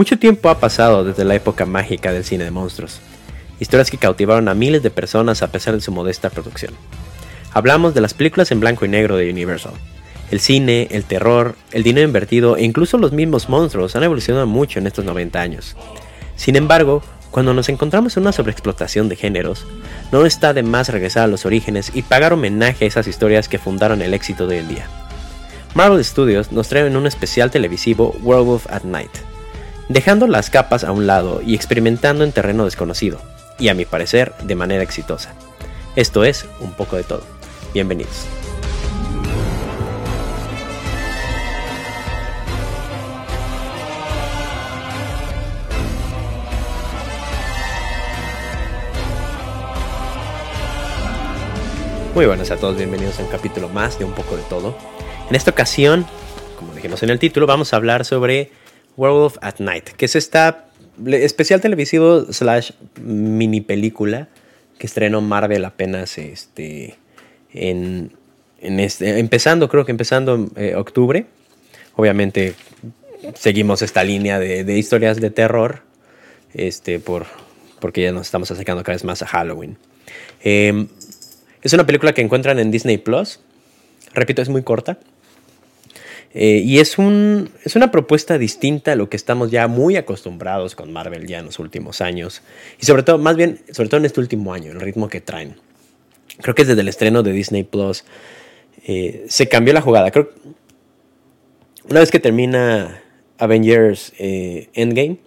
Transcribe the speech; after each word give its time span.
Mucho 0.00 0.18
tiempo 0.18 0.48
ha 0.48 0.58
pasado 0.58 1.04
desde 1.04 1.26
la 1.26 1.34
época 1.34 1.66
mágica 1.66 2.10
del 2.10 2.24
cine 2.24 2.44
de 2.44 2.50
monstruos, 2.50 3.02
historias 3.60 3.90
que 3.90 3.98
cautivaron 3.98 4.48
a 4.48 4.54
miles 4.54 4.82
de 4.82 4.88
personas 4.88 5.42
a 5.42 5.52
pesar 5.52 5.74
de 5.74 5.82
su 5.82 5.92
modesta 5.92 6.30
producción. 6.30 6.72
Hablamos 7.52 7.92
de 7.92 8.00
las 8.00 8.14
películas 8.14 8.50
en 8.50 8.60
blanco 8.60 8.86
y 8.86 8.88
negro 8.88 9.18
de 9.18 9.30
Universal. 9.30 9.74
El 10.30 10.40
cine, 10.40 10.88
el 10.92 11.04
terror, 11.04 11.54
el 11.72 11.82
dinero 11.82 12.06
invertido 12.06 12.56
e 12.56 12.64
incluso 12.64 12.96
los 12.96 13.12
mismos 13.12 13.50
monstruos 13.50 13.94
han 13.94 14.02
evolucionado 14.02 14.46
mucho 14.46 14.78
en 14.78 14.86
estos 14.86 15.04
90 15.04 15.38
años. 15.38 15.76
Sin 16.34 16.56
embargo, 16.56 17.02
cuando 17.30 17.52
nos 17.52 17.68
encontramos 17.68 18.16
en 18.16 18.22
una 18.22 18.32
sobreexplotación 18.32 19.10
de 19.10 19.16
géneros, 19.16 19.66
no 20.12 20.24
está 20.24 20.54
de 20.54 20.62
más 20.62 20.88
regresar 20.88 21.24
a 21.24 21.26
los 21.26 21.44
orígenes 21.44 21.92
y 21.94 22.00
pagar 22.00 22.32
homenaje 22.32 22.86
a 22.86 22.88
esas 22.88 23.06
historias 23.06 23.50
que 23.50 23.58
fundaron 23.58 24.00
el 24.00 24.14
éxito 24.14 24.46
de 24.46 24.56
hoy 24.56 24.62
en 24.62 24.68
día. 24.68 24.86
Marvel 25.74 26.02
Studios 26.02 26.52
nos 26.52 26.68
trae 26.68 26.86
en 26.86 26.96
un 26.96 27.06
especial 27.06 27.50
televisivo 27.50 28.16
Werewolf 28.22 28.66
at 28.72 28.84
Night, 28.84 29.10
dejando 29.90 30.28
las 30.28 30.50
capas 30.50 30.84
a 30.84 30.92
un 30.92 31.08
lado 31.08 31.42
y 31.44 31.56
experimentando 31.56 32.22
en 32.22 32.30
terreno 32.30 32.64
desconocido, 32.64 33.20
y 33.58 33.70
a 33.70 33.74
mi 33.74 33.84
parecer 33.84 34.32
de 34.40 34.54
manera 34.54 34.84
exitosa. 34.84 35.34
Esto 35.96 36.22
es 36.22 36.46
un 36.60 36.72
poco 36.74 36.94
de 36.94 37.02
todo. 37.02 37.24
Bienvenidos. 37.74 38.24
Muy 52.14 52.26
buenas 52.26 52.52
a 52.52 52.56
todos, 52.56 52.76
bienvenidos 52.76 53.18
a 53.18 53.24
un 53.24 53.28
capítulo 53.28 53.68
más 53.68 53.98
de 53.98 54.04
Un 54.04 54.12
poco 54.12 54.36
de 54.36 54.42
todo. 54.44 54.76
En 55.28 55.34
esta 55.34 55.50
ocasión, 55.50 56.06
como 56.56 56.74
dijimos 56.74 57.02
en 57.02 57.10
el 57.10 57.18
título, 57.18 57.48
vamos 57.48 57.72
a 57.72 57.76
hablar 57.76 58.04
sobre 58.04 58.52
Werewolf 59.00 59.38
at 59.40 59.60
Night, 59.60 59.88
que 59.96 60.04
es 60.04 60.14
esta 60.14 60.66
especial 61.06 61.62
televisivo 61.62 62.30
slash 62.30 62.72
mini 63.00 63.62
película 63.62 64.28
que 64.76 64.86
estrenó 64.86 65.22
Marvel 65.22 65.64
apenas 65.64 66.18
este, 66.18 66.98
en, 67.54 68.12
este, 68.60 69.18
empezando, 69.18 69.70
creo 69.70 69.86
que 69.86 69.90
empezando 69.90 70.50
eh, 70.56 70.74
octubre. 70.74 71.24
Obviamente 71.96 72.54
seguimos 73.34 73.80
esta 73.80 74.04
línea 74.04 74.38
de, 74.38 74.78
historias 74.78 75.18
de 75.18 75.30
terror, 75.30 75.82
este, 76.52 76.98
por, 76.98 77.24
porque 77.80 78.02
ya 78.02 78.12
nos 78.12 78.26
estamos 78.26 78.50
acercando 78.50 78.82
cada 78.82 78.96
vez 78.96 79.04
más 79.04 79.22
a 79.22 79.26
Halloween. 79.26 79.78
Em, 80.42 80.88
es 81.62 81.72
una 81.72 81.86
película 81.86 82.12
que 82.12 82.20
encuentran 82.20 82.58
en 82.58 82.70
Disney 82.70 82.98
Plus. 82.98 83.40
Repito, 84.12 84.42
es 84.42 84.50
muy 84.50 84.62
corta. 84.62 84.98
Eh, 86.32 86.62
y 86.64 86.78
es, 86.78 86.96
un, 86.96 87.50
es 87.64 87.74
una 87.74 87.90
propuesta 87.90 88.38
distinta 88.38 88.92
a 88.92 88.96
lo 88.96 89.08
que 89.08 89.16
estamos 89.16 89.50
ya 89.50 89.66
muy 89.66 89.96
acostumbrados 89.96 90.76
con 90.76 90.92
Marvel 90.92 91.26
ya 91.26 91.40
en 91.40 91.46
los 91.46 91.58
últimos 91.58 92.00
años. 92.00 92.42
Y 92.80 92.86
sobre 92.86 93.02
todo, 93.02 93.18
más 93.18 93.36
bien, 93.36 93.60
sobre 93.72 93.88
todo 93.88 93.98
en 93.98 94.06
este 94.06 94.20
último 94.20 94.52
año, 94.54 94.70
el 94.70 94.80
ritmo 94.80 95.08
que 95.08 95.20
traen. 95.20 95.56
Creo 96.40 96.54
que 96.54 96.64
desde 96.64 96.80
el 96.80 96.88
estreno 96.88 97.22
de 97.22 97.32
Disney 97.32 97.64
Plus 97.64 98.04
eh, 98.86 99.26
se 99.28 99.48
cambió 99.48 99.74
la 99.74 99.80
jugada. 99.80 100.10
Creo 100.10 100.30
una 101.90 102.00
vez 102.00 102.10
que 102.10 102.20
termina 102.20 103.02
Avengers 103.38 104.12
eh, 104.18 104.68
Endgame, 104.74 105.18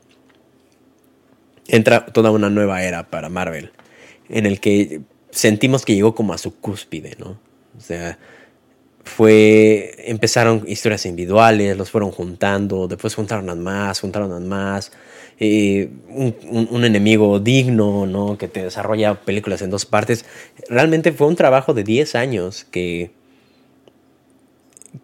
entra 1.67 2.06
toda 2.06 2.32
una 2.32 2.50
nueva 2.50 2.84
era 2.84 3.10
para 3.10 3.28
Marvel, 3.28 3.72
en 4.30 4.45
el 4.45 4.62
que 4.62 5.02
sentimos 5.30 5.84
que 5.84 5.94
llegó 5.95 6.16
como 6.16 6.34
a 6.34 6.38
su 6.38 6.56
cúspide, 6.56 7.17
¿no? 7.20 7.40
O 7.78 7.82
sea, 7.82 8.17
fue, 9.04 9.96
empezaron 10.06 10.64
historias 10.68 11.06
individuales, 11.06 11.78
los 11.78 11.92
fueron 11.92 12.12
juntando, 12.12 12.88
después 12.88 13.16
juntaron 13.16 13.50
a 13.50 13.56
más, 13.56 14.00
juntaron 14.00 14.32
a 14.32 14.40
más, 14.40 14.92
un, 15.40 16.86
enemigo 16.86 17.40
digno, 17.40 18.06
¿no? 18.06 18.38
Que 18.38 18.48
te 18.48 18.64
desarrolla 18.64 19.16
películas 19.16 19.62
en 19.62 19.70
dos 19.70 19.86
partes. 19.86 20.26
Realmente 20.70 21.12
fue 21.12 21.28
un 21.28 21.36
trabajo 21.36 21.73
de 21.73 21.84
10 21.84 22.16
años 22.16 22.66
que, 22.72 23.11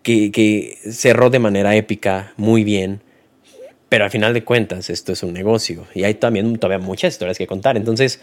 que, 0.02 0.32
que 0.32 0.78
cerró 0.92 1.30
de 1.30 1.40
manera 1.40 1.76
épica, 1.76 2.34
muy 2.38 2.64
bien, 2.64 3.02
pero 3.90 4.06
al 4.06 4.12
final 4.12 4.34
de 4.34 4.44
cuentas 4.44 4.90
esto 4.90 5.12
es 5.12 5.24
un 5.24 5.34
negocio 5.34 5.86
y 5.96 6.04
hay 6.04 6.14
también 6.14 6.58
todavía 6.58 6.86
muchas 6.86 7.14
historias 7.14 7.38
que 7.38 7.48
contar. 7.48 7.76
Entonces, 7.76 8.22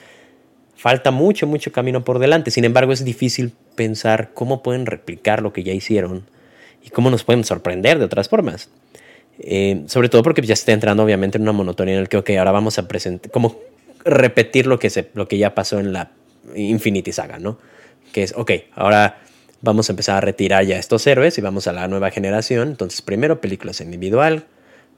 Falta 0.76 1.10
mucho, 1.10 1.46
mucho 1.46 1.72
camino 1.72 2.04
por 2.04 2.18
delante. 2.18 2.50
Sin 2.50 2.64
embargo, 2.64 2.92
es 2.92 3.04
difícil 3.04 3.52
pensar 3.74 4.30
cómo 4.34 4.62
pueden 4.62 4.86
replicar 4.86 5.42
lo 5.42 5.52
que 5.52 5.62
ya 5.62 5.72
hicieron 5.72 6.26
y 6.84 6.90
cómo 6.90 7.10
nos 7.10 7.24
pueden 7.24 7.44
sorprender 7.44 7.98
de 7.98 8.04
otras 8.04 8.28
formas. 8.28 8.68
Eh, 9.38 9.84
sobre 9.86 10.08
todo 10.08 10.22
porque 10.22 10.42
ya 10.42 10.54
está 10.54 10.72
entrando 10.72 11.02
obviamente 11.02 11.36
en 11.36 11.42
una 11.42 11.52
monotonía 11.52 11.94
en 11.94 12.00
el 12.00 12.08
que, 12.08 12.16
ok, 12.18 12.30
ahora 12.38 12.52
vamos 12.52 12.78
a 12.78 12.88
presentar, 12.88 13.30
como 13.30 13.60
repetir 14.04 14.66
lo 14.66 14.78
que, 14.78 14.88
se, 14.88 15.10
lo 15.14 15.28
que 15.28 15.36
ya 15.38 15.54
pasó 15.54 15.78
en 15.78 15.92
la 15.92 16.12
Infinity 16.54 17.12
Saga, 17.12 17.38
¿no? 17.38 17.58
Que 18.12 18.22
es, 18.22 18.34
ok, 18.36 18.52
ahora 18.74 19.18
vamos 19.62 19.88
a 19.88 19.92
empezar 19.92 20.16
a 20.16 20.20
retirar 20.20 20.64
ya 20.64 20.78
estos 20.78 21.06
héroes 21.06 21.36
y 21.38 21.40
vamos 21.40 21.66
a 21.66 21.72
la 21.72 21.88
nueva 21.88 22.10
generación. 22.10 22.68
Entonces, 22.68 23.02
primero 23.02 23.40
películas 23.40 23.80
individual, 23.80 24.46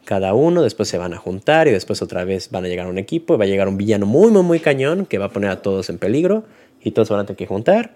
cada 0.09 0.33
uno, 0.33 0.63
después 0.63 0.89
se 0.89 0.97
van 0.97 1.13
a 1.13 1.19
juntar 1.19 1.69
y 1.69 1.71
después 1.71 2.01
otra 2.01 2.25
vez 2.25 2.51
van 2.51 2.65
a 2.65 2.69
llegar 2.69 2.87
a 2.87 2.89
un 2.89 2.97
equipo 2.97 3.35
y 3.35 3.37
va 3.37 3.45
a 3.45 3.47
llegar 3.47 3.69
un 3.69 3.77
villano 3.77 4.07
muy, 4.07 4.31
muy, 4.31 4.43
muy 4.43 4.59
cañón 4.59 5.05
que 5.05 5.19
va 5.19 5.27
a 5.27 5.29
poner 5.29 5.51
a 5.51 5.61
todos 5.61 5.91
en 5.91 5.99
peligro 5.99 6.45
y 6.83 6.93
todos 6.93 7.11
van 7.11 7.21
a 7.21 7.27
tener 7.27 7.37
que 7.37 7.47
juntar 7.47 7.93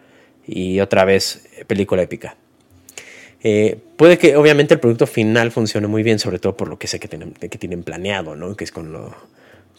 y 0.47 0.81
otra 0.81 1.07
vez 1.07 1.47
eh, 1.57 1.65
película 1.65 2.03
épica. 2.03 2.37
Eh, 3.43 3.79
puede 3.97 4.19
que 4.19 4.37
obviamente 4.37 4.75
el 4.75 4.81
producto 4.81 5.07
final 5.07 5.53
funcione 5.53 5.87
muy 5.87 6.03
bien, 6.03 6.19
sobre 6.19 6.39
todo 6.39 6.55
por 6.55 6.69
lo 6.69 6.79
que 6.79 6.87
sé 6.87 7.01
que 7.01 7.09
tienen, 7.09 7.33
que 7.33 7.49
tienen 7.49 7.83
planeado, 7.83 8.37
¿no? 8.37 8.55
que 8.57 8.65
es 8.65 8.73
con, 8.73 8.93
lo, 8.93 9.17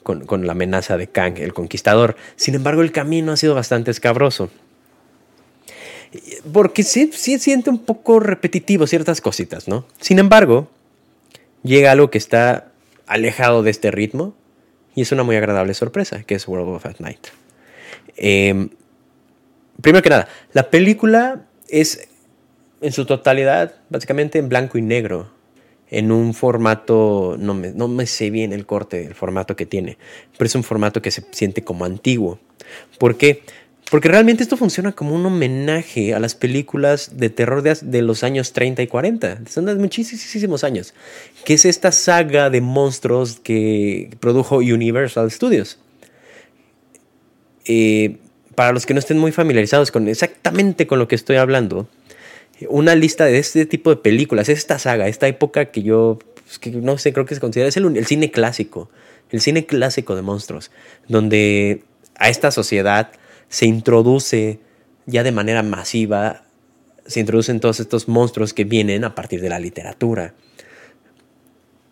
con, 0.01 0.25
con 0.25 0.47
la 0.47 0.53
amenaza 0.53 0.97
de 0.97 1.05
Kang, 1.05 1.37
el 1.37 1.53
conquistador. 1.53 2.15
Sin 2.35 2.55
embargo, 2.55 2.81
el 2.81 2.91
camino 2.91 3.31
ha 3.31 3.37
sido 3.37 3.53
bastante 3.53 3.91
escabroso. 3.91 4.49
Porque 6.51 6.81
sí, 6.81 7.11
sí 7.13 7.37
siente 7.37 7.69
un 7.69 7.77
poco 7.77 8.19
repetitivo 8.19 8.87
ciertas 8.87 9.21
cositas, 9.21 9.67
¿no? 9.67 9.85
Sin 10.01 10.17
embargo, 10.17 10.67
llega 11.63 11.91
algo 11.91 12.09
que 12.09 12.17
está 12.17 12.71
alejado 13.07 13.63
de 13.63 13.71
este 13.71 13.91
ritmo 13.91 14.35
y 14.95 15.01
es 15.01 15.11
una 15.11 15.23
muy 15.23 15.35
agradable 15.35 15.73
sorpresa, 15.73 16.23
que 16.23 16.35
es 16.35 16.47
World 16.47 16.75
of 16.75 16.85
at 16.85 16.99
Night. 16.99 17.27
Em, 18.15 18.69
primero 19.81 20.03
que 20.03 20.09
nada, 20.09 20.27
la 20.53 20.69
película 20.69 21.45
es 21.67 22.07
en 22.81 22.91
su 22.91 23.05
totalidad 23.05 23.75
básicamente 23.89 24.39
en 24.39 24.49
blanco 24.49 24.77
y 24.77 24.81
negro, 24.81 25.31
en 25.89 26.11
un 26.11 26.33
formato, 26.33 27.35
no 27.39 27.53
me, 27.53 27.71
no 27.71 27.87
me 27.87 28.05
sé 28.05 28.29
bien 28.29 28.51
el 28.51 28.65
corte, 28.65 29.05
el 29.05 29.15
formato 29.15 29.55
que 29.55 29.65
tiene, 29.65 29.97
pero 30.37 30.47
es 30.47 30.55
un 30.55 30.63
formato 30.63 31.01
que 31.01 31.11
se 31.11 31.23
siente 31.31 31.63
como 31.63 31.85
antiguo. 31.85 32.39
¿Por 32.97 33.17
qué? 33.17 33.35
Porque 33.35 33.62
realmente 34.01 34.41
esto 34.41 34.57
funciona 34.57 34.93
como 34.93 35.13
un 35.13 35.25
homenaje 35.25 36.15
a 36.15 36.19
las 36.19 36.33
películas 36.35 37.17
de 37.17 37.29
terror 37.29 37.61
de, 37.61 38.01
los 38.01 38.23
años 38.23 38.53
30 38.53 38.81
y 38.81 38.87
40. 38.87 39.41
Son 39.49 39.65
de 39.65 39.75
muchísimos 39.75 40.63
años. 40.63 40.93
Que 41.45 41.53
es 41.53 41.65
esta 41.65 41.91
saga 41.91 42.49
de 42.49 42.61
monstruos 42.61 43.39
que 43.39 44.15
produjo 44.19 44.57
Universal 44.57 45.29
Studios. 45.29 45.79
Eh, 47.65 48.17
para 48.55 48.71
los 48.71 48.85
que 48.85 48.93
no 48.93 48.99
estén 48.99 49.17
muy 49.17 49.31
familiarizados 49.31 49.91
con 49.91 50.07
exactamente 50.07 50.87
con 50.87 50.99
lo 50.99 51.07
que 51.07 51.15
estoy 51.15 51.35
hablando, 51.35 51.87
una 52.69 52.95
lista 52.95 53.25
de 53.25 53.37
este 53.37 53.65
tipo 53.65 53.89
de 53.89 53.97
películas, 53.97 54.49
esta 54.49 54.79
saga, 54.79 55.07
esta 55.07 55.27
época 55.27 55.65
que 55.65 55.83
yo, 55.83 56.19
pues, 56.45 56.59
que 56.59 56.71
no 56.71 56.97
sé, 56.97 57.13
creo 57.13 57.25
que 57.25 57.35
se 57.35 57.41
considera, 57.41 57.69
es 57.69 57.77
el 57.77 58.05
cine 58.05 58.31
clásico, 58.31 58.89
el 59.31 59.41
cine 59.41 59.65
clásico 59.65 60.15
de 60.15 60.21
monstruos, 60.21 60.71
donde 61.07 61.83
a 62.15 62.29
esta 62.29 62.51
sociedad 62.51 63.11
se 63.53 63.67
introduce 63.67 64.59
ya 65.05 65.21
de 65.21 65.31
manera 65.31 65.61
masiva, 65.61 66.43
se 67.05 67.19
introducen 67.19 67.59
todos 67.59 67.79
estos 67.79 68.07
monstruos 68.07 68.51
que 68.51 68.63
vienen 68.63 69.03
a 69.03 69.13
partir 69.13 69.41
de 69.41 69.49
la 69.49 69.59
literatura. 69.59 70.33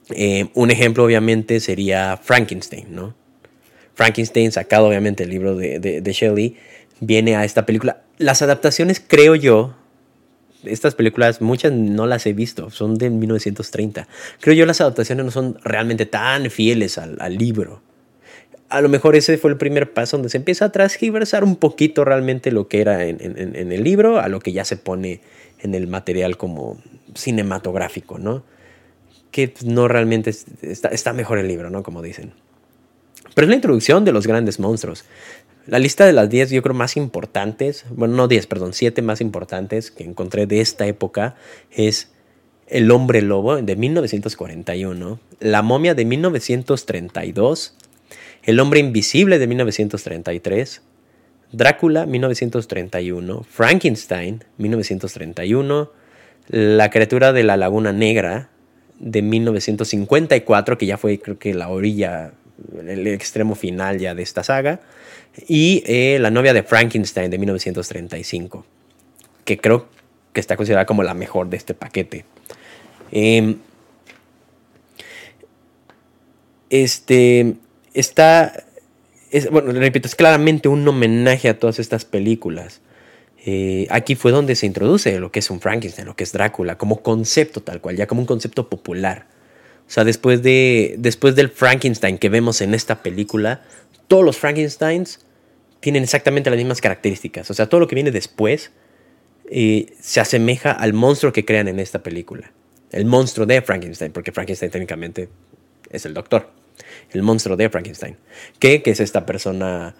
Eh, 0.09 0.49
un 0.55 0.72
ejemplo 0.72 1.03
obviamente 1.03 1.59
sería 1.59 2.17
Frankenstein, 2.17 2.87
¿no? 2.90 3.13
Frankenstein, 3.93 4.52
sacado 4.52 4.87
obviamente 4.87 5.22
el 5.22 5.29
libro 5.29 5.55
de, 5.55 5.79
de, 5.79 6.11
Shelley, 6.11 6.58
viene 6.99 7.35
a 7.35 7.46
esta 7.46 7.64
película. 7.67 8.02
Las 8.17 8.41
adaptaciones, 8.41 8.99
creo 8.99 9.35
yo, 9.35 9.75
estas 10.64 10.96
películas, 10.96 11.41
muchas 11.41 11.73
no 11.73 12.07
las 12.07 12.25
he 12.25 12.34
visto, 12.34 12.72
son 12.72 12.96
de 12.96 13.11
1930. 13.11 14.07
Creo 14.40 14.55
yo 14.55 14.66
las 14.66 14.81
adaptaciones 14.81 15.25
no 15.25 15.29
son 15.29 15.59
realmente 15.64 16.07
tan 16.07 16.49
fieles 16.49 16.97
al 16.97 17.37
libro 17.37 17.84
a 18.72 18.82
lo 18.82 18.88
mejor 18.88 19.16
ese 19.16 19.38
fue 19.38 19.52
el 19.52 19.58
primer 19.58 19.94
paso 19.94 20.18
donde 20.18 20.29
se 20.29 20.38
empieza 20.38 20.66
a 20.66 20.72
transgiversar 20.72 21.44
un 21.44 21.58
poquito 21.58 22.06
realmente 22.06 22.52
lo 22.52 22.70
que 22.70 22.79
era 22.79 23.06
en, 23.06 23.20
el 23.72 23.84
libro 23.84 24.20
a 24.20 24.29
lo 24.29 24.40
que 24.40 24.53
ya 24.53 24.64
se 24.64 24.78
pone 24.78 25.20
en 25.59 25.76
el 25.76 25.88
material 25.88 26.38
como 26.38 26.82
cinematográfico, 27.14 28.18
¿no? 28.18 28.44
Que 29.29 29.53
no 29.66 29.90
realmente 29.90 30.34
está, 30.62 31.14
mejor 31.14 31.38
el 31.38 31.50
libro, 31.50 31.70
¿no? 31.70 31.84
Como 31.84 32.02
dicen. 32.02 32.32
Pero 33.35 33.46
es 33.46 33.50
la 33.50 33.56
introducción 33.56 34.06
de 34.06 34.14
los 34.14 34.26
grandes 34.26 34.59
monstruos. 34.59 35.03
La 35.67 35.78
lista 35.78 36.06
de 36.06 36.14
las 36.14 36.29
10 36.29 36.52
yo 36.52 36.62
creo 36.62 36.74
más 36.74 36.96
importantes, 36.96 37.85
bueno, 37.90 38.16
no 38.16 38.28
10, 38.29 38.47
perdón, 38.47 38.74
7 38.74 39.02
más 39.02 39.20
importantes 39.20 39.91
que 39.91 40.06
encontré 40.06 40.47
de 40.47 40.62
esta 40.62 40.88
época 40.88 41.35
es 41.72 42.09
El 42.67 42.90
hombre 42.90 43.22
lobo 43.22 43.58
de 43.58 43.76
1941, 43.76 45.20
La 45.40 45.62
momia 45.62 45.94
de 45.94 46.06
1932, 46.06 47.76
El 48.43 48.59
hombre 48.59 48.79
invisible 48.79 49.38
de 49.38 49.47
1933, 49.47 50.82
Drácula 51.52 52.05
1931, 52.05 53.43
Frankenstein 53.43 54.43
1931, 54.58 55.91
La 56.47 56.90
criatura 56.90 57.34
de 57.34 57.43
la 57.43 57.58
laguna 57.58 57.91
negra 57.91 58.49
de 58.99 59.22
1954, 59.22 60.78
que 60.78 60.85
ya 60.85 60.97
fue 60.97 61.20
creo 61.20 61.38
que 61.38 61.53
la 61.53 61.70
orilla, 61.70 62.32
el 62.88 63.05
extremo 63.08 63.55
final 63.55 63.99
ya 63.99 64.16
de 64.16 64.23
esta 64.23 64.43
saga, 64.43 64.82
y 65.47 65.84
eh, 65.85 66.17
La 66.20 66.32
novia 66.32 66.53
de 66.53 66.64
Frankenstein 66.64 67.29
de 67.29 67.38
1935, 67.38 68.66
que 69.46 69.58
creo 69.58 69.88
que 70.34 70.40
está 70.40 70.55
considerada 70.55 70.85
como 70.85 71.03
la 71.03 71.14
mejor 71.14 71.49
de 71.49 71.58
este 71.58 71.73
paquete. 71.73 72.26
Em, 73.11 73.58
este 76.70 77.58
está, 77.93 78.66
bueno, 79.52 79.72
repito, 79.72 80.08
es 80.08 80.16
claramente 80.16 80.67
un 80.67 80.88
homenaje 80.88 81.49
a 81.49 81.59
todas 81.59 81.79
estas 81.79 82.05
películas. 82.05 82.82
Eh, 83.43 83.88
aquí 83.90 84.16
fue 84.16 84.32
donde 84.32 84.55
se 84.55 84.67
introduce 84.67 85.20
lo 85.20 85.32
que 85.32 85.40
es 85.40 85.49
un 85.49 85.59
Frankenstein, 85.61 86.05
lo 86.05 86.16
que 86.16 86.23
es 86.23 86.32
Drácula, 86.32 86.78
como 86.78 87.02
concepto 87.02 87.61
tal 87.61 87.82
cual, 87.82 87.96
ya 87.96 88.08
como 88.08 88.22
un 88.22 88.28
concepto 88.28 88.70
popular. 88.70 89.28
O 89.88 89.93
sea, 89.93 90.03
después, 90.03 90.43
de, 90.43 90.96
después 90.99 91.35
del 91.35 91.49
Frankenstein 91.49 92.17
que 92.17 92.29
vemos 92.29 92.61
en 92.61 92.73
esta 92.73 93.02
película, 93.02 93.64
todos 94.08 94.23
los 94.23 94.38
Frankensteins 94.38 95.26
tienen 95.79 96.03
exactamente 96.03 96.49
las 96.49 96.58
mismas 96.58 96.82
características. 96.82 97.49
O 97.49 97.53
sea, 97.53 97.67
todo 97.67 97.79
lo 97.79 97.88
que 97.88 97.96
viene 97.96 98.11
después 98.11 98.72
eh, 99.49 99.93
se 99.99 100.20
asemeja 100.20 100.72
al 100.72 100.93
monstruo 100.93 101.34
que 101.34 101.43
crean 101.43 101.67
en 101.67 101.79
esta 101.79 102.03
película. 102.03 102.53
El 102.91 103.05
monstruo 103.05 103.46
de 103.46 103.61
Frankenstein, 103.61 104.11
porque 104.11 104.32
Frankenstein 104.32 104.72
técnicamente 104.72 105.29
es 105.90 106.05
el 106.05 106.14
doctor. 106.14 106.60
El 107.13 107.23
monstruo 107.23 107.58
de 107.58 107.69
Frankenstein. 107.69 108.17
¿Qué? 108.59 108.81
Que 108.81 108.91
es 108.91 108.99
esta 108.99 109.25
persona 109.25 109.96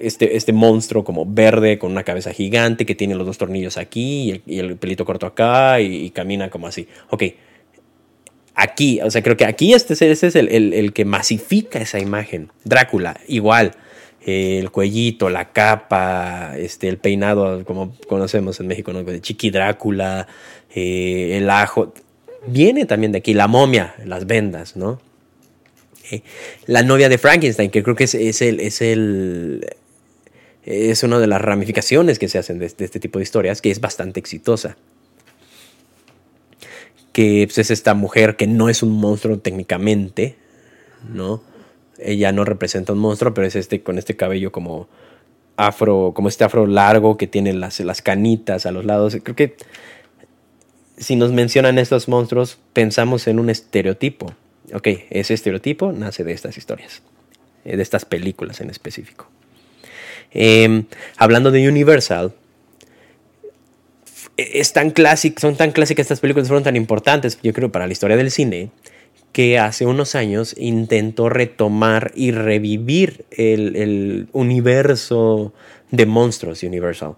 este, 0.00 0.36
este 0.36 0.52
monstruo 0.52 1.04
como 1.04 1.26
verde 1.26 1.78
con 1.78 1.92
una 1.92 2.02
cabeza 2.02 2.32
gigante 2.32 2.86
que 2.86 2.94
tiene 2.94 3.14
los 3.14 3.26
dos 3.26 3.38
tornillos 3.38 3.76
aquí 3.76 4.42
y 4.46 4.58
el, 4.58 4.76
pelito 4.76 5.04
corto 5.04 5.26
acá 5.26 5.80
y, 5.80 6.08
camina 6.10 6.48
como 6.48 6.66
así. 6.66 6.88
Ok, 7.10 7.24
aquí, 8.54 9.00
o 9.02 9.10
sea, 9.10 9.22
creo 9.22 9.36
que 9.36 9.44
aquí 9.44 9.74
este, 9.74 9.92
este 9.92 10.26
es 10.26 10.36
el, 10.36 10.92
que 10.94 11.04
masifica 11.04 11.78
esa 11.80 11.98
imagen. 11.98 12.50
Drácula, 12.64 13.20
igual. 13.28 13.72
el 14.24 14.70
cuellito, 14.70 15.28
la 15.28 15.52
capa, 15.52 16.54
este, 16.56 16.88
el 16.88 16.96
peinado, 16.96 17.64
como 17.64 17.94
conocemos 18.08 18.58
en 18.60 18.68
México, 18.68 18.92
¿no? 18.92 19.02
de 19.02 19.20
Chiqui 19.20 19.50
Drácula, 19.50 20.26
eh, 20.74 21.36
el 21.36 21.50
ajo. 21.50 21.92
Viene 22.46 22.86
también 22.86 23.12
de 23.12 23.18
aquí, 23.18 23.34
la 23.34 23.48
momia, 23.48 23.94
las 24.06 24.26
vendas, 24.26 24.76
¿no? 24.76 24.98
La 26.66 26.82
novia 26.82 27.08
de 27.08 27.18
Frankenstein, 27.18 27.70
que 27.70 27.82
creo 27.82 27.96
que 27.96 28.04
es, 28.04 28.14
el, 28.14 28.60
es 28.60 28.80
el, 28.80 29.66
es 30.64 31.02
una 31.02 31.18
de 31.18 31.26
las 31.26 31.40
ramificaciones 31.40 32.18
que 32.18 32.28
se 32.28 32.38
hacen 32.38 32.58
de, 32.58 32.66
este 32.66 33.00
tipo 33.00 33.18
de 33.18 33.22
historias, 33.22 33.62
que 33.62 33.70
es 33.70 33.80
bastante 33.80 34.20
exitosa. 34.20 34.76
Que 37.12 37.44
pues, 37.46 37.58
es 37.58 37.70
esta 37.70 37.94
mujer 37.94 38.36
que 38.36 38.46
no 38.46 38.68
es 38.68 38.82
un 38.82 38.92
monstruo 38.92 39.38
técnicamente, 39.38 40.36
¿no? 41.12 41.42
Ella 41.98 42.32
no 42.32 42.44
representa 42.44 42.92
un 42.92 42.98
monstruo, 42.98 43.34
pero 43.34 43.46
es 43.46 43.56
este 43.56 43.82
con 43.82 43.98
este 43.98 44.16
cabello 44.16 44.52
como 44.52 44.88
afro, 45.56 46.12
como 46.14 46.28
este 46.28 46.44
afro 46.44 46.66
largo 46.66 47.16
que 47.16 47.26
tiene 47.26 47.52
las, 47.52 47.80
las 47.80 48.00
canitas 48.00 48.64
a 48.64 48.70
los 48.70 48.84
lados. 48.84 49.16
Creo 49.22 49.36
que 49.36 49.56
si 50.96 51.16
nos 51.16 51.32
mencionan 51.32 51.78
estos 51.78 52.08
monstruos, 52.08 52.58
pensamos 52.72 53.26
en 53.26 53.38
un 53.38 53.50
estereotipo. 53.50 54.34
Ok, 54.74 54.88
ese 55.10 55.34
estereotipo 55.34 55.92
nace 55.92 56.24
de 56.24 56.32
estas 56.32 56.56
historias, 56.56 57.02
eh, 57.64 57.76
de 57.76 57.82
estas 57.82 58.04
películas 58.04 58.60
en 58.60 58.70
específico. 58.70 59.28
Em, 60.32 60.84
hablando 61.16 61.50
de 61.50 61.68
Universal, 61.68 62.32
es 64.36 64.72
tan 64.72 64.94
son 65.36 65.56
tan 65.56 65.72
clásicas 65.72 66.04
estas 66.04 66.20
películas, 66.20 66.48
fueron 66.48 66.64
tan 66.64 66.76
importantes, 66.76 67.38
yo 67.42 67.52
creo, 67.52 67.70
para 67.72 67.86
la 67.86 67.92
historia 67.92 68.16
del 68.16 68.30
cine, 68.30 68.70
que 69.32 69.58
hace 69.58 69.86
unos 69.86 70.14
años 70.14 70.54
intentó 70.58 71.28
retomar 71.28 72.12
y 72.14 72.32
revivir 72.32 73.24
el, 73.30 74.28
universo 74.32 75.52
de 75.90 76.06
monstruos 76.06 76.62
Universal. 76.62 77.14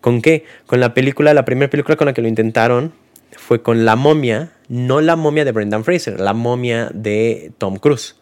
¿Con 0.00 0.22
qué? 0.22 0.44
Con 0.66 0.80
la 0.80 0.94
película, 0.94 1.34
la 1.34 1.44
primera 1.44 1.70
película 1.70 1.96
con 1.96 2.06
la 2.06 2.14
que 2.14 2.22
lo 2.22 2.28
intentaron 2.28 2.92
fue 3.36 3.62
con 3.62 3.84
La 3.84 3.96
momia, 3.96 4.52
no 4.68 5.00
la 5.00 5.16
momia 5.16 5.44
de 5.44 5.52
Brendan 5.52 5.84
Fraser, 5.84 6.20
la 6.20 6.32
momia 6.32 6.90
de 6.92 7.52
Tom 7.58 7.76
Cruise. 7.76 8.16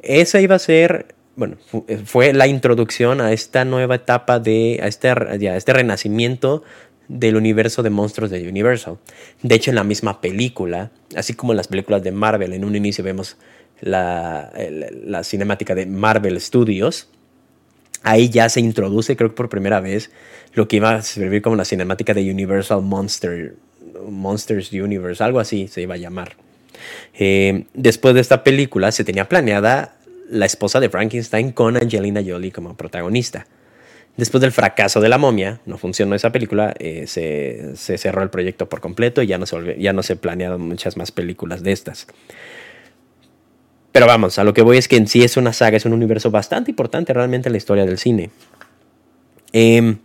Esa 0.00 0.40
iba 0.40 0.56
a 0.56 0.58
ser 0.58 1.14
bueno, 1.34 1.56
eh, 1.88 1.98
fue 2.04 2.32
la 2.32 2.46
introducción 2.46 3.20
a 3.20 3.32
esta 3.32 3.64
nueva 3.64 3.96
etapa 3.96 4.38
de, 4.38 4.80
a 4.82 4.86
este, 4.86 5.12
este 5.56 5.72
renacimiento 5.72 6.62
del 7.08 7.36
universo 7.36 7.82
de 7.82 7.90
monstruos 7.90 8.30
de 8.30 8.48
Universal. 8.48 8.98
De 9.42 9.54
hecho, 9.54 9.70
en 9.70 9.76
la 9.76 9.84
misma 9.84 10.20
película, 10.20 10.90
así 11.16 11.34
como 11.34 11.52
en 11.52 11.56
las 11.56 11.68
películas 11.68 12.02
de 12.02 12.12
Marvel, 12.12 12.52
en 12.52 12.64
un 12.64 12.76
inicio 12.76 13.02
vemos 13.02 13.36
la, 13.80 14.52
la 15.04 15.24
cinemática 15.24 15.74
de 15.74 15.86
Marvel 15.86 16.40
Studios, 16.40 17.08
ahí 18.02 18.28
ya 18.28 18.48
se 18.48 18.60
introduce, 18.60 19.16
creo 19.16 19.30
que 19.30 19.36
por 19.36 19.48
primera 19.48 19.80
vez, 19.80 20.10
lo 20.54 20.68
que 20.68 20.76
iba 20.76 20.94
a 20.94 21.02
servir 21.02 21.42
como 21.42 21.56
la 21.56 21.64
cinemática 21.64 22.14
de 22.14 22.30
Universal 22.30 22.82
Monster, 22.82 23.56
Monsters 24.08 24.72
Universe, 24.72 25.22
algo 25.22 25.40
así 25.40 25.68
se 25.68 25.82
iba 25.82 25.94
a 25.94 25.98
llamar. 25.98 26.36
Eh, 27.14 27.64
después 27.74 28.14
de 28.14 28.20
esta 28.20 28.42
película 28.44 28.92
se 28.92 29.04
tenía 29.04 29.28
planeada 29.28 29.96
la 30.30 30.46
esposa 30.46 30.80
de 30.80 30.88
Frankenstein 30.88 31.52
con 31.52 31.76
Angelina 31.76 32.22
Jolie 32.26 32.52
como 32.52 32.76
protagonista. 32.76 33.46
Después 34.16 34.42
del 34.42 34.52
fracaso 34.52 35.00
de 35.00 35.08
la 35.08 35.16
momia, 35.16 35.60
no 35.64 35.78
funcionó 35.78 36.14
esa 36.14 36.32
película, 36.32 36.74
eh, 36.78 37.06
se, 37.06 37.74
cerró 37.96 38.22
el 38.22 38.28
proyecto 38.28 38.68
por 38.68 38.80
completo 38.80 39.22
y 39.22 39.26
ya 39.26 39.38
no, 39.38 39.46
se 39.46 39.76
ya 39.78 39.94
no 39.94 40.02
se 40.02 40.16
planearon 40.16 40.60
muchas 40.60 40.98
más 40.98 41.12
películas 41.12 41.62
de 41.62 41.72
estas. 41.72 42.06
Pero 43.90 44.06
vamos, 44.06 44.38
a 44.38 44.44
lo 44.44 44.52
que 44.52 44.62
voy 44.62 44.76
es 44.76 44.88
que 44.88 44.96
en 44.96 45.06
sí 45.06 45.22
es 45.22 45.36
una 45.36 45.52
saga, 45.52 45.76
es 45.76 45.84
un 45.86 45.92
universo 45.94 46.30
bastante 46.30 46.70
importante 46.70 47.12
realmente 47.12 47.48
en 47.48 47.52
la 47.52 47.58
historia 47.58 47.86
del 47.86 47.98
cine. 47.98 48.30
Em, 49.52 49.98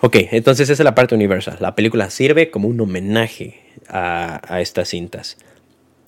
ok, 0.00 0.16
entonces 0.32 0.68
esa 0.68 0.82
es 0.82 0.84
la 0.84 0.94
parte 0.94 1.14
universal. 1.14 1.56
La 1.60 1.74
película 1.74 2.10
sirve 2.10 2.50
como 2.50 2.68
un 2.68 2.80
homenaje 2.80 3.60
a, 3.88 4.60
estas 4.60 4.88
cintas. 4.88 5.36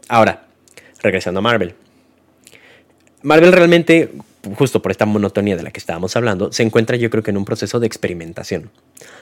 Ahora, 0.08 0.46
regresando 1.02 1.38
a 1.38 1.42
Marvel. 1.42 1.74
Marvel 3.22 3.52
realmente, 3.52 4.10
justo 4.56 4.82
por 4.82 4.90
esta 4.90 5.06
monotonía 5.06 5.56
de 5.56 5.62
la 5.62 5.70
que 5.70 5.78
estábamos 5.78 6.16
hablando, 6.16 6.52
se 6.52 6.62
encuentra 6.62 6.96
yo 6.96 7.10
creo 7.10 7.22
que 7.22 7.30
en 7.30 7.36
un 7.36 7.44
proceso 7.44 7.80
de 7.80 7.86
experimentación. 7.86 8.70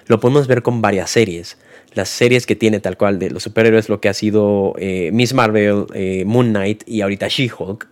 Lo 0.07 0.21
podemos 0.21 0.47
ver 0.47 0.63
con 0.63 0.81
varias 0.81 1.11
series. 1.11 1.59
Las 1.95 2.09
series 2.09 2.47
que 2.47 2.57
tiene 2.57 2.81
tal 2.81 2.97
cual 2.97 3.19
de 3.19 3.31
los 3.31 3.43
superhéroes, 3.43 3.89
lo 3.89 4.01
que 4.01 4.09
ha 4.09 4.15
sido 4.15 4.75
eh, 4.79 5.11
Miss 5.13 5.35
Marvel, 5.35 5.87
eh, 5.95 6.25
Moon 6.27 6.51
Knight 6.51 6.83
y 6.87 7.03
ahorita 7.03 7.29
She-Hulk, 7.29 7.89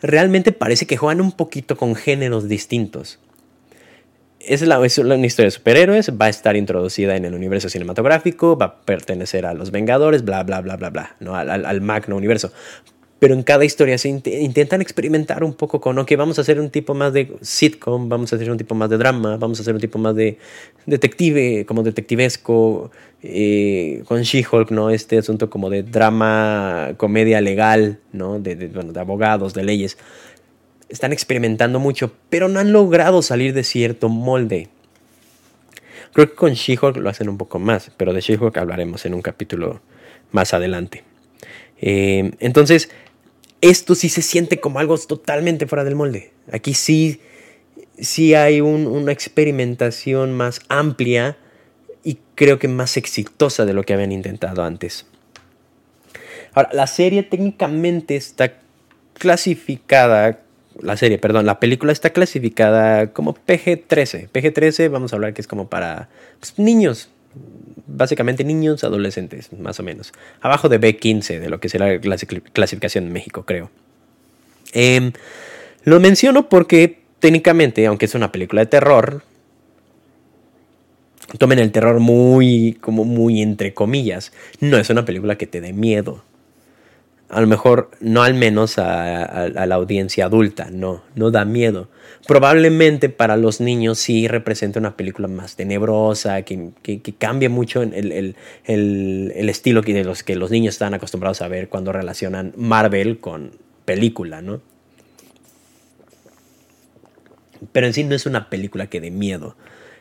realmente 0.00 0.52
parece 0.52 0.86
que 0.86 0.96
juegan 0.96 1.20
un 1.20 1.32
poquito 1.32 1.76
con 1.76 1.94
géneros 1.94 2.48
distintos. 2.48 3.18
Es, 4.40 4.62
la, 4.62 4.84
es 4.84 4.98
una 4.98 5.14
historia 5.26 5.46
de 5.46 5.50
superhéroes, 5.50 6.10
va 6.20 6.26
a 6.26 6.28
estar 6.28 6.56
introducida 6.56 7.16
en 7.16 7.24
el 7.24 7.34
universo 7.34 7.68
cinematográfico, 7.68 8.56
va 8.56 8.66
a 8.66 8.80
pertenecer 8.80 9.46
a 9.46 9.54
los 9.54 9.70
Vengadores, 9.70 10.24
bla, 10.24 10.42
bla, 10.42 10.60
bla, 10.60 10.76
bla, 10.76 10.90
bla, 10.90 11.16
¿no? 11.20 11.36
al, 11.36 11.64
al 11.64 11.80
magno 11.80 12.16
universo 12.16 12.50
pero 13.20 13.34
en 13.34 13.42
cada 13.42 13.66
historia 13.66 13.98
se 13.98 14.08
intentan 14.08 14.80
experimentar 14.80 15.44
un 15.44 15.52
poco 15.52 15.78
con, 15.78 15.98
ok, 15.98 16.10
vamos 16.16 16.38
a 16.38 16.40
hacer 16.40 16.58
un 16.58 16.70
tipo 16.70 16.94
más 16.94 17.12
de 17.12 17.30
sitcom, 17.42 18.08
vamos 18.08 18.32
a 18.32 18.36
hacer 18.36 18.50
un 18.50 18.56
tipo 18.56 18.74
más 18.74 18.88
de 18.88 18.96
drama, 18.96 19.36
vamos 19.36 19.58
a 19.58 19.62
hacer 19.62 19.74
un 19.74 19.80
tipo 19.80 19.98
más 19.98 20.16
de 20.16 20.38
detective, 20.86 21.66
como 21.66 21.82
detectivesco, 21.82 22.90
eh, 23.22 24.02
con 24.06 24.22
She-Hulk, 24.22 24.70
¿no? 24.70 24.88
Este 24.88 25.18
asunto 25.18 25.50
como 25.50 25.68
de 25.68 25.82
drama, 25.82 26.94
comedia 26.96 27.42
legal, 27.42 27.98
¿no? 28.10 28.40
De, 28.40 28.56
de 28.56 29.00
abogados, 29.00 29.52
de 29.52 29.64
leyes. 29.64 29.98
Están 30.90 31.12
experimentando 31.12 31.78
mucho, 31.78 32.12
pero 32.28 32.48
no 32.48 32.60
han 32.60 32.72
logrado 32.72 33.22
salir 33.22 33.54
de 33.54 33.64
cierto 33.64 34.08
molde. 34.08 34.68
Creo 36.12 36.28
que 36.28 36.34
con 36.34 36.52
She-Hulk 36.52 36.96
lo 36.96 37.08
hacen 37.08 37.28
un 37.28 37.38
poco 37.38 37.58
más, 37.58 37.92
pero 37.96 38.12
de 38.12 38.20
She-Hulk 38.20 38.56
hablaremos 38.58 39.06
en 39.06 39.14
un 39.14 39.22
capítulo 39.22 39.80
más 40.32 40.52
adelante. 40.52 41.04
Eh, 41.80 42.32
entonces, 42.40 42.90
esto 43.60 43.94
sí 43.94 44.08
se 44.08 44.22
siente 44.22 44.60
como 44.60 44.78
algo 44.78 44.98
totalmente 44.98 45.66
fuera 45.66 45.84
del 45.84 45.94
molde. 45.94 46.32
Aquí 46.50 46.74
sí, 46.74 47.20
sí 47.98 48.34
hay 48.34 48.60
una 48.60 49.12
experimentación 49.12 50.32
más 50.32 50.60
amplia 50.68 51.36
y 52.02 52.18
creo 52.34 52.58
que 52.58 52.68
más 52.68 52.96
exitosa 52.96 53.64
de 53.64 53.74
lo 53.74 53.84
que 53.84 53.92
habían 53.92 54.12
intentado 54.12 54.64
antes. 54.64 55.06
Ahora, 56.52 56.70
la 56.72 56.86
serie 56.86 57.22
técnicamente 57.22 58.16
está 58.16 58.54
clasificada, 59.14 60.40
la 60.80 60.96
serie, 60.96 61.18
perdón, 61.18 61.46
la 61.46 61.60
película 61.60 61.92
está 61.92 62.10
clasificada 62.10 63.12
como 63.12 63.34
PG-13. 63.34 64.28
PG-13, 64.30 64.90
vamos 64.90 65.12
a 65.12 65.16
hablar 65.16 65.34
que 65.34 65.40
es 65.40 65.46
como 65.46 65.68
para 65.68 66.08
pues, 66.38 66.58
niños, 66.58 67.10
Básicamente 67.86 68.44
niños, 68.44 68.84
adolescentes, 68.84 69.52
más 69.52 69.80
o 69.80 69.82
menos. 69.82 70.12
Abajo 70.40 70.68
de 70.68 70.80
B15, 70.80 71.40
de 71.40 71.50
lo 71.50 71.60
que 71.60 71.68
será 71.68 71.98
la 72.02 72.16
clasificación 72.52 73.04
en 73.06 73.12
México, 73.12 73.44
creo. 73.44 73.70
Em, 74.72 75.12
lo 75.84 75.98
menciono 75.98 76.48
porque 76.48 77.00
técnicamente, 77.18 77.86
aunque 77.86 78.06
es 78.06 78.14
una 78.14 78.30
película 78.30 78.62
de 78.62 78.66
terror, 78.66 79.22
tomen 81.38 81.58
el 81.58 81.72
terror 81.72 81.98
muy, 81.98 82.78
como 82.80 83.04
muy 83.04 83.42
entre 83.42 83.74
comillas. 83.74 84.32
No 84.60 84.78
es 84.78 84.88
una 84.90 85.04
película 85.04 85.36
que 85.36 85.46
te 85.46 85.60
dé 85.60 85.72
miedo. 85.72 86.22
A 87.30 87.40
lo 87.40 87.46
mejor, 87.46 87.90
no 88.00 88.22
al 88.22 88.34
menos 88.34 88.78
a, 88.78 89.48
la 89.48 89.74
audiencia 89.76 90.24
adulta, 90.24 90.68
no, 90.72 91.04
no 91.14 91.30
da 91.30 91.44
miedo. 91.44 91.88
Probablemente 92.26 93.08
para 93.08 93.36
los 93.36 93.60
niños 93.60 94.00
sí 94.00 94.26
representa 94.26 94.80
una 94.80 94.96
película 94.96 95.28
más 95.28 95.54
tenebrosa, 95.54 96.42
que, 96.42 96.70
que, 96.82 97.00
cambia 97.16 97.48
mucho 97.48 97.82
el, 97.82 97.94
el, 97.94 98.36
el, 98.64 99.32
el, 99.36 99.48
estilo 99.48 99.82
de 99.82 100.02
los 100.02 100.24
que 100.24 100.34
los 100.34 100.50
niños 100.50 100.74
están 100.74 100.92
acostumbrados 100.92 101.40
a 101.40 101.46
ver 101.46 101.68
cuando 101.68 101.92
relacionan 101.92 102.52
Marvel 102.56 103.20
con 103.20 103.52
película, 103.84 104.42
¿no? 104.42 104.60
Pero 107.70 107.86
en 107.86 107.92
sí 107.92 108.02
no 108.02 108.16
es 108.16 108.26
una 108.26 108.50
película 108.50 108.88
que 108.88 109.00
dé 109.00 109.12
miedo. 109.12 109.54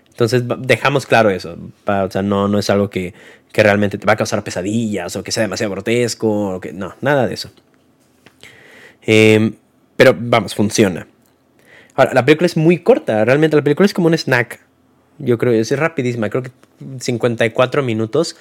Entonces 0.09 0.43
dejamos 0.59 1.05
claro 1.05 1.29
eso. 1.29 1.57
O 1.85 2.11
sea, 2.11 2.21
no, 2.21 2.47
no 2.47 2.59
es 2.59 2.69
algo 2.69 2.89
que, 2.89 3.13
realmente 3.53 3.97
te 3.97 4.05
va 4.05 4.13
a 4.13 4.15
causar 4.15 4.43
pesadillas 4.43 5.15
o 5.15 5.23
que 5.23 5.31
sea 5.31 5.41
demasiado 5.41 5.71
grotesco. 5.71 6.55
O 6.55 6.59
que, 6.59 6.73
no, 6.73 6.95
nada 7.01 7.27
de 7.27 7.33
eso. 7.33 7.51
Em, 9.01 9.55
pero 9.95 10.15
vamos, 10.17 10.55
funciona. 10.55 11.07
Ahora, 11.95 12.13
la 12.13 12.23
película 12.25 12.45
es 12.45 12.57
muy 12.57 12.79
corta. 12.79 13.25
Realmente 13.25 13.55
la 13.55 13.63
película 13.63 13.85
es 13.85 13.93
como 13.93 14.07
un 14.07 14.13
snack. 14.13 14.59
Yo 15.17 15.37
creo 15.37 15.51
que 15.51 15.59
es 15.59 15.77
rapidísima. 15.77 16.29
Creo 16.29 16.43
que 16.43 16.51
54 16.99 17.83
minutos. 17.83 18.37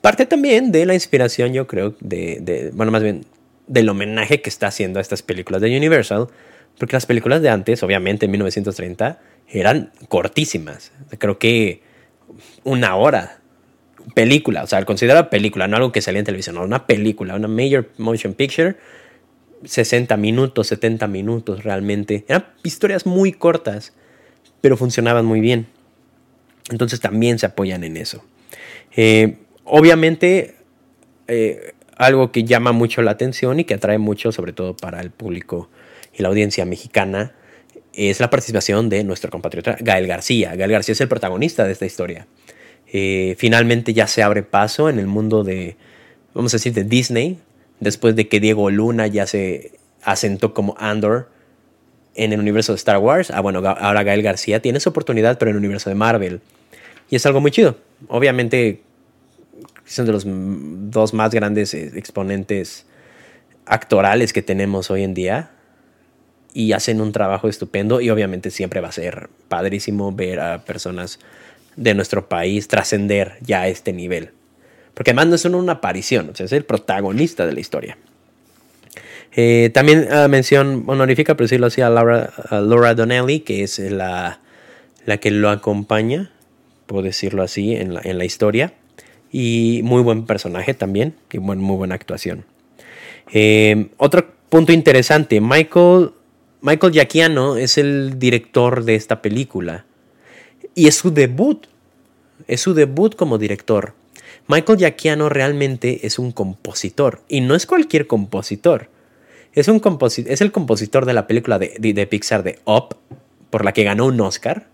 Parte 0.00 0.26
también 0.26 0.72
de 0.72 0.86
la 0.86 0.94
inspiración, 0.94 1.52
yo 1.52 1.66
creo, 1.66 1.94
de, 2.00 2.38
de 2.40 2.70
bueno, 2.72 2.90
más 2.90 3.02
bien 3.02 3.24
del 3.66 3.88
homenaje 3.88 4.40
que 4.42 4.48
está 4.48 4.66
haciendo 4.66 4.98
a 4.98 5.02
estas 5.02 5.22
películas 5.22 5.62
de 5.62 5.76
Universal. 5.76 6.28
Porque 6.78 6.96
las 6.96 7.06
películas 7.06 7.42
de 7.42 7.50
antes, 7.50 7.82
obviamente 7.82 8.26
en 8.26 8.32
1930, 8.32 9.20
eran 9.48 9.92
cortísimas. 10.08 10.92
Creo 11.18 11.38
que 11.38 11.82
una 12.64 12.96
hora. 12.96 13.39
Película, 14.14 14.64
o 14.64 14.66
sea, 14.66 14.84
considera 14.84 15.30
película, 15.30 15.68
no 15.68 15.76
algo 15.76 15.92
que 15.92 16.00
salía 16.00 16.20
en 16.20 16.24
televisión, 16.24 16.56
no, 16.56 16.62
una 16.62 16.86
película, 16.86 17.34
una 17.34 17.48
major 17.48 17.88
motion 17.98 18.34
picture, 18.34 18.76
60 19.64 20.16
minutos, 20.16 20.66
70 20.68 21.06
minutos 21.06 21.64
realmente. 21.64 22.24
Eran 22.28 22.46
historias 22.62 23.06
muy 23.06 23.32
cortas, 23.32 23.92
pero 24.60 24.76
funcionaban 24.76 25.24
muy 25.24 25.40
bien. 25.40 25.66
Entonces 26.70 27.00
también 27.00 27.38
se 27.38 27.46
apoyan 27.46 27.84
en 27.84 27.96
eso. 27.96 28.24
Eh, 28.96 29.38
obviamente, 29.64 30.56
eh, 31.28 31.72
algo 31.96 32.32
que 32.32 32.44
llama 32.44 32.72
mucho 32.72 33.02
la 33.02 33.10
atención 33.10 33.60
y 33.60 33.64
que 33.64 33.74
atrae 33.74 33.98
mucho, 33.98 34.32
sobre 34.32 34.52
todo 34.52 34.76
para 34.76 35.00
el 35.00 35.10
público 35.10 35.68
y 36.14 36.22
la 36.22 36.28
audiencia 36.28 36.64
mexicana, 36.64 37.34
es 37.92 38.20
la 38.20 38.30
participación 38.30 38.88
de 38.88 39.04
nuestro 39.04 39.30
compatriota 39.30 39.76
Gael 39.80 40.06
García. 40.06 40.54
Gael 40.54 40.70
García 40.70 40.92
es 40.92 41.00
el 41.00 41.08
protagonista 41.08 41.64
de 41.64 41.72
esta 41.72 41.86
historia. 41.86 42.26
Eh, 42.92 43.36
finalmente 43.38 43.94
ya 43.94 44.06
se 44.06 44.22
abre 44.22 44.42
paso 44.42 44.88
en 44.88 44.98
el 44.98 45.06
mundo 45.06 45.44
de, 45.44 45.76
vamos 46.34 46.52
a 46.54 46.56
decir, 46.56 46.72
de 46.72 46.84
Disney, 46.84 47.38
después 47.78 48.16
de 48.16 48.28
que 48.28 48.40
Diego 48.40 48.70
Luna 48.70 49.06
ya 49.06 49.26
se 49.26 49.72
asentó 50.02 50.54
como 50.54 50.74
Andor 50.78 51.28
en 52.14 52.32
el 52.32 52.40
universo 52.40 52.72
de 52.72 52.76
Star 52.76 52.98
Wars. 52.98 53.30
Ah, 53.30 53.40
bueno, 53.40 53.60
ahora 53.66 54.02
Gael 54.02 54.22
García 54.22 54.60
tiene 54.60 54.80
su 54.80 54.88
oportunidad, 54.88 55.38
pero 55.38 55.50
en 55.50 55.56
el 55.56 55.60
universo 55.60 55.88
de 55.88 55.94
Marvel. 55.94 56.40
Y 57.08 57.16
es 57.16 57.26
algo 57.26 57.40
muy 57.40 57.50
chido. 57.50 57.76
Obviamente, 58.08 58.82
son 59.84 60.06
de 60.06 60.12
los 60.12 60.24
dos 60.26 61.14
más 61.14 61.32
grandes 61.32 61.74
eh, 61.74 61.92
exponentes 61.94 62.86
actorales 63.66 64.32
que 64.32 64.42
tenemos 64.42 64.90
hoy 64.90 65.04
en 65.04 65.14
día 65.14 65.50
y 66.52 66.72
hacen 66.72 67.00
un 67.00 67.12
trabajo 67.12 67.48
estupendo 67.48 68.00
y 68.00 68.10
obviamente 68.10 68.50
siempre 68.50 68.80
va 68.80 68.88
a 68.88 68.92
ser 68.92 69.30
padrísimo 69.48 70.12
ver 70.12 70.40
a 70.40 70.64
personas 70.64 71.20
de 71.76 71.94
nuestro 71.94 72.28
país 72.28 72.68
trascender 72.68 73.36
ya 73.40 73.62
a 73.62 73.68
este 73.68 73.92
nivel. 73.92 74.30
Porque 74.94 75.10
además 75.10 75.26
no 75.28 75.34
es 75.36 75.44
una 75.44 75.72
aparición, 75.72 76.32
es 76.38 76.52
el 76.52 76.64
protagonista 76.64 77.46
de 77.46 77.52
la 77.52 77.60
historia. 77.60 77.98
Eh, 79.32 79.70
también 79.72 80.08
uh, 80.12 80.28
mención 80.28 80.84
honorífica, 80.86 81.36
por 81.36 81.44
decirlo 81.44 81.68
así, 81.68 81.80
a 81.80 81.88
Laura, 81.88 82.32
Laura 82.50 82.94
Donnelly, 82.94 83.40
que 83.40 83.62
es 83.62 83.78
la, 83.78 84.40
la, 85.06 85.18
que 85.18 85.30
lo 85.30 85.48
acompaña, 85.50 86.32
puedo 86.86 87.02
decirlo 87.02 87.42
así, 87.42 87.74
en 87.74 87.94
la, 87.94 88.00
en 88.02 88.18
la 88.18 88.24
historia. 88.24 88.74
Y 89.32 89.80
muy 89.84 90.02
buen 90.02 90.26
personaje 90.26 90.74
también, 90.74 91.14
y 91.30 91.38
buen, 91.38 91.60
muy 91.60 91.76
buena 91.76 91.94
actuación. 91.94 92.44
Eh, 93.32 93.90
otro 93.96 94.26
punto 94.48 94.72
interesante, 94.72 95.40
Michael 95.40 96.10
Michael 96.62 96.92
Giacchiano 96.92 97.56
es 97.56 97.78
el 97.78 98.18
director 98.18 98.84
de 98.84 98.94
esta 98.94 99.22
película. 99.22 99.86
Y 100.74 100.88
es 100.88 100.96
su 100.96 101.12
debut. 101.12 101.66
Es 102.46 102.60
su 102.60 102.74
debut 102.74 103.14
como 103.16 103.38
director. 103.38 103.94
Michael 104.48 104.78
Giacchiano 104.78 105.28
realmente 105.28 106.06
es 106.06 106.18
un 106.18 106.32
compositor. 106.32 107.22
Y 107.28 107.40
no 107.40 107.54
es 107.54 107.66
cualquier 107.66 108.06
compositor. 108.06 108.88
Es, 109.52 109.68
un 109.68 109.80
es 110.26 110.40
el 110.40 110.52
compositor 110.52 111.06
de 111.06 111.12
la 111.12 111.26
película 111.26 111.58
de, 111.58 112.06
Pixar 112.08 112.42
de 112.42 112.58
Up, 112.64 112.96
por 113.50 113.64
la 113.64 113.72
que 113.72 113.84
ganó 113.84 114.06
un 114.06 114.20
Oscar. 114.20 114.66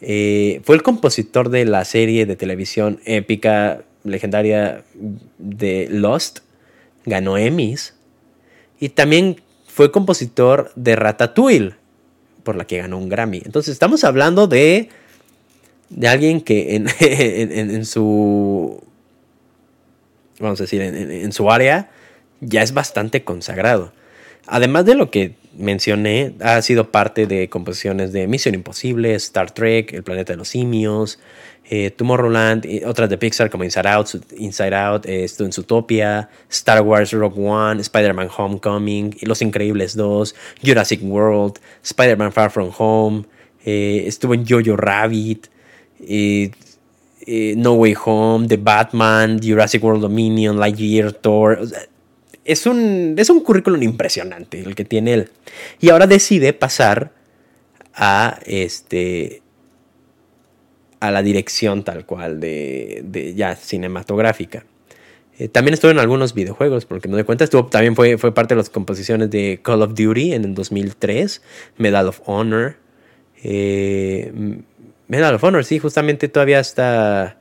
Eh, 0.00 0.60
fue 0.64 0.76
el 0.76 0.82
compositor 0.82 1.50
de 1.50 1.64
la 1.64 1.84
serie 1.84 2.24
de 2.24 2.36
televisión 2.36 3.00
épica, 3.04 3.82
legendaria 4.04 4.84
de 5.38 5.88
Lost. 5.90 6.40
Ganó 7.04 7.36
Emmys. 7.36 7.94
Y 8.78 8.90
también 8.90 9.42
fue 9.66 9.92
compositor 9.92 10.72
de 10.74 10.96
Ratatouille, 10.96 11.74
por 12.42 12.56
la 12.56 12.66
que 12.66 12.78
ganó 12.78 12.98
un 12.98 13.08
Grammy. 13.08 13.42
Entonces 13.44 13.72
estamos 13.72 14.04
hablando 14.04 14.46
de, 14.46 14.88
de 15.90 16.08
alguien 16.08 16.40
que 16.40 16.76
en, 16.76 16.86
en, 17.52 17.84
su, 17.84 18.82
vamos 20.38 20.60
a 20.60 20.64
decir, 20.64 20.80
en, 20.80 21.32
su 21.32 21.50
área 21.50 21.90
ya 22.40 22.62
es 22.62 22.72
bastante 22.72 23.22
consagrado. 23.24 23.92
Además 24.46 24.86
de 24.86 24.94
lo 24.94 25.10
que 25.10 25.34
mencioné, 25.56 26.34
ha 26.40 26.62
sido 26.62 26.90
parte 26.90 27.26
de 27.26 27.48
composiciones 27.48 28.12
de 28.12 28.26
Misión 28.26 28.54
Imposible, 28.54 29.14
Star 29.14 29.50
Trek, 29.52 29.92
El 29.92 30.02
Planeta 30.02 30.32
de 30.32 30.38
los 30.38 30.48
Simios, 30.48 31.18
eh, 31.68 31.90
Tomorrowland, 31.90 32.66
otras 32.86 33.10
de 33.10 33.18
Pixar 33.18 33.50
como 33.50 33.64
Inside 33.64 33.88
Out, 33.88 34.08
Inside 34.36 34.74
Out 34.74 35.06
eh, 35.06 35.26
en 35.38 35.52
Zootopia, 35.52 36.30
Star 36.48 36.82
Wars 36.82 37.12
Rogue 37.12 37.38
One, 37.38 37.80
Spider-Man 37.80 38.28
Homecoming, 38.34 39.16
Los 39.22 39.42
Increíbles 39.42 39.94
2, 39.94 40.34
Jurassic 40.64 41.00
World, 41.02 41.58
Spider-Man 41.82 42.32
Far 42.32 42.50
From 42.50 42.72
Home, 42.78 43.24
eh, 43.64 44.04
estuvo 44.06 44.34
en 44.34 44.46
Jojo 44.46 44.76
Rabbit, 44.76 45.48
No 46.06 47.72
Way 47.74 47.96
Home, 48.04 48.48
The 48.48 48.56
Batman, 48.56 49.40
Jurassic 49.42 49.82
World 49.82 50.02
Dominion, 50.02 50.58
Lightyear, 50.58 51.12
Thor. 51.12 51.58
es, 52.44 52.66
un, 52.66 53.14
es 53.16 53.30
un 53.30 53.40
currículum 53.40 53.82
impresionante 53.82 54.60
el 54.60 54.74
que 54.74 54.84
tiene 54.84 55.12
él. 55.14 55.30
Y 55.80 55.90
ahora 55.90 56.06
decide 56.06 56.52
pasar 56.52 57.12
a 57.94 58.38
este 58.46 59.42
a 61.00 61.10
la 61.10 61.22
dirección 61.22 61.82
tal 61.82 62.04
cual 62.04 62.40
de, 62.40 63.32
ya 63.34 63.56
cinematográfica. 63.56 64.64
Eh, 65.38 65.48
también 65.48 65.72
estuvo 65.72 65.90
en 65.90 65.98
algunos 65.98 66.34
videojuegos, 66.34 66.84
porque 66.84 67.08
me 67.08 67.14
doy 67.14 67.24
cuenta, 67.24 67.44
estuvo, 67.44 67.66
también 67.66 67.96
fue, 67.96 68.18
fue 68.18 68.34
parte 68.34 68.54
de 68.54 68.58
las 68.58 68.68
composiciones 68.68 69.30
de 69.30 69.60
Call 69.62 69.80
of 69.80 69.94
Duty 69.94 70.34
en 70.34 70.44
el 70.44 70.54
2003, 70.54 71.42
Medal 71.78 72.08
of 72.08 72.20
Honor. 72.26 72.76
Eh, 73.42 74.60
Medal 75.10 75.34
of 75.34 75.42
Honor, 75.42 75.64
sí, 75.64 75.80
justamente 75.80 76.28
todavía 76.28 76.60
está 76.60 77.36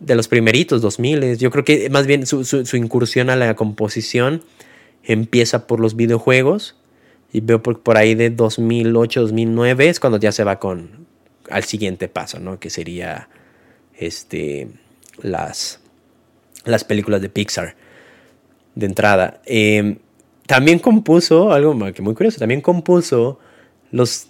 de 0.00 0.14
los 0.14 0.26
primeritos 0.26 0.80
2000. 0.80 1.36
Yo 1.36 1.50
creo 1.50 1.62
que 1.62 1.90
más 1.90 2.06
bien 2.06 2.26
su, 2.26 2.44
su, 2.44 2.76
incursión 2.78 3.28
a 3.28 3.36
la 3.36 3.54
composición 3.54 4.42
empieza 5.02 5.66
por 5.66 5.80
los 5.80 5.96
videojuegos. 5.96 6.76
Y 7.30 7.40
veo 7.40 7.62
por, 7.62 7.82
por 7.82 7.98
ahí 7.98 8.14
de 8.14 8.30
2008, 8.30 9.20
2009 9.20 9.88
es 9.90 10.00
cuando 10.00 10.18
ya 10.18 10.32
se 10.32 10.44
va 10.44 10.58
con, 10.58 11.06
al 11.50 11.64
siguiente 11.64 12.08
paso, 12.08 12.40
¿no? 12.40 12.58
Que 12.58 12.70
sería 12.70 13.28
este, 13.98 14.68
las, 15.20 15.80
las 16.64 16.84
películas 16.84 17.20
de 17.20 17.28
Pixar 17.28 17.76
de 18.76 18.86
entrada. 18.86 19.42
Em, 19.44 19.98
también 20.46 20.78
compuso, 20.78 21.52
algo 21.52 21.76
que 21.92 22.00
muy 22.00 22.14
curioso, 22.14 22.38
también 22.38 22.62
compuso 22.62 23.38
los, 23.90 24.28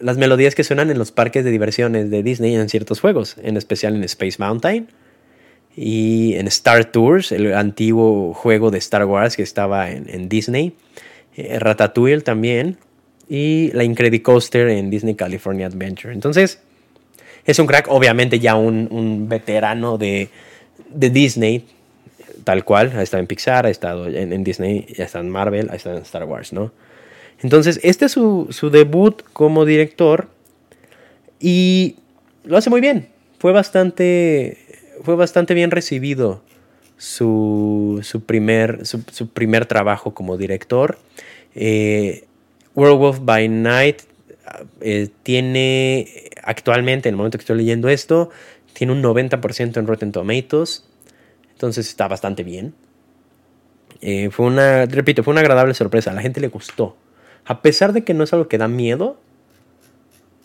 las 0.00 0.16
melodías 0.16 0.54
que 0.54 0.64
suenan 0.64 0.90
en 0.90 0.98
los 0.98 1.12
parques 1.12 1.44
de 1.44 1.50
diversiones 1.50 2.10
de 2.10 2.22
Disney 2.22 2.54
en 2.54 2.68
ciertos 2.68 3.00
juegos, 3.00 3.36
en 3.42 3.56
especial 3.56 3.94
en 3.96 4.04
Space 4.04 4.36
Mountain 4.38 4.88
y 5.76 6.34
en 6.34 6.46
Star 6.48 6.86
Tours, 6.86 7.32
el 7.32 7.54
antiguo 7.54 8.32
juego 8.34 8.70
de 8.70 8.78
Star 8.78 9.04
Wars 9.04 9.36
que 9.36 9.42
estaba 9.42 9.90
en, 9.90 10.28
Disney. 10.28 10.74
Eh, 11.36 11.58
Ratatouille 11.58 12.22
también 12.22 12.78
y 13.28 13.70
la 13.72 13.84
Incredicoaster 13.84 14.68
en 14.68 14.90
Disney 14.90 15.14
California 15.14 15.66
Adventure. 15.66 16.12
Entonces, 16.14 16.60
Es 17.44 17.60
un 17.60 17.66
crack, 17.68 17.86
obviamente 17.88 18.40
ya 18.40 18.56
un, 18.56 19.28
veterano 19.28 19.98
de, 19.98 20.30
Disney, 20.90 21.64
tal 22.42 22.64
cual. 22.64 22.92
Ha 22.96 23.02
estado 23.02 23.20
en 23.20 23.28
Pixar, 23.28 23.66
ha 23.66 23.70
estado 23.70 24.08
en, 24.08 24.42
Disney, 24.42 24.86
ha 24.98 25.04
estado 25.04 25.24
en 25.24 25.30
Marvel, 25.30 25.68
ha 25.70 25.76
estado 25.76 25.96
en 25.96 26.02
Star 26.02 26.24
Wars, 26.24 26.52
¿no? 26.52 26.72
Entonces, 27.42 27.80
este 27.82 28.06
es 28.06 28.12
su, 28.12 28.70
debut 28.72 29.22
como 29.32 29.64
director 29.64 30.28
y 31.38 31.96
lo 32.44 32.56
hace 32.56 32.70
muy 32.70 32.80
bien. 32.80 33.08
Fue 33.38 33.52
bastante, 33.52 34.58
fue 35.02 35.16
bastante 35.16 35.54
bien 35.54 35.70
recibido 35.70 36.42
su, 36.96 38.00
su 38.02 38.22
primer, 38.24 38.86
su, 38.86 39.28
primer 39.28 39.66
trabajo 39.66 40.14
como 40.14 40.36
director. 40.36 40.98
Eh, 41.54 42.24
Werewolf 42.74 43.20
by 43.22 43.48
Night 43.48 44.02
eh, 44.80 45.08
tiene 45.22 46.30
actualmente, 46.42 47.08
en 47.08 47.14
el 47.14 47.16
momento 47.16 47.38
que 47.38 47.42
estoy 47.42 47.58
leyendo 47.58 47.88
esto, 47.88 48.30
tiene 48.72 48.92
un 48.92 49.02
90% 49.02 49.76
en 49.76 49.86
Rotten 49.86 50.12
Tomatoes. 50.12 50.84
Entonces 51.52 51.88
está 51.88 52.08
bastante 52.08 52.42
bien. 52.42 52.74
Eh, 54.00 54.28
fue 54.30 54.46
una, 54.46 54.86
repito, 54.86 55.22
fue 55.22 55.32
una 55.32 55.40
agradable 55.40 55.74
sorpresa. 55.74 56.10
A 56.10 56.14
la 56.14 56.22
gente 56.22 56.40
le 56.40 56.48
gustó. 56.48 56.96
A 57.46 57.62
pesar 57.62 57.92
de 57.92 58.04
que 58.04 58.14
no 58.14 58.24
es 58.24 58.32
algo 58.32 58.48
que 58.48 58.58
da 58.58 58.68
miedo. 58.68 59.16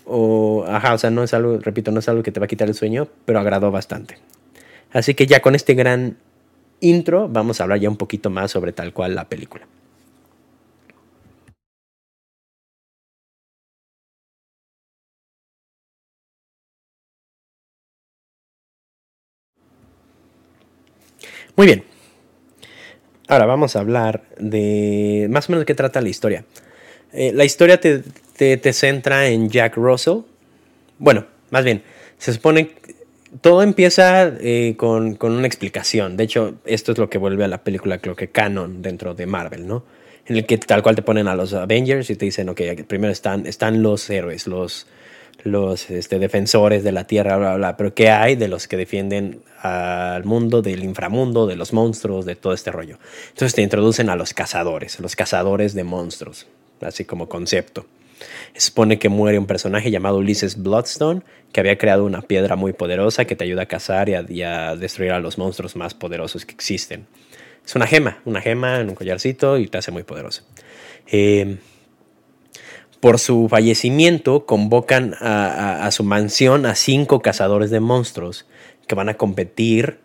O, 0.05 0.65
ajá, 0.67 0.93
o 0.93 0.97
sea, 0.97 1.09
no 1.09 1.23
es 1.23 1.33
algo, 1.33 1.57
repito, 1.59 1.91
no 1.91 1.99
es 1.99 2.09
algo 2.09 2.23
que 2.23 2.31
te 2.31 2.39
va 2.39 2.45
a 2.45 2.47
quitar 2.47 2.67
el 2.67 2.75
sueño, 2.75 3.07
pero 3.25 3.39
agradó 3.39 3.71
bastante. 3.71 4.17
Así 4.91 5.13
que 5.15 5.25
ya 5.25 5.41
con 5.41 5.55
este 5.55 5.73
gran 5.73 6.17
intro 6.81 7.29
vamos 7.29 7.59
a 7.59 7.63
hablar 7.63 7.79
ya 7.79 7.89
un 7.89 7.97
poquito 7.97 8.29
más 8.29 8.51
sobre 8.51 8.73
tal 8.73 8.93
cual 8.93 9.15
la 9.15 9.29
película. 9.29 9.67
Muy 21.55 21.67
bien. 21.67 21.83
Ahora 23.27 23.45
vamos 23.45 23.75
a 23.75 23.79
hablar 23.79 24.23
de 24.39 25.27
más 25.29 25.47
o 25.47 25.53
menos 25.53 25.65
qué 25.65 25.73
trata 25.73 26.01
la 26.01 26.09
historia. 26.09 26.43
Eh, 27.13 27.31
la 27.33 27.45
historia 27.45 27.79
te, 27.79 28.03
te, 28.37 28.73
centra 28.73 29.27
en 29.27 29.49
Jack 29.49 29.75
Russell. 29.75 30.19
Bueno, 30.97 31.25
más 31.49 31.63
bien, 31.63 31.83
se 32.17 32.33
supone 32.33 32.71
todo 33.39 33.63
empieza 33.63 34.27
eh, 34.41 34.75
con, 34.77 35.15
con, 35.15 35.31
una 35.31 35.47
explicación. 35.47 36.17
De 36.17 36.25
hecho, 36.25 36.55
esto 36.65 36.91
es 36.91 36.97
lo 36.97 37.09
que 37.09 37.17
vuelve 37.17 37.45
a 37.45 37.47
la 37.47 37.63
película, 37.63 37.99
creo 37.99 38.15
que 38.15 38.29
canon 38.29 38.81
dentro 38.81 39.13
de 39.13 39.25
Marvel, 39.25 39.67
¿no? 39.67 39.83
En 40.25 40.35
el 40.35 40.45
que 40.45 40.57
tal 40.57 40.83
cual 40.83 40.95
te 40.95 41.01
ponen 41.01 41.27
a 41.27 41.35
los 41.35 41.53
Avengers 41.53 42.09
y 42.09 42.15
te 42.15 42.25
dicen, 42.25 42.49
ok, 42.49 42.61
primero 42.87 43.11
están, 43.11 43.47
están 43.47 43.81
los 43.81 44.09
héroes, 44.09 44.47
los, 44.47 44.87
los 45.43 45.89
este, 45.89 46.19
defensores 46.19 46.83
de 46.83 46.91
la 46.91 47.05
Tierra, 47.05 47.37
bla, 47.37 47.55
bla, 47.55 47.77
pero 47.77 47.93
¿qué 47.93 48.09
hay 48.09 48.35
de 48.35 48.47
los 48.47 48.67
que 48.67 48.77
defienden 48.77 49.41
al 49.61 50.23
mundo, 50.25 50.61
del 50.61 50.83
inframundo, 50.83 51.47
de 51.47 51.55
los 51.55 51.73
monstruos, 51.73 52.25
de 52.25 52.35
todo 52.35 52.53
este 52.53 52.71
rollo? 52.71 52.97
Entonces 53.29 53.55
te 53.55 53.61
introducen 53.61 54.09
a 54.09 54.15
los 54.15 54.33
cazadores, 54.33 54.99
los 54.99 55.15
cazadores 55.15 55.73
de 55.73 55.83
monstruos, 55.83 56.47
así 56.83 57.05
como 57.05 57.29
concepto. 57.29 57.85
Se 58.53 58.67
supone 58.67 58.99
que 58.99 59.09
muere 59.09 59.39
un 59.39 59.47
personaje 59.47 59.89
llamado 59.91 60.17
Ulysses 60.17 60.61
Bloodstone, 60.61 61.21
que 61.51 61.59
había 61.59 61.77
creado 61.77 62.05
una 62.05 62.21
piedra 62.21 62.55
muy 62.55 62.73
poderosa 62.73 63.25
que 63.25 63.35
te 63.35 63.43
ayuda 63.43 63.63
a 63.63 63.65
cazar 63.65 64.09
y 64.09 64.43
a, 64.43 64.75
destruir 64.75 65.11
a 65.11 65.19
los 65.19 65.37
monstruos 65.37 65.75
más 65.75 65.93
poderosos 65.93 66.45
que 66.45 66.53
existen. 66.53 67.07
Es 67.65 67.75
una 67.75 67.87
gema, 67.87 68.21
una 68.25 68.41
gema 68.41 68.79
en 68.79 68.89
un 68.89 68.95
collarcito 68.95 69.57
y 69.57 69.67
te 69.67 69.77
hace 69.77 69.91
muy 69.91 70.03
poderoso. 70.03 70.43
Eh, 71.07 71.57
por 72.99 73.17
su 73.17 73.47
fallecimiento 73.49 74.45
convocan 74.45 75.15
a, 75.19 75.89
su 75.91 76.03
mansión 76.03 76.67
a 76.67 76.75
cinco 76.75 77.21
cazadores 77.21 77.71
de 77.71 77.79
monstruos 77.79 78.45
que 78.87 78.95
van 78.95 79.09
a 79.09 79.15
competir 79.15 79.97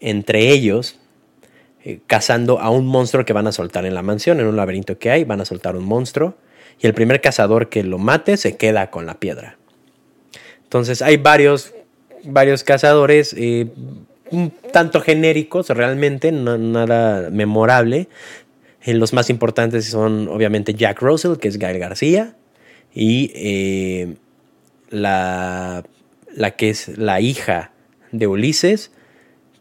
entre 0.00 0.50
ellos 0.50 0.98
eh, 1.88 2.00
cazando 2.06 2.60
a 2.60 2.70
un 2.70 2.86
monstruo 2.86 3.24
que 3.24 3.32
van 3.32 3.46
a 3.46 3.52
soltar 3.52 3.86
en 3.86 3.94
la 3.94 4.02
mansión, 4.02 4.40
en 4.40 4.46
un 4.46 4.56
laberinto 4.56 4.98
que 4.98 5.10
hay, 5.10 5.24
van 5.24 5.40
a 5.40 5.44
soltar 5.44 5.74
un 5.74 5.84
monstruo 5.84 6.34
y 6.80 6.86
el 6.86 6.92
primer 6.92 7.20
cazador 7.20 7.70
que 7.70 7.82
lo 7.82 7.98
mate 7.98 8.36
se 8.36 8.56
queda 8.56 8.90
con 8.90 9.06
la 9.06 9.14
piedra. 9.14 9.56
Entonces 10.64 11.00
hay 11.00 11.16
varios, 11.16 11.74
varios 12.24 12.62
cazadores, 12.62 13.34
eh, 13.38 13.68
un 14.30 14.50
tanto 14.72 15.00
genéricos 15.00 15.70
realmente, 15.70 16.30
nada 16.30 17.30
memorable, 17.30 18.08
eh, 18.82 18.92
los 18.92 19.14
más 19.14 19.30
importantes 19.30 19.86
son 19.86 20.28
obviamente 20.28 20.74
Jack 20.74 21.00
Russell, 21.00 21.38
que 21.38 21.48
es 21.48 21.58
Gael 21.58 21.78
García, 21.78 22.36
y 22.94 23.32
eh, 23.34 24.16
la, 24.90 25.84
la 26.34 26.50
que 26.52 26.68
es 26.70 26.98
la 26.98 27.20
hija 27.20 27.72
de 28.12 28.26
Ulises, 28.26 28.90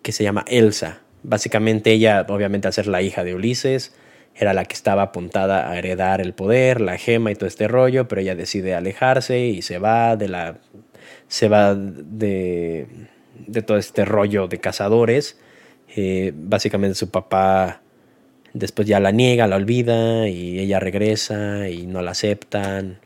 que 0.01 0.11
se 0.11 0.23
llama 0.23 0.43
Elsa. 0.47 1.01
Básicamente 1.27 1.91
ella, 1.91 2.25
obviamente 2.29 2.67
al 2.67 2.73
ser 2.73 2.87
la 2.87 3.01
hija 3.01 3.25
de 3.25 3.35
Ulises, 3.35 3.93
era 4.33 4.53
la 4.53 4.63
que 4.63 4.73
estaba 4.73 5.01
apuntada 5.01 5.69
a 5.69 5.77
heredar 5.77 6.21
el 6.21 6.33
poder, 6.33 6.79
la 6.79 6.97
gema 6.97 7.31
y 7.31 7.35
todo 7.35 7.47
este 7.47 7.67
rollo, 7.67 8.07
pero 8.07 8.21
ella 8.21 8.33
decide 8.33 8.75
alejarse 8.75 9.41
y 9.45 9.61
se 9.61 9.77
va 9.77 10.15
de 10.15 10.29
la 10.29 10.57
se 11.27 11.49
va 11.49 11.75
de, 11.75 12.87
de 13.45 13.61
todo 13.61 13.77
este 13.77 14.05
rollo 14.05 14.47
de 14.47 14.59
cazadores. 14.59 15.37
Eh, 15.97 16.31
básicamente 16.33 16.95
su 16.95 17.09
papá 17.09 17.81
después 18.53 18.87
ya 18.87 19.01
la 19.01 19.11
niega, 19.11 19.47
la 19.47 19.57
olvida 19.57 20.29
y 20.29 20.59
ella 20.59 20.79
regresa 20.79 21.67
y 21.67 21.87
no 21.87 22.01
la 22.01 22.11
aceptan. 22.11 22.99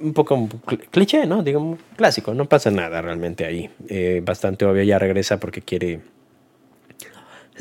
Un 0.00 0.14
poco 0.14 0.48
cliché, 0.90 1.26
¿no? 1.26 1.42
Digo, 1.42 1.76
clásico, 1.96 2.32
no 2.32 2.48
pasa 2.48 2.70
nada 2.70 3.02
realmente 3.02 3.44
ahí. 3.44 3.68
Eh, 3.88 4.22
bastante 4.24 4.64
obvio, 4.64 4.80
ella 4.80 4.98
regresa 4.98 5.38
porque 5.38 5.60
quiere 5.60 6.00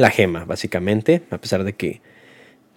la 0.02 0.12
gema, 0.12 0.46
básicamente, 0.46 1.24
a 1.30 1.38
pesar 1.38 1.64
de 1.64 1.74
que, 1.74 2.02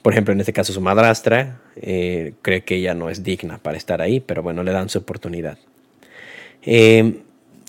por 0.02 0.12
ejemplo, 0.12 0.32
en 0.32 0.40
este 0.40 0.52
caso 0.52 0.72
su 0.72 0.80
madrastra 0.80 1.60
eh, 1.76 2.34
cree 2.42 2.62
que 2.62 2.76
ella 2.76 2.94
no 2.94 3.10
es 3.10 3.22
digna 3.22 3.58
para 3.58 3.76
estar 3.76 4.00
ahí, 4.00 4.20
pero 4.20 4.42
bueno, 4.42 4.62
le 4.62 4.72
dan 4.72 4.88
su 4.88 4.98
oportunidad. 4.98 5.58
Eh, 6.62 7.20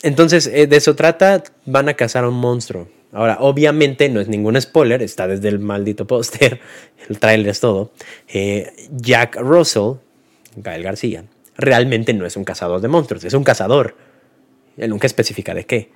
entonces, 0.04 0.52
de 0.52 0.76
eso 0.76 0.96
trata, 0.96 1.44
van 1.66 1.90
a 1.90 1.96
cazar 1.96 2.26
a 2.26 2.30
un 2.30 2.36
monstruo. 2.36 2.88
Ahora, 3.16 3.38
obviamente 3.40 4.10
no 4.10 4.20
es 4.20 4.28
ningún 4.28 4.60
spoiler, 4.60 5.02
está 5.02 5.26
desde 5.26 5.48
el 5.48 5.60
maldito 5.60 6.06
póster, 6.06 6.60
el 7.10 7.18
trailer 7.18 7.48
es 7.48 7.62
todo. 7.62 7.92
Eh, 8.28 8.74
Jack 8.92 9.38
Russell, 9.38 9.94
Gael 10.58 10.84
García, 10.84 11.24
realmente 11.56 12.14
no 12.14 12.26
es 12.26 12.36
un 12.36 12.44
cazador 12.44 12.82
de 12.82 12.90
monstruos, 12.90 13.24
es 13.24 13.34
un 13.34 13.46
cazador. 13.46 13.96
Él 14.76 14.90
nunca 14.90 15.08
especifica 15.08 15.54
de 15.54 15.66
qué, 15.66 15.92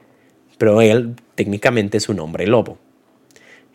pero 0.58 0.82
él 0.82 1.16
técnicamente 1.36 1.98
es 1.98 2.08
un 2.08 2.22
hombre 2.22 2.48
lobo. 2.48 2.78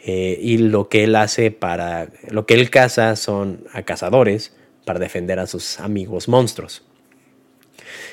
Eh, 0.06 0.38
y 0.40 0.58
lo 0.58 0.90
que 0.90 1.04
él 1.04 1.16
hace 1.16 1.50
para, 1.50 2.10
lo 2.28 2.44
que 2.44 2.54
él 2.54 2.68
caza 2.68 3.16
son 3.16 3.64
a 3.72 3.82
cazadores 3.82 4.52
para 4.84 4.98
defender 4.98 5.38
a 5.38 5.46
sus 5.46 5.80
amigos 5.80 6.28
monstruos. 6.28 6.82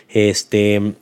Este, 0.08 0.94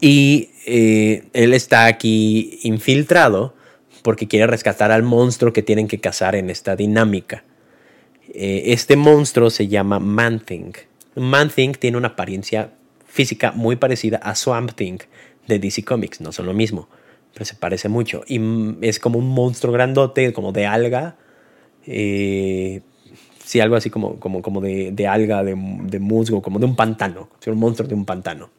y 0.00 0.50
eh, 0.66 1.24
él 1.34 1.52
está 1.52 1.84
aquí 1.86 2.58
infiltrado 2.62 3.54
porque 4.02 4.28
quiere 4.28 4.46
rescatar 4.46 4.90
al 4.92 5.02
monstruo 5.02 5.52
que 5.52 5.62
tienen 5.62 5.88
que 5.88 6.00
cazar 6.00 6.36
en 6.36 6.48
esta 6.48 6.74
dinámica. 6.74 7.44
Eh, 8.32 8.72
este 8.72 8.96
monstruo 8.96 9.50
se 9.50 9.68
llama 9.68 9.98
Man-Thing. 9.98 10.72
Man-Thing 11.16 11.72
tiene 11.72 11.98
una 11.98 12.08
apariencia 12.08 12.72
física 13.06 13.52
muy 13.52 13.76
parecida 13.76 14.16
a 14.16 14.34
Swamp 14.34 14.72
Thing 14.72 14.98
de 15.46 15.58
DC 15.58 15.84
Comics. 15.84 16.22
No 16.22 16.32
son 16.32 16.46
lo 16.46 16.54
mismo, 16.54 16.88
pero 17.32 17.44
se 17.44 17.54
parece 17.54 17.88
mucho. 17.88 18.22
Y 18.26 18.40
es 18.82 18.98
como 18.98 19.18
un 19.18 19.28
monstruo 19.28 19.72
grandote, 19.72 20.32
como 20.32 20.52
de 20.52 20.66
alga. 20.66 21.16
Eh, 21.86 22.82
sí, 23.44 23.60
algo 23.60 23.76
así 23.76 23.90
como, 23.90 24.18
como, 24.20 24.42
como 24.42 24.60
de, 24.60 24.92
de 24.92 25.06
alga, 25.06 25.42
de, 25.42 25.54
de, 25.84 25.98
musgo, 25.98 26.42
como 26.42 26.58
de 26.58 26.66
un 26.66 26.76
pantano. 26.76 27.28
Un 27.46 27.58
monstruo 27.58 27.88
de 27.88 27.94
un 27.94 28.04
pantano. 28.04 28.50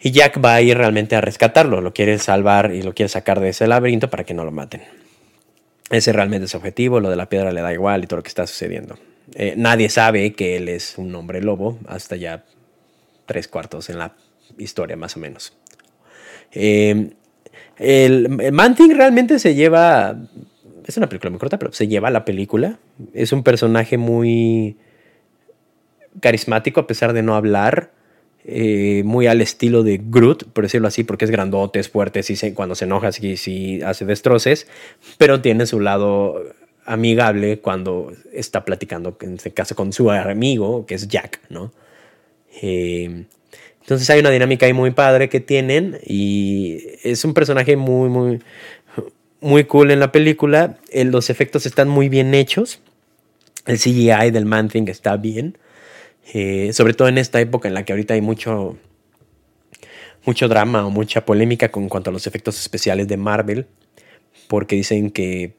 Y 0.00 0.12
Jack 0.12 0.42
va 0.44 0.54
a 0.54 0.62
ir 0.62 0.76
realmente 0.76 1.16
a 1.16 1.20
rescatarlo, 1.20 1.80
lo 1.80 1.92
quiere 1.92 2.18
salvar 2.18 2.72
y 2.72 2.82
lo 2.82 2.94
quiere 2.94 3.08
sacar 3.08 3.40
de 3.40 3.48
ese 3.48 3.66
laberinto 3.66 4.08
para 4.08 4.24
que 4.24 4.32
no 4.32 4.44
lo 4.44 4.52
maten. 4.52 4.82
Ese 5.90 6.12
realmente 6.12 6.44
es 6.44 6.52
su 6.52 6.56
objetivo, 6.56 7.00
lo 7.00 7.10
de 7.10 7.16
la 7.16 7.28
piedra 7.28 7.50
le 7.50 7.62
da 7.62 7.72
igual 7.72 8.04
y 8.04 8.06
todo 8.06 8.18
lo 8.18 8.22
que 8.22 8.28
está 8.28 8.46
sucediendo. 8.46 8.96
Eh, 9.34 9.54
nadie 9.56 9.88
sabe 9.88 10.32
que 10.34 10.56
él 10.56 10.68
es 10.68 10.98
un 10.98 11.14
hombre 11.14 11.42
lobo 11.42 11.78
hasta 11.88 12.14
ya 12.14 12.44
tres 13.26 13.48
cuartos 13.48 13.90
en 13.90 13.98
la 13.98 14.14
historia 14.56 14.96
más 14.96 15.16
o 15.16 15.20
menos. 15.20 15.56
Eh, 16.52 17.10
el, 17.78 18.52
Manting 18.52 18.96
realmente 18.96 19.38
se 19.38 19.54
lleva, 19.54 20.16
es 20.86 20.96
una 20.96 21.08
película 21.08 21.30
muy 21.30 21.38
corta, 21.38 21.58
pero 21.58 21.72
se 21.72 21.88
lleva 21.88 22.10
la 22.10 22.24
película. 22.24 22.78
Es 23.14 23.32
un 23.32 23.42
personaje 23.42 23.98
muy 23.98 24.76
carismático 26.20 26.80
a 26.80 26.86
pesar 26.86 27.12
de 27.12 27.22
no 27.22 27.34
hablar. 27.34 27.92
Eh, 28.50 29.02
muy 29.04 29.26
al 29.26 29.42
estilo 29.42 29.82
de 29.82 30.00
Groot, 30.02 30.44
por 30.52 30.64
decirlo 30.64 30.88
así, 30.88 31.04
porque 31.04 31.26
es 31.26 31.30
grandote, 31.30 31.80
es 31.80 31.90
fuerte, 31.90 32.22
cuando 32.54 32.74
se 32.74 32.86
enoja 32.86 33.12
sí, 33.12 33.36
sí 33.36 33.82
hace 33.82 34.06
destroces, 34.06 34.66
pero 35.18 35.42
tiene 35.42 35.66
su 35.66 35.80
lado 35.80 36.42
amigable 36.86 37.58
cuando 37.58 38.10
está 38.32 38.64
platicando, 38.64 39.18
en 39.20 39.34
este 39.34 39.50
caso, 39.52 39.76
con 39.76 39.92
su 39.92 40.10
amigo, 40.10 40.86
que 40.86 40.94
es 40.94 41.08
Jack, 41.08 41.40
¿no? 41.50 41.72
Eh, 42.62 43.26
Entonces 43.88 44.10
hay 44.10 44.20
una 44.20 44.28
dinámica 44.28 44.66
ahí 44.66 44.74
muy 44.74 44.90
padre 44.90 45.30
que 45.30 45.40
tienen 45.40 45.98
y 46.04 46.76
es 47.04 47.24
un 47.24 47.32
personaje 47.32 47.74
muy, 47.78 48.10
muy, 48.10 48.42
muy 49.40 49.64
cool 49.64 49.90
en 49.90 49.98
la 49.98 50.12
película. 50.12 50.76
Los 50.92 51.30
efectos 51.30 51.64
están 51.64 51.88
muy 51.88 52.10
bien 52.10 52.34
hechos. 52.34 52.82
El 53.64 53.78
CGI 53.78 54.30
del 54.30 54.44
Man 54.44 54.68
Thing 54.68 54.88
está 54.88 55.16
bien. 55.16 55.56
Eh, 56.34 56.70
sobre 56.74 56.92
todo 56.92 57.08
en 57.08 57.16
esta 57.16 57.40
época 57.40 57.66
en 57.66 57.72
la 57.72 57.86
que 57.86 57.94
ahorita 57.94 58.12
hay 58.12 58.20
mucho, 58.20 58.76
mucho 60.26 60.48
drama 60.48 60.84
o 60.84 60.90
mucha 60.90 61.24
polémica 61.24 61.70
con 61.70 61.88
cuanto 61.88 62.10
a 62.10 62.12
los 62.12 62.26
efectos 62.26 62.60
especiales 62.60 63.08
de 63.08 63.16
Marvel. 63.16 63.68
Porque 64.48 64.76
dicen 64.76 65.10
que 65.10 65.54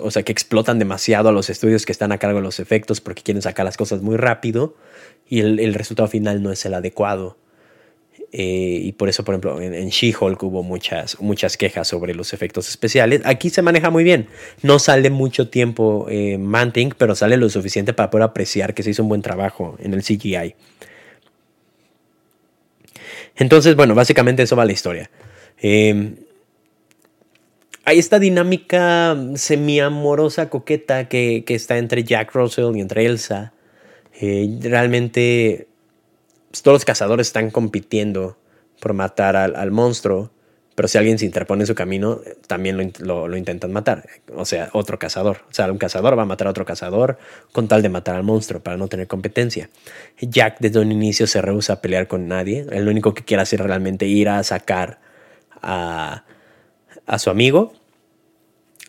o 0.00 0.10
sea, 0.10 0.22
que 0.22 0.32
explotan 0.32 0.78
demasiado 0.78 1.28
a 1.28 1.32
los 1.32 1.50
estudios 1.50 1.84
que 1.86 1.92
están 1.92 2.12
a 2.12 2.18
cargo 2.18 2.38
de 2.38 2.42
los 2.42 2.60
efectos 2.60 3.00
porque 3.00 3.22
quieren 3.22 3.42
sacar 3.42 3.64
las 3.64 3.76
cosas 3.76 4.02
muy 4.02 4.16
rápido 4.16 4.76
y 5.28 5.40
el, 5.40 5.74
resultado 5.74 6.08
final 6.08 6.42
no 6.42 6.52
es 6.52 6.64
el 6.64 6.74
adecuado. 6.74 7.36
Eh, 8.32 8.80
y 8.82 8.92
por 8.92 9.08
eso, 9.08 9.24
por 9.24 9.34
ejemplo, 9.34 9.60
en, 9.60 9.88
She-Hulk 9.88 10.42
hubo 10.42 10.62
muchas, 10.62 11.20
muchas 11.20 11.56
quejas 11.56 11.86
sobre 11.88 12.14
los 12.14 12.32
efectos 12.32 12.68
especiales. 12.68 13.22
Aquí 13.24 13.48
se 13.50 13.62
maneja 13.62 13.90
muy 13.90 14.04
bien. 14.04 14.26
No 14.62 14.78
sale 14.78 15.10
mucho 15.10 15.48
tiempo 15.48 16.06
eh, 16.08 16.36
Manting, 16.38 16.94
pero 16.98 17.14
sale 17.14 17.36
lo 17.36 17.48
suficiente 17.48 17.92
para 17.94 18.10
poder 18.10 18.24
apreciar 18.24 18.74
que 18.74 18.82
se 18.82 18.90
hizo 18.90 19.02
un 19.02 19.08
buen 19.08 19.22
trabajo 19.22 19.76
en 19.80 19.94
el 19.94 20.02
CGI. 20.02 20.54
Entonces, 23.36 23.76
bueno, 23.76 23.94
básicamente 23.94 24.42
eso 24.42 24.56
va 24.56 24.64
la 24.64 24.72
historia. 24.72 25.10
Eh, 25.62 26.14
hay 27.84 27.98
esta 27.98 28.18
dinámica 28.18 29.16
semi-amorosa, 29.34 30.48
coqueta 30.48 31.08
que, 31.08 31.44
está 31.48 31.78
entre 31.78 32.02
Jack 32.02 32.34
Russell 32.34 32.76
y 32.76 32.80
entre 32.80 33.06
Elsa. 33.06 33.52
Eh, 34.20 34.58
realmente 34.62 35.68
pues, 36.50 36.62
todos 36.62 36.76
los 36.76 36.84
cazadores 36.84 37.26
están 37.26 37.50
compitiendo 37.50 38.38
por 38.80 38.94
matar 38.94 39.36
al, 39.36 39.70
monstruo, 39.70 40.30
pero 40.74 40.88
si 40.88 40.98
alguien 40.98 41.18
se 41.18 41.26
interpone 41.26 41.62
en 41.62 41.66
su 41.66 41.74
camino, 41.74 42.20
también 42.46 42.92
lo, 43.00 43.36
intentan 43.36 43.72
matar. 43.72 44.06
O 44.34 44.44
sea, 44.44 44.70
otro 44.72 44.98
cazador. 44.98 45.42
O 45.50 45.54
sea, 45.54 45.70
un 45.70 45.78
cazador 45.78 46.18
va 46.18 46.22
a 46.22 46.26
matar 46.26 46.46
a 46.46 46.50
otro 46.50 46.64
cazador 46.64 47.18
con 47.52 47.68
tal 47.68 47.82
de 47.82 47.90
matar 47.90 48.16
al 48.16 48.22
monstruo 48.22 48.62
para 48.62 48.76
no 48.76 48.88
tener 48.88 49.06
competencia. 49.06 49.68
Jack 50.20 50.56
desde 50.58 50.80
un 50.80 50.90
inicio 50.90 51.26
se 51.26 51.42
rehúsa 51.42 51.74
a 51.74 51.80
pelear 51.80 52.08
con 52.08 52.28
nadie. 52.28 52.66
El 52.70 52.88
único 52.88 53.14
que 53.14 53.24
quiere 53.24 53.42
hacer 53.42 53.62
realmente 53.62 54.06
ir 54.06 54.28
a 54.28 54.42
sacar 54.42 55.00
a 55.60 56.24
a 57.06 57.18
su 57.18 57.30
amigo. 57.30 57.72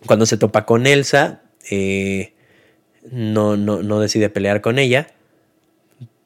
Cuando 0.05 0.25
se 0.25 0.37
topa 0.37 0.65
con 0.65 0.87
Elsa, 0.87 1.41
eh, 1.69 2.33
no, 3.11 3.57
no, 3.57 3.99
decide 3.99 4.29
pelear 4.29 4.61
con 4.61 4.79
ella. 4.79 5.07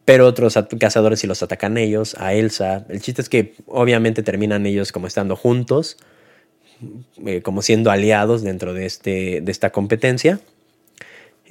Pero 0.05 0.25
otros 0.25 0.57
cazadores 0.79 1.19
sí 1.19 1.27
los 1.27 1.43
atacan 1.43 1.77
ellos, 1.77 2.15
a 2.17 2.33
Elsa. 2.33 2.85
El 2.89 3.01
chiste 3.01 3.21
es 3.21 3.29
que 3.29 3.53
obviamente 3.67 4.23
terminan 4.23 4.65
ellos 4.65 4.91
como 4.91 5.05
estando 5.05 5.35
juntos, 5.35 5.97
eh, 7.25 7.41
como 7.41 7.61
siendo 7.61 7.91
aliados 7.91 8.41
dentro 8.41 8.73
de, 8.73 8.85
este, 8.85 9.41
de 9.41 9.51
esta 9.51 9.69
competencia. 9.69 10.39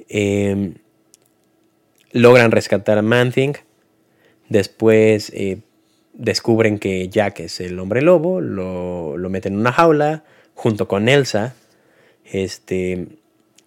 Em, 0.09 0.75
logran 2.11 2.51
rescatar 2.51 2.97
a 2.97 3.01
Manthing. 3.01 3.53
Después 4.49 5.31
eh, 5.33 5.59
descubren 6.19 6.77
que 6.79 7.07
Jack 7.09 7.39
es 7.39 7.59
el 7.61 7.79
hombre 7.79 8.01
lobo, 8.01 8.41
lo, 8.41 9.17
lo 9.17 9.29
meten 9.29 9.53
en 9.53 9.59
una 9.59 9.71
jaula 9.71 10.23
junto 10.53 10.87
con 10.87 11.09
Elsa. 11.09 11.55
Este, 12.25 13.07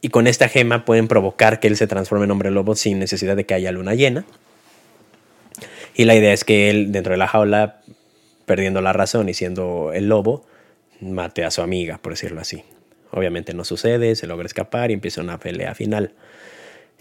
y 0.02 0.08
con 0.10 0.26
esta 0.26 0.48
gema 0.48 0.84
pueden 0.84 1.08
provocar 1.08 1.58
que 1.58 1.66
él 1.66 1.76
se 1.76 1.86
transforme 1.86 2.26
en 2.26 2.30
hombre 2.30 2.50
lobo 2.50 2.76
sin 2.76 2.98
necesidad 2.98 3.36
de 3.36 3.46
que 3.46 3.54
haya 3.54 3.72
luna 3.72 3.94
llena. 3.94 4.24
Y 5.94 6.04
la 6.04 6.14
idea 6.14 6.32
es 6.32 6.44
que 6.44 6.70
él, 6.70 6.92
dentro 6.92 7.12
de 7.12 7.18
la 7.18 7.26
jaula, 7.26 7.80
perdiendo 8.46 8.80
la 8.82 8.92
razón 8.92 9.28
y 9.28 9.34
siendo 9.34 9.92
el 9.94 10.08
lobo, 10.08 10.44
mate 11.00 11.44
a 11.44 11.50
su 11.50 11.62
amiga, 11.62 11.98
por 11.98 12.12
decirlo 12.12 12.40
así. 12.40 12.64
Obviamente 13.10 13.54
no 13.54 13.64
sucede, 13.64 14.14
se 14.14 14.26
logra 14.26 14.46
escapar 14.46 14.90
y 14.90 14.94
empieza 14.94 15.22
una 15.22 15.38
pelea 15.38 15.74
final. 15.74 16.12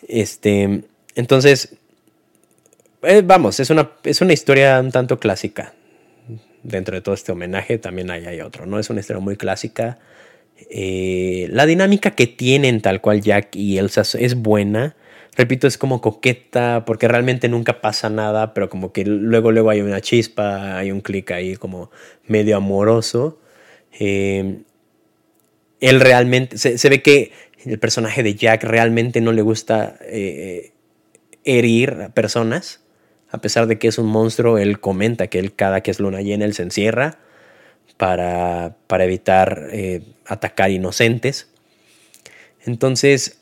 Este, 0.08 0.84
entonces, 1.16 1.76
eh, 3.04 3.24
vamos, 3.26 3.60
es 3.60 3.70
una, 3.72 3.92
es 4.04 4.22
una 4.22 4.34
historia 4.34 4.80
un 4.80 4.92
tanto 4.92 5.20
clásica. 5.20 5.74
Dentro 6.64 6.96
de 6.96 7.02
todo 7.02 7.16
este 7.16 7.32
homenaje 7.32 7.80
también 7.80 8.12
hay, 8.12 8.40
otro, 8.42 8.68
¿no? 8.68 8.78
Es 8.78 8.90
una 8.92 9.00
historia 9.00 9.20
muy 9.20 9.36
clásica. 9.36 9.98
Eh, 10.70 11.48
la 11.52 11.66
dinámica 11.66 12.12
que 12.12 12.28
tienen 12.28 12.82
tal 12.82 13.02
cual 13.02 13.22
Jack 13.22 13.56
y 13.56 13.80
Elsa 13.80 14.04
es 14.20 14.36
buena. 14.36 14.96
Repito, 15.36 15.66
es 15.66 15.80
como 15.80 16.02
coqueta 16.02 16.84
porque 16.86 17.08
realmente 17.08 17.50
nunca 17.50 17.82
pasa 17.82 18.10
nada, 18.12 18.54
pero 18.54 18.70
como 18.70 18.94
que 18.94 19.06
luego, 19.06 19.52
luego 19.52 19.72
hay 19.72 19.82
una 19.82 20.02
chispa, 20.02 20.78
hay 20.78 20.92
un 20.92 21.02
clic 21.02 21.32
ahí 21.32 21.56
como 21.56 21.90
medio 22.28 22.58
amoroso. 22.58 23.40
Eh, 24.00 24.60
él 25.80 26.00
realmente, 26.00 26.60
se, 26.60 26.90
ve 26.90 27.02
que 27.02 27.32
el 27.66 27.80
personaje 27.80 28.22
de 28.22 28.36
Jack 28.36 28.64
realmente 28.64 29.22
no 29.22 29.32
le 29.32 29.42
gusta 29.42 29.98
herir 31.44 31.90
a 31.94 32.10
personas 32.10 32.82
a 33.32 33.38
pesar 33.40 33.68
de 33.68 33.80
que 33.80 33.88
es 33.88 33.98
un 33.98 34.08
monstruo, 34.08 34.58
él 34.58 34.80
comenta 34.80 35.28
que 35.28 35.40
él 35.40 35.54
cada 35.54 35.82
que 35.82 35.92
es 35.92 36.00
luna 36.00 36.22
llena, 36.22 36.46
él 36.46 36.54
se 36.54 36.64
encierra 36.64 37.18
para, 37.98 38.76
para 38.88 39.06
evitar 39.06 39.70
eh, 39.72 40.02
atacar 40.26 40.72
inocentes. 40.72 41.48
Entonces, 42.66 43.40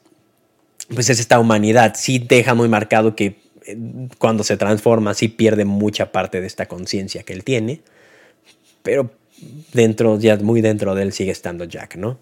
pues 0.93 1.09
es 1.09 1.19
esta 1.19 1.39
humanidad. 1.39 1.95
Sí 1.97 2.19
deja 2.19 2.53
muy 2.53 2.69
marcado 2.69 3.15
que 3.15 3.41
eh, 3.65 3.77
cuando 4.19 4.43
se 4.43 4.57
transforma, 4.57 5.13
sí 5.15 5.27
pierde 5.27 5.65
mucha 5.65 6.11
parte 6.11 6.39
de 6.39 6.47
esta 6.47 6.67
conciencia 6.67 7.23
que 7.23 7.33
él 7.33 7.43
tiene. 7.43 7.81
Pero 8.83 9.11
dentro, 9.73 10.19
ya 10.19 10.37
muy 10.37 10.61
dentro 10.61 10.93
de 10.93 11.03
él 11.03 11.13
sigue 11.13 11.31
estando 11.31 11.65
Jack, 11.65 11.95
¿no? 11.95 12.19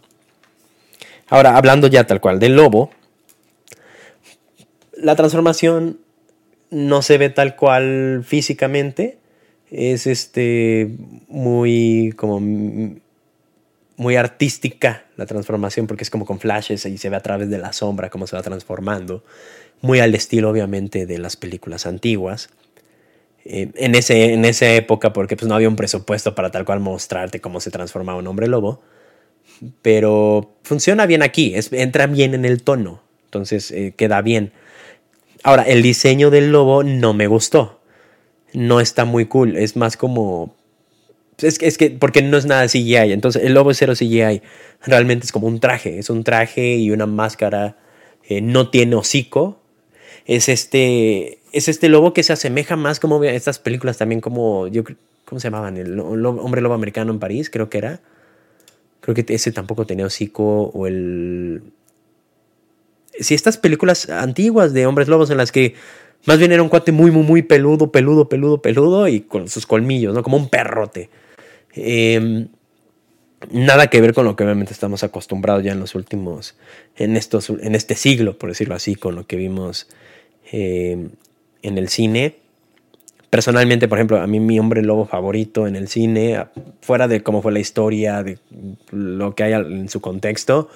Ahora, 1.27 1.57
hablando 1.57 1.87
ya 1.87 2.07
tal 2.07 2.21
cual 2.21 2.39
del 2.39 2.55
lobo, 2.55 2.91
la 4.95 5.15
transformación 5.15 5.99
no 6.69 7.01
se 7.01 7.17
ve 7.17 7.29
tal 7.29 7.55
cual 7.55 8.23
físicamente. 8.25 9.17
Es 9.69 10.07
este 10.07 10.89
muy 11.27 12.13
como 12.15 12.39
muy 13.97 14.15
artística 14.15 15.05
la 15.17 15.25
transformación 15.25 15.87
porque 15.87 16.03
es 16.03 16.09
como 16.09 16.25
con 16.25 16.39
flashes 16.39 16.85
y 16.85 16.97
se 16.97 17.09
ve 17.09 17.15
a 17.15 17.21
través 17.21 17.49
de 17.49 17.57
la 17.57 17.73
sombra 17.73 18.09
cómo 18.09 18.27
se 18.27 18.35
va 18.35 18.43
transformando. 18.43 19.23
Muy 19.81 19.99
al 19.99 20.15
estilo 20.15 20.49
obviamente 20.49 21.05
de 21.05 21.17
las 21.17 21.35
películas 21.35 21.85
antiguas. 21.85 22.49
Eh, 23.43 23.71
en, 23.75 23.95
ese, 23.95 24.33
en 24.33 24.45
esa 24.45 24.69
época 24.73 25.13
porque 25.13 25.35
pues 25.35 25.47
no 25.47 25.55
había 25.55 25.69
un 25.69 25.75
presupuesto 25.75 26.35
para 26.35 26.51
tal 26.51 26.65
cual 26.65 26.79
mostrarte 26.79 27.41
cómo 27.41 27.59
se 27.59 27.71
transformaba 27.71 28.19
un 28.19 28.27
hombre 28.27 28.47
lobo. 28.47 28.81
Pero 29.81 30.51
funciona 30.63 31.05
bien 31.07 31.23
aquí, 31.23 31.55
entra 31.71 32.07
bien 32.07 32.33
en 32.35 32.45
el 32.45 32.61
tono. 32.61 33.01
Entonces 33.25 33.71
eh, 33.71 33.93
queda 33.97 34.21
bien. 34.21 34.51
Ahora, 35.47 35.63
el 35.63 35.81
diseño 35.81 36.29
del 36.29 36.51
lobo 36.51 36.83
no 36.83 37.13
me 37.13 37.27
gustó. 37.27 37.79
No 38.51 38.81
está 38.81 39.05
muy 39.05 39.27
cool. 39.27 39.55
Es 39.55 39.77
más 39.77 39.95
como. 39.95 40.53
Es, 41.37 41.61
es 41.61 41.77
que, 41.77 41.89
porque 41.89 42.21
no 42.21 42.35
es 42.35 42.45
nada 42.45 42.67
CGI. 42.67 43.13
Entonces, 43.13 43.41
el 43.45 43.53
lobo 43.53 43.71
es 43.71 43.77
cero 43.77 43.93
CGI. 43.97 44.41
Realmente 44.85 45.25
es 45.25 45.31
como 45.31 45.47
un 45.47 45.61
traje. 45.61 45.99
Es 45.99 46.09
un 46.09 46.25
traje 46.25 46.75
y 46.75 46.91
una 46.91 47.05
máscara. 47.05 47.77
Eh, 48.27 48.41
no 48.41 48.69
tiene 48.69 48.97
hocico. 48.97 49.57
Es 50.25 50.49
este. 50.49 51.39
Es 51.53 51.69
este 51.69 51.87
lobo 51.87 52.13
que 52.13 52.23
se 52.23 52.33
asemeja 52.33 52.75
más 52.75 52.99
como 52.99 53.23
estas 53.23 53.57
películas 53.57 53.97
también, 53.97 54.19
como. 54.19 54.67
Yo, 54.67 54.83
¿Cómo 55.23 55.39
se 55.39 55.47
llamaban? 55.47 55.77
El, 55.77 55.97
hombre 55.97 56.59
lobo 56.59 56.75
americano 56.75 57.13
en 57.13 57.19
París, 57.19 57.49
creo 57.49 57.69
que 57.69 57.77
era. 57.77 58.01
Creo 58.99 59.15
que 59.15 59.25
ese 59.33 59.53
tampoco 59.53 59.85
tenía 59.85 60.05
hocico. 60.05 60.71
O 60.73 60.87
el 60.87 61.61
si 63.19 63.33
estas 63.33 63.57
películas 63.57 64.09
antiguas 64.09 64.73
de 64.73 64.85
hombres 64.85 65.07
lobos 65.07 65.29
en 65.29 65.37
las 65.37 65.51
que 65.51 65.75
más 66.25 66.39
bien 66.39 66.51
era 66.51 66.63
un 66.63 66.69
cuate 66.69 66.91
muy, 66.91 67.11
muy, 67.11 67.23
muy 67.23 67.41
peludo, 67.41 67.91
peludo, 67.91 68.27
peludo, 68.27 68.61
peludo 68.61 69.07
y 69.07 69.21
con 69.21 69.47
sus 69.47 69.65
colmillos, 69.65 70.13
¿no? 70.13 70.23
Como 70.23 70.37
un 70.37 70.49
perrote. 70.49 71.09
Em, 71.73 72.47
nada 73.51 73.87
que 73.87 74.01
ver 74.01 74.13
con 74.13 74.25
lo 74.25 74.35
que 74.35 74.43
obviamente 74.43 74.73
estamos 74.73 75.03
acostumbrados 75.03 75.63
ya 75.63 75.71
en 75.71 75.79
los 75.79 75.95
últimos, 75.95 76.57
en, 76.97 77.15
estos, 77.15 77.49
en 77.49 77.75
este 77.75 77.95
siglo, 77.95 78.37
por 78.37 78.49
decirlo 78.49 78.75
así, 78.75 78.95
con 78.95 79.15
lo 79.15 79.25
que 79.25 79.35
vimos 79.35 79.87
em, 80.51 81.11
en 81.61 81.77
el 81.77 81.89
cine. 81.89 82.35
Personalmente, 83.29 83.87
por 83.87 83.97
ejemplo, 83.97 84.19
a 84.19 84.27
mí 84.27 84.39
mi 84.39 84.59
hombre 84.59 84.81
lobo 84.81 85.05
favorito 85.05 85.67
en 85.67 85.75
el 85.75 85.87
cine, 85.87 86.45
fuera 86.81 87.07
de 87.07 87.23
cómo 87.23 87.41
fue 87.41 87.51
la 87.51 87.59
historia, 87.59 88.23
de 88.23 88.39
lo 88.91 89.35
que 89.35 89.43
hay 89.43 89.53
en 89.53 89.89
su 89.89 89.99
contexto, 89.99 90.69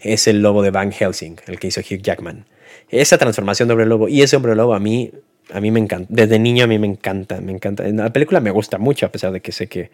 es 0.00 0.26
el 0.26 0.42
lobo 0.42 0.62
de 0.62 0.70
Van 0.70 0.92
Helsing, 0.92 1.36
el 1.46 1.58
que 1.58 1.68
hizo 1.68 1.80
Hugh 1.80 2.02
Jackman. 2.02 2.46
Esa 2.88 3.18
transformación 3.18 3.68
de 3.68 3.72
hombre 3.72 3.86
lobo 3.86 4.08
y 4.08 4.22
ese 4.22 4.36
hombre 4.36 4.54
lobo 4.54 4.74
a 4.74 4.78
mí, 4.78 5.10
a 5.52 5.60
mí 5.60 5.70
me 5.70 5.80
encanta. 5.80 6.06
Desde 6.10 6.38
niño 6.38 6.64
a 6.64 6.66
mí 6.66 6.78
me 6.78 6.86
encanta, 6.86 7.40
me 7.40 7.52
encanta. 7.52 7.84
La 7.88 8.12
película 8.12 8.40
me 8.40 8.50
gusta 8.50 8.78
mucho, 8.78 9.06
a 9.06 9.12
pesar 9.12 9.32
de 9.32 9.40
que 9.40 9.52
sé 9.52 9.66
que 9.66 9.90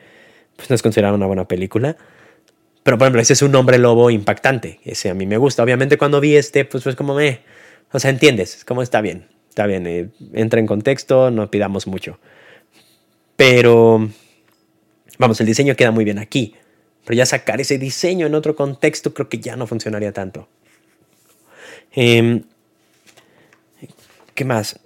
pues, 0.57 0.69
no 0.71 0.77
es 0.77 0.83
considerada 0.83 1.15
una 1.15 1.27
buena 1.27 1.47
película. 1.47 1.97
Pero, 2.83 2.99
por 2.99 3.07
ejemplo, 3.07 3.23
ese 3.23 3.35
es 3.35 3.43
un 3.43 3.55
hombre 3.55 3.79
lobo 3.79 4.11
impactante. 4.11 4.81
Ese 4.85 5.09
a 5.09 5.15
mí 5.15 5.25
me 5.25 5.37
gusta. 5.37 5.62
Obviamente, 5.62 5.97
cuando 5.97 6.21
vi 6.21 6.37
este, 6.37 6.65
pues, 6.65 6.83
pues 6.83 6.97
como 6.97 7.15
me. 7.15 7.41
O 7.93 7.99
sea, 8.01 8.11
entiendes, 8.11 8.65
como 8.65 8.83
está 8.83 9.01
bien. 9.01 9.29
Está 9.49 9.67
bien, 9.67 9.87
eh, 9.87 10.09
entra 10.33 10.61
en 10.61 10.67
contexto, 10.67 11.31
no 11.31 11.51
pidamos 11.51 11.87
mucho. 11.87 12.19
Pero, 13.37 14.09
vamos, 15.19 15.41
el 15.41 15.47
diseño 15.47 15.77
queda 15.77 15.91
muy 15.91 16.05
bien 16.05 16.19
aquí. 16.19 16.55
Pero 17.05 17.17
ya 17.17 17.27
sacar 17.27 17.61
ese 17.61 17.79
diseño 17.79 18.27
en 18.27 18.35
otro 18.35 18.55
contexto 18.55 19.12
creo 19.12 19.29
que 19.29 19.38
ya 19.38 19.57
no 19.57 19.67
funcionaría 19.67 20.12
tanto. 20.12 20.49
Em, 21.93 22.45
¿Qué 24.35 24.45
más? 24.45 24.81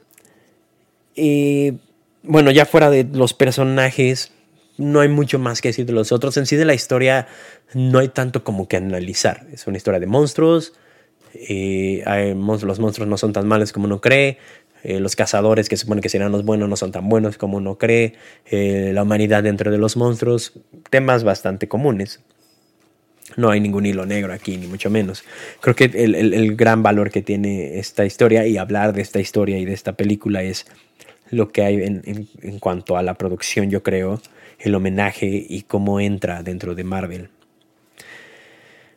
Eh, 1.15 1.75
bueno, 2.23 2.51
ya 2.51 2.67
fuera 2.67 2.91
de 2.91 3.05
los 3.05 3.35
personajes, 3.35 4.33
no 4.79 5.01
hay 5.01 5.09
mucho 5.09 5.39
más 5.39 5.61
que 5.61 5.69
decir 5.69 5.87
de 5.87 5.93
los 5.93 6.13
otros. 6.13 6.37
En 6.37 6.47
sí 6.47 6.57
de 6.57 6.65
la 6.65 6.75
historia 6.75 7.29
no 7.75 7.99
hay 7.99 8.09
tanto 8.09 8.45
como 8.45 8.69
que 8.69 8.77
analizar. 8.77 9.47
Es 9.53 9.67
una 9.67 9.77
historia 9.77 10.01
de 10.01 10.07
monstruos. 10.07 10.75
Eh, 11.35 12.03
los 12.37 12.79
monstruos 12.79 13.09
no 13.09 13.19
son 13.19 13.33
tan 13.33 13.47
malos 13.47 13.73
como 13.73 13.87
uno 13.87 14.01
cree. 14.01 14.39
Eh, 14.88 15.01
los 15.01 15.16
cazadores 15.16 15.68
que 15.68 15.77
supone 15.77 16.01
que 16.01 16.09
serán 16.09 16.31
los 16.31 16.44
buenos 16.44 16.68
no 16.68 16.77
son 16.77 16.92
tan 16.92 17.09
buenos 17.09 17.37
como 17.38 17.57
uno 17.57 17.77
cree. 17.77 18.14
la 18.51 19.03
humanidad 19.03 19.42
dentro 19.42 19.72
de 19.72 19.79
los 19.79 19.96
monstruos. 19.96 20.53
Temas 20.90 21.25
bastante 21.25 21.66
comunes. 21.66 22.20
No 23.35 23.51
hay 23.51 23.61
ningún 23.61 23.85
hilo 23.85 24.07
negro 24.07 24.33
aquí, 24.33 24.57
ni 24.57 24.68
mucho 24.68 24.88
menos. 24.88 25.25
Creo 25.61 25.75
que 25.75 25.87
el, 25.87 26.14
el, 26.14 26.55
gran 26.55 26.85
valor 26.85 27.11
que 27.11 27.22
tiene 27.22 27.79
esta 27.79 28.05
historia 28.05 28.46
y 28.46 28.57
hablar 28.57 28.92
de 28.92 29.03
esta 29.03 29.18
historia 29.18 29.59
y 29.59 29.64
de 29.64 29.72
esta 29.72 29.94
película 29.94 30.44
es 30.44 30.66
lo 31.31 31.51
que 31.51 31.62
hay 31.62 31.83
en, 31.83 32.29
en, 32.40 32.59
cuanto 32.61 32.96
a 32.96 33.03
la 33.03 33.14
producción, 33.14 33.68
yo 33.68 33.83
creo, 33.83 34.20
el 34.61 34.75
homenaje 34.77 35.44
y 35.49 35.62
cómo 35.62 35.99
entra 35.99 36.44
dentro 36.44 36.77
de 36.77 36.85
Marvel. 36.85 37.31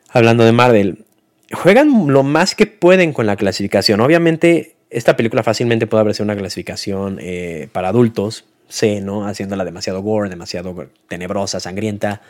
Hablando 0.08 0.44
de 0.44 0.52
Marvel, 0.52 1.04
juegan 1.52 2.06
lo 2.12 2.22
más 2.22 2.54
que 2.54 2.66
pueden 2.66 3.12
con 3.12 3.26
la 3.26 3.34
clasificación. 3.34 4.00
Obviamente, 4.00 4.76
esta 4.90 5.16
película 5.16 5.42
fácilmente 5.42 5.86
puede 5.86 6.02
haber 6.02 6.14
sido 6.14 6.24
una 6.24 6.36
clasificación 6.36 7.18
eh, 7.20 7.68
para 7.72 7.88
adultos, 7.88 8.44
sé, 8.68 9.00
¿no? 9.00 9.26
Haciéndola 9.26 9.64
demasiado 9.64 10.02
gore, 10.02 10.28
demasiado 10.28 10.88
tenebrosa, 11.08 11.60
sangrienta 11.60 12.22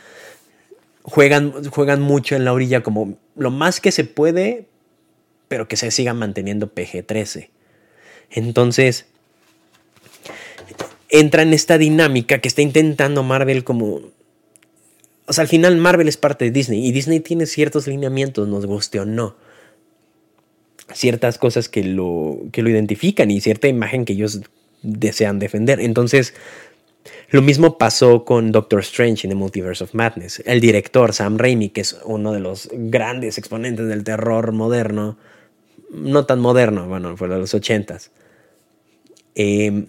juegan, 1.02 1.64
juegan 1.70 2.00
mucho 2.00 2.36
en 2.36 2.44
la 2.44 2.52
orilla 2.52 2.82
como 2.82 3.18
lo 3.36 3.50
más 3.50 3.80
que 3.80 3.92
se 3.92 4.04
puede, 4.04 4.66
pero 5.48 5.68
que 5.68 5.76
se 5.76 5.90
sigan 5.90 6.18
manteniendo 6.18 6.72
PG-13. 6.72 7.48
Entonces, 8.30 9.06
entra 11.08 11.42
en 11.42 11.52
esta 11.52 11.78
dinámica 11.78 12.40
que 12.40 12.48
está 12.48 12.62
intentando 12.62 13.22
Marvel 13.22 13.64
como... 13.64 14.00
O 15.26 15.32
sea, 15.32 15.42
al 15.42 15.48
final 15.48 15.76
Marvel 15.76 16.08
es 16.08 16.16
parte 16.16 16.46
de 16.46 16.50
Disney 16.50 16.84
y 16.84 16.92
Disney 16.92 17.20
tiene 17.20 17.46
ciertos 17.46 17.86
lineamientos, 17.86 18.48
nos 18.48 18.66
guste 18.66 18.98
o 19.00 19.04
no. 19.04 19.36
Ciertas 20.92 21.38
cosas 21.38 21.68
que 21.68 21.85
lo, 21.85 22.38
que 22.53 22.62
lo 22.62 22.70
identifican 22.70 23.31
y 23.31 23.40
cierta 23.40 23.68
imagen 23.68 24.05
que 24.05 24.14
ellos 24.14 24.40
desean 24.83 25.38
defender. 25.38 25.81
Entonces, 25.81 26.35
lo 27.31 27.42
mismo 27.42 27.79
pasó 27.79 28.24
con 28.24 28.50
Doctor 28.53 28.81
Strange 28.81 29.26
en 29.26 29.31
The 29.31 29.35
Multiverse 29.37 29.85
of 29.85 29.94
Madness. 29.94 30.42
El 30.46 30.61
director 30.61 31.12
Sam 31.12 31.38
Raimi, 31.38 31.68
que 31.68 31.83
es 31.83 31.96
uno 32.05 32.33
de 32.33 32.40
los 32.40 32.68
grandes 32.72 33.38
exponentes 33.38 33.87
del 33.87 34.05
terror 34.05 34.53
moderno, 34.53 35.16
no 35.92 36.26
tan 36.26 36.40
moderno, 36.40 36.88
bueno, 36.88 37.16
fue 37.16 37.29
de 37.29 37.38
los 37.38 37.55
ochentas. 37.55 38.11
Em, 39.35 39.87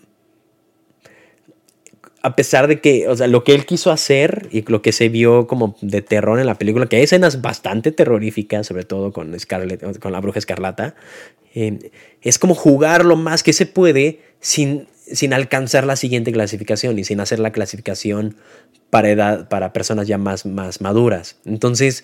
a 2.21 2.35
pesar 2.35 2.67
de 2.67 2.81
que, 2.81 3.07
o 3.07 3.15
sea, 3.15 3.27
lo 3.27 3.43
que 3.43 3.53
él 3.53 3.65
quiso 3.65 3.91
hacer 3.91 4.47
y 4.51 4.61
lo 4.63 4.81
que 4.81 4.91
se 4.91 5.09
vio 5.09 5.47
como 5.47 5.75
de 5.81 6.01
terror 6.01 6.39
en 6.39 6.45
la 6.45 6.55
película, 6.55 6.87
que 6.87 6.97
hay 6.97 7.03
escenas 7.03 7.41
bastante 7.41 7.91
terroríficas, 7.91 8.67
sobre 8.67 8.83
todo 8.83 9.11
con 9.11 9.37
Scarlet, 9.39 9.99
con 9.99 10.11
la 10.11 10.19
bruja 10.19 10.39
escarlata, 10.39 10.95
em, 11.53 11.79
es 12.21 12.37
como 12.37 12.53
jugar 12.53 13.05
lo 13.05 13.15
más 13.15 13.43
que 13.43 13.53
se 13.53 13.65
puede 13.65 14.19
sin 14.39 14.87
sin 15.11 15.33
alcanzar 15.33 15.85
la 15.85 15.95
siguiente 15.95 16.31
clasificación 16.31 16.97
y 16.97 17.03
sin 17.03 17.19
hacer 17.19 17.39
la 17.39 17.51
clasificación 17.51 18.37
para, 18.89 19.09
edad, 19.09 19.49
para 19.49 19.73
personas 19.73 20.07
ya 20.07 20.17
más, 20.17 20.45
más 20.45 20.81
maduras. 20.81 21.37
Entonces, 21.45 22.03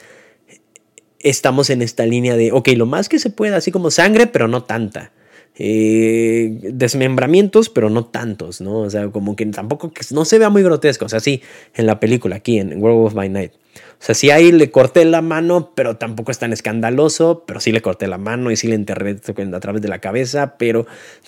estamos 1.19 1.69
en 1.69 1.82
esta 1.82 2.06
línea 2.06 2.36
de, 2.36 2.51
ok, 2.51 2.69
lo 2.75 2.86
más 2.86 3.10
que 3.10 3.19
se 3.19 3.30
pueda, 3.30 3.58
así 3.58 3.71
como 3.71 3.91
sangre, 3.91 4.27
pero 4.27 4.47
no 4.47 4.63
tanta. 4.63 5.12
Eh, 5.60 6.60
desmembramientos, 6.62 7.70
pero 7.70 7.89
no 7.89 8.06
tantos, 8.06 8.62
¿no? 8.62 8.82
O 8.82 8.89
sea, 8.91 9.08
como 9.08 9.36
que 9.36 9.46
tampoco 9.48 9.91
que 9.91 10.06
no 10.12 10.24
se 10.24 10.38
vea 10.38 10.50
muy 10.50 10.62
grotesco. 10.62 11.06
O 11.06 11.10
sea, 11.10 11.20
sí, 11.20 11.41
en 11.74 11.88
la 11.88 12.00
película, 12.00 12.36
aquí 12.36 12.60
en 12.60 12.82
World 12.82 13.08
of 13.08 13.15
My 13.15 13.28
Night. 13.28 13.54
O 14.00 14.04
sea, 14.06 14.13
sí 14.13 14.30
ahí 14.30 14.52
le 14.52 14.70
corté 14.70 15.04
la 15.06 15.24
mano, 15.24 15.72
pero 15.74 15.98
tampoco 15.98 16.32
es 16.32 16.38
tan 16.38 16.54
escandaloso, 16.54 17.43
pero 17.48 17.60
sí 17.60 17.72
le 17.72 17.82
corté 17.82 18.08
la 18.08 18.20
mano 18.20 18.52
y 18.52 18.56
sí 18.56 18.67
le 18.67 18.76
enterré 18.76 19.17
a 19.54 19.60
través 19.60 19.82
de 19.82 19.88
la 19.88 20.00
cabeza, 20.00 20.58
pero 20.58 20.86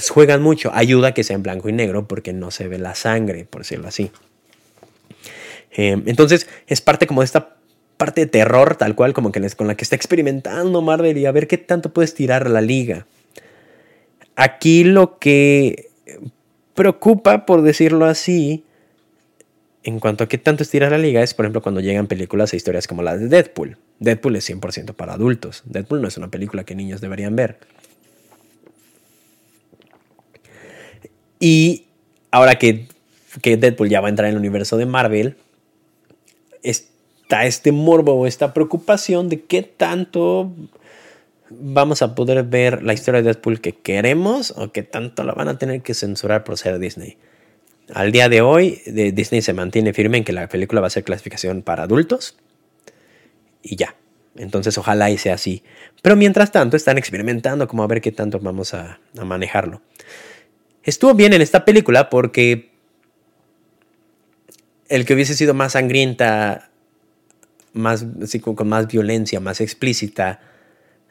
juegan 0.10 0.44
mucho. 0.44 0.72
Ayuda 0.76 1.16
que 1.16 1.24
sea 1.24 1.36
en 1.36 1.42
blanco 1.42 1.68
y 1.68 1.74
negro 1.74 2.08
porque 2.08 2.32
no 2.32 2.52
se 2.52 2.68
ve 2.68 2.78
la 2.78 2.94
sangre, 2.94 3.46
por 3.46 3.62
decirlo 3.62 3.88
así. 3.88 4.12
Eh, 5.72 6.02
entonces, 6.06 6.48
es 6.68 6.82
parte 6.82 7.08
como 7.08 7.22
de 7.22 7.26
esta 7.26 7.56
parte 7.98 8.22
de 8.22 8.28
terror, 8.28 8.76
tal 8.76 8.94
cual, 8.94 9.14
como 9.14 9.32
que 9.32 9.42
con 9.50 9.68
la 9.68 9.76
que 9.76 9.84
está 9.84 9.96
experimentando 9.96 10.82
Marvel 10.84 11.18
y 11.18 11.26
a 11.26 11.32
ver 11.32 11.48
qué 11.48 11.58
tanto 11.58 11.92
puedes 11.92 12.14
tirar 12.14 12.48
la 12.50 12.62
liga. 12.62 13.08
Aquí 14.42 14.86
lo 14.86 15.20
que 15.20 15.90
preocupa, 16.74 17.46
por 17.46 17.62
decirlo 17.62 18.06
así, 18.06 18.64
en 19.84 20.00
cuanto 20.00 20.24
a 20.24 20.30
qué 20.30 20.38
tanto 20.38 20.64
estira 20.64 20.90
la 20.90 20.98
liga 20.98 21.22
es, 21.22 21.34
por 21.34 21.44
ejemplo, 21.44 21.62
cuando 21.62 21.82
llegan 21.82 22.08
películas 22.08 22.54
e 22.54 22.56
historias 22.56 22.88
como 22.88 23.04
la 23.04 23.18
de 23.18 23.28
Deadpool. 23.28 23.76
Deadpool 24.00 24.38
es 24.38 24.50
100% 24.50 24.94
para 24.94 25.12
adultos. 25.12 25.64
Deadpool 25.66 26.02
no 26.02 26.08
es 26.08 26.16
una 26.16 26.30
película 26.30 26.64
que 26.64 26.74
niños 26.74 27.02
deberían 27.02 27.36
ver. 27.36 27.60
Y 31.42 31.88
ahora 32.32 32.56
que, 32.56 32.88
que 33.42 33.58
Deadpool 33.58 33.90
ya 33.90 34.00
va 34.00 34.08
a 34.08 34.12
entrar 34.12 34.30
en 34.30 34.36
el 34.36 34.40
universo 34.40 34.78
de 34.78 34.86
Marvel, 34.86 35.36
está 36.64 37.46
este 37.46 37.74
morbo 37.74 38.26
esta 38.26 38.54
preocupación 38.54 39.28
de 39.28 39.42
qué 39.42 39.64
tanto 39.64 40.50
vamos 41.50 42.02
a 42.02 42.16
poder 42.16 42.44
ver 42.44 42.84
la 42.84 42.94
historia 42.94 43.22
de 43.22 43.26
Deadpool 43.26 43.62
que 43.62 43.74
queremos 43.74 44.54
o 44.56 44.72
qué 44.72 44.84
tanto 44.84 45.24
la 45.24 45.34
van 45.34 45.48
a 45.48 45.58
tener 45.58 45.82
que 45.82 45.94
censurar 45.94 46.44
por 46.44 46.58
ser 46.58 46.80
Disney. 46.80 47.18
Al 47.94 48.12
día 48.12 48.30
de 48.30 48.42
hoy, 48.42 48.82
Disney 48.86 49.42
se 49.42 49.54
mantiene 49.54 49.94
firme 49.94 50.20
en 50.20 50.24
que 50.24 50.34
la 50.34 50.48
película 50.48 50.82
va 50.82 50.88
a 50.88 50.92
ser 50.92 51.04
clasificación 51.04 51.64
para 51.64 51.84
adultos 51.84 52.38
y 53.64 53.76
ya. 53.76 53.96
Entonces, 54.36 54.78
ojalá 54.78 55.10
y 55.10 55.18
sea 55.18 55.34
así. 55.34 55.64
Pero 56.02 56.16
mientras 56.16 56.52
tanto, 56.52 56.78
están 56.78 56.98
experimentando 56.98 57.68
como 57.68 57.84
a 57.84 57.88
ver 57.88 58.00
qué 58.00 58.12
tanto 58.12 58.40
vamos 58.40 58.74
a, 58.74 59.00
manejarlo. 59.26 59.82
Estuvo 60.84 61.14
bien 61.14 61.34
en 61.34 61.42
esta 61.42 61.66
película 61.66 62.10
porque 62.10 62.72
el 64.88 65.06
que 65.06 65.14
hubiese 65.14 65.34
sido 65.34 65.54
más 65.54 65.74
sangrienta, 65.74 66.70
más, 67.74 68.06
con 68.56 68.68
más 68.68 68.88
violencia, 68.88 69.40
más 69.40 69.62
explícita, 69.62 70.40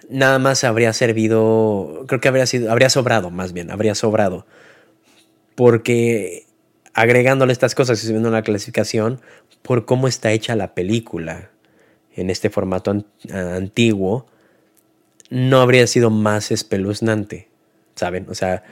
nada 0.08 0.38
más 0.38 0.64
habría 0.64 0.92
servido, 0.92 2.04
creo 2.06 2.20
que 2.20 2.28
habría 2.28 2.46
sido, 2.46 2.70
habría 2.70 2.90
sobrado 2.90 3.30
más 3.30 3.52
bien, 3.52 3.70
habría 3.70 3.94
sobrado. 3.94 4.46
Porque 5.54 6.46
agregándole 6.94 7.52
estas 7.52 7.74
cosas 7.74 8.02
y 8.02 8.06
subiendo 8.06 8.30
la 8.30 8.42
clasificación 8.42 9.20
por 9.62 9.84
cómo 9.84 10.08
está 10.08 10.32
hecha 10.32 10.56
la 10.56 10.74
película 10.74 11.50
en 12.14 12.30
este 12.30 12.50
formato 12.50 13.04
antiguo, 13.32 14.26
no 15.30 15.60
habría 15.60 15.86
sido 15.86 16.10
más 16.10 16.50
espeluznante, 16.50 17.48
¿saben? 17.94 18.26
O 18.28 18.34
sea, 18.34 18.64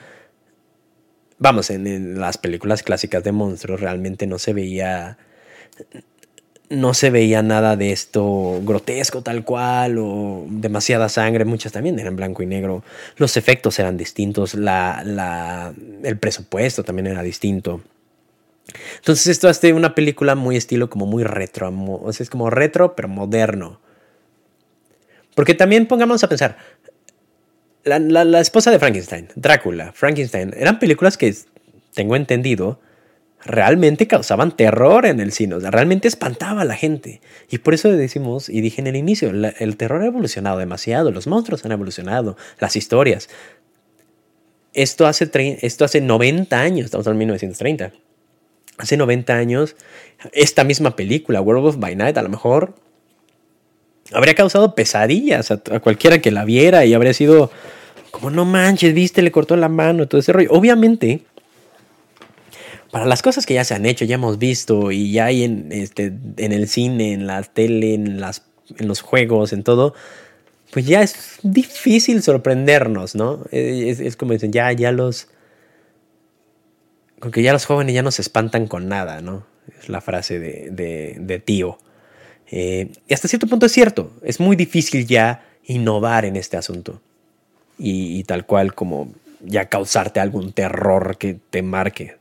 vamos, 1.38 1.70
en, 1.70 2.18
las 2.18 2.38
películas 2.38 2.82
clásicas 2.82 3.22
de 3.22 3.32
monstruos 3.32 3.80
realmente 3.80 4.26
no 4.26 4.38
se 4.38 4.52
veía 4.52 5.18
no 6.68 6.94
se 6.94 7.11
veía 7.11 7.42
nada 7.42 7.76
de 7.76 7.92
esto 7.92 8.61
grotesco 8.62 9.22
tal 9.22 9.44
cual 9.44 9.98
o 9.98 10.44
demasiada 10.48 11.09
sangre, 11.09 11.44
muchas 11.44 11.72
también 11.72 11.98
eran 11.98 12.16
blanco 12.16 12.42
y 12.42 12.46
negro, 12.46 12.83
los 13.16 13.37
efectos 13.37 13.79
eran 13.79 13.96
distintos, 13.96 14.55
la, 14.55 15.72
el 16.02 16.18
presupuesto 16.18 16.85
también 16.85 17.07
era 17.07 17.22
distinto. 17.22 17.81
Entonces 18.96 19.29
esto 19.29 19.48
hace 19.48 19.72
una 19.72 19.94
película 19.94 20.35
muy 20.35 20.57
estilo 20.57 20.90
como 20.90 21.07
muy 21.07 21.22
retro, 21.24 21.72
o 22.02 22.12
sea, 22.12 22.24
es 22.24 22.31
como 22.31 22.50
retro 22.50 22.96
pero 22.96 23.09
moderno. 23.09 23.81
Porque 25.35 25.55
también 25.55 25.87
pongamos 25.87 26.24
a 26.24 26.29
pensar, 26.29 26.57
la, 27.85 28.40
esposa 28.40 28.70
de 28.70 28.79
Frankenstein, 28.79 29.29
Drácula, 29.37 29.92
Frankenstein, 29.92 30.52
eran 30.57 30.79
películas 30.79 31.16
que, 31.16 31.35
tengo 31.94 32.16
entendido, 32.16 32.81
realmente 33.46 34.06
causaban 34.06 34.56
terror 34.56 35.06
en 35.06 35.20
el 35.20 35.32
cine, 35.32 35.54
o 35.54 35.61
realmente 35.61 36.09
espantaba 36.09 36.62
a 36.62 36.64
la 36.64 36.74
gente. 36.74 37.20
Y 37.50 37.59
por 37.59 37.74
eso 37.74 37.90
decimos, 37.90 38.48
y 38.48 38.61
dije 38.61 38.80
en 38.80 38.87
el 38.87 38.96
inicio, 38.96 39.30
el 39.30 39.76
terror 39.76 40.02
ha 40.02 40.06
evolucionado 40.06 40.59
demasiado, 40.59 41.11
los 41.11 41.26
monstruos 41.26 41.64
han 41.64 41.72
evolucionado, 41.72 42.37
las 42.59 42.76
historias. 42.76 43.28
Esto 44.74 45.06
hace, 45.06 45.30
esto 45.62 45.85
hace 45.85 46.00
90 46.00 46.61
años, 46.61 46.87
estamos 46.87 47.06
en 47.06 47.18
1930 47.18 47.92
hace 48.78 48.96
90 48.96 49.35
años, 49.35 49.76
esta 50.32 50.64
misma 50.64 50.96
película, 50.96 51.40
World 51.40 51.66
of 51.66 51.78
by 51.78 51.96
Night, 51.96 52.18
a 52.18 52.22
lo 52.22 52.28
mejor 52.28 52.74
habría 54.12 54.35
causado 54.35 54.74
pesadillas 54.74 55.50
a, 55.50 55.59
cualquiera 55.80 56.20
que 56.20 56.30
la 56.30 56.44
viera 56.44 56.85
y 56.85 56.94
habría 56.94 57.14
sido 57.14 57.50
como, 58.11 58.30
no 58.30 58.44
manches, 58.44 58.94
viste, 58.94 59.22
le 59.22 59.30
cortó 59.30 59.56
la 59.56 59.68
mano, 59.68 60.09
todo 60.09 60.20
ese 60.20 60.32
rollo. 60.32 60.50
Obviamente, 60.52 61.22
para 62.96 63.04
las 63.04 63.20
cosas 63.20 63.44
que 63.44 63.52
ya 63.52 63.62
se 63.62 63.74
han 63.74 63.85
hecho, 63.85 64.06
ya 64.06 64.14
hemos 64.14 64.38
visto 64.38 64.90
y 64.90 65.12
ya 65.12 65.26
hay 65.26 65.44
en, 65.44 65.68
este, 65.70 66.14
en 66.38 66.52
el 66.52 66.66
cine, 66.66 67.12
en 67.12 67.26
la 67.26 67.42
tele, 67.42 67.92
en, 67.92 68.22
las, 68.22 68.46
en 68.78 68.88
los 68.88 69.02
juegos, 69.02 69.52
en 69.52 69.64
todo, 69.64 69.92
pues 70.70 70.87
ya 70.87 71.02
es 71.02 71.38
difícil 71.42 72.22
sorprendernos, 72.22 73.14
¿no? 73.14 73.44
Es, 73.50 74.16
como 74.16 74.32
dicen, 74.32 74.50
ya, 74.50 74.72
ya 74.72 74.92
los... 74.92 75.28
Con 77.18 77.32
que 77.32 77.42
ya 77.42 77.52
los 77.52 77.66
jóvenes 77.66 77.94
ya 77.94 78.00
no 78.00 78.11
se 78.11 78.22
espantan 78.22 78.66
con 78.66 78.88
nada, 78.88 79.20
¿no? 79.20 79.46
Es 79.78 79.90
la 79.90 80.00
frase 80.00 80.38
de, 80.40 81.42
tío. 81.44 81.78
Eh, 82.50 82.92
y 83.06 83.12
hasta 83.12 83.28
cierto 83.28 83.46
punto 83.46 83.66
es 83.66 83.72
cierto, 83.72 84.11
es 84.22 84.40
muy 84.40 84.56
difícil 84.56 85.06
ya 85.06 85.44
innovar 85.64 86.24
en 86.24 86.37
este 86.37 86.56
asunto. 86.56 87.02
Y, 87.78 88.24
tal 88.24 88.46
cual 88.46 88.74
como 88.74 89.12
ya 89.44 89.68
causarte 89.68 90.18
algún 90.18 90.54
terror 90.54 91.18
que 91.18 91.38
te 91.50 91.61
marque, 91.61 92.16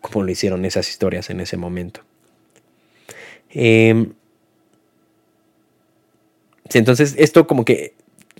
como 0.00 0.24
lo 0.24 0.30
hicieron 0.30 0.64
esas 0.64 0.88
historias 0.88 1.30
en 1.30 1.40
ese 1.40 1.56
momento. 1.56 2.02
Eh, 3.50 4.08
entonces 6.74 7.14
esto 7.18 7.46
como 7.46 7.64
que, 7.64 7.94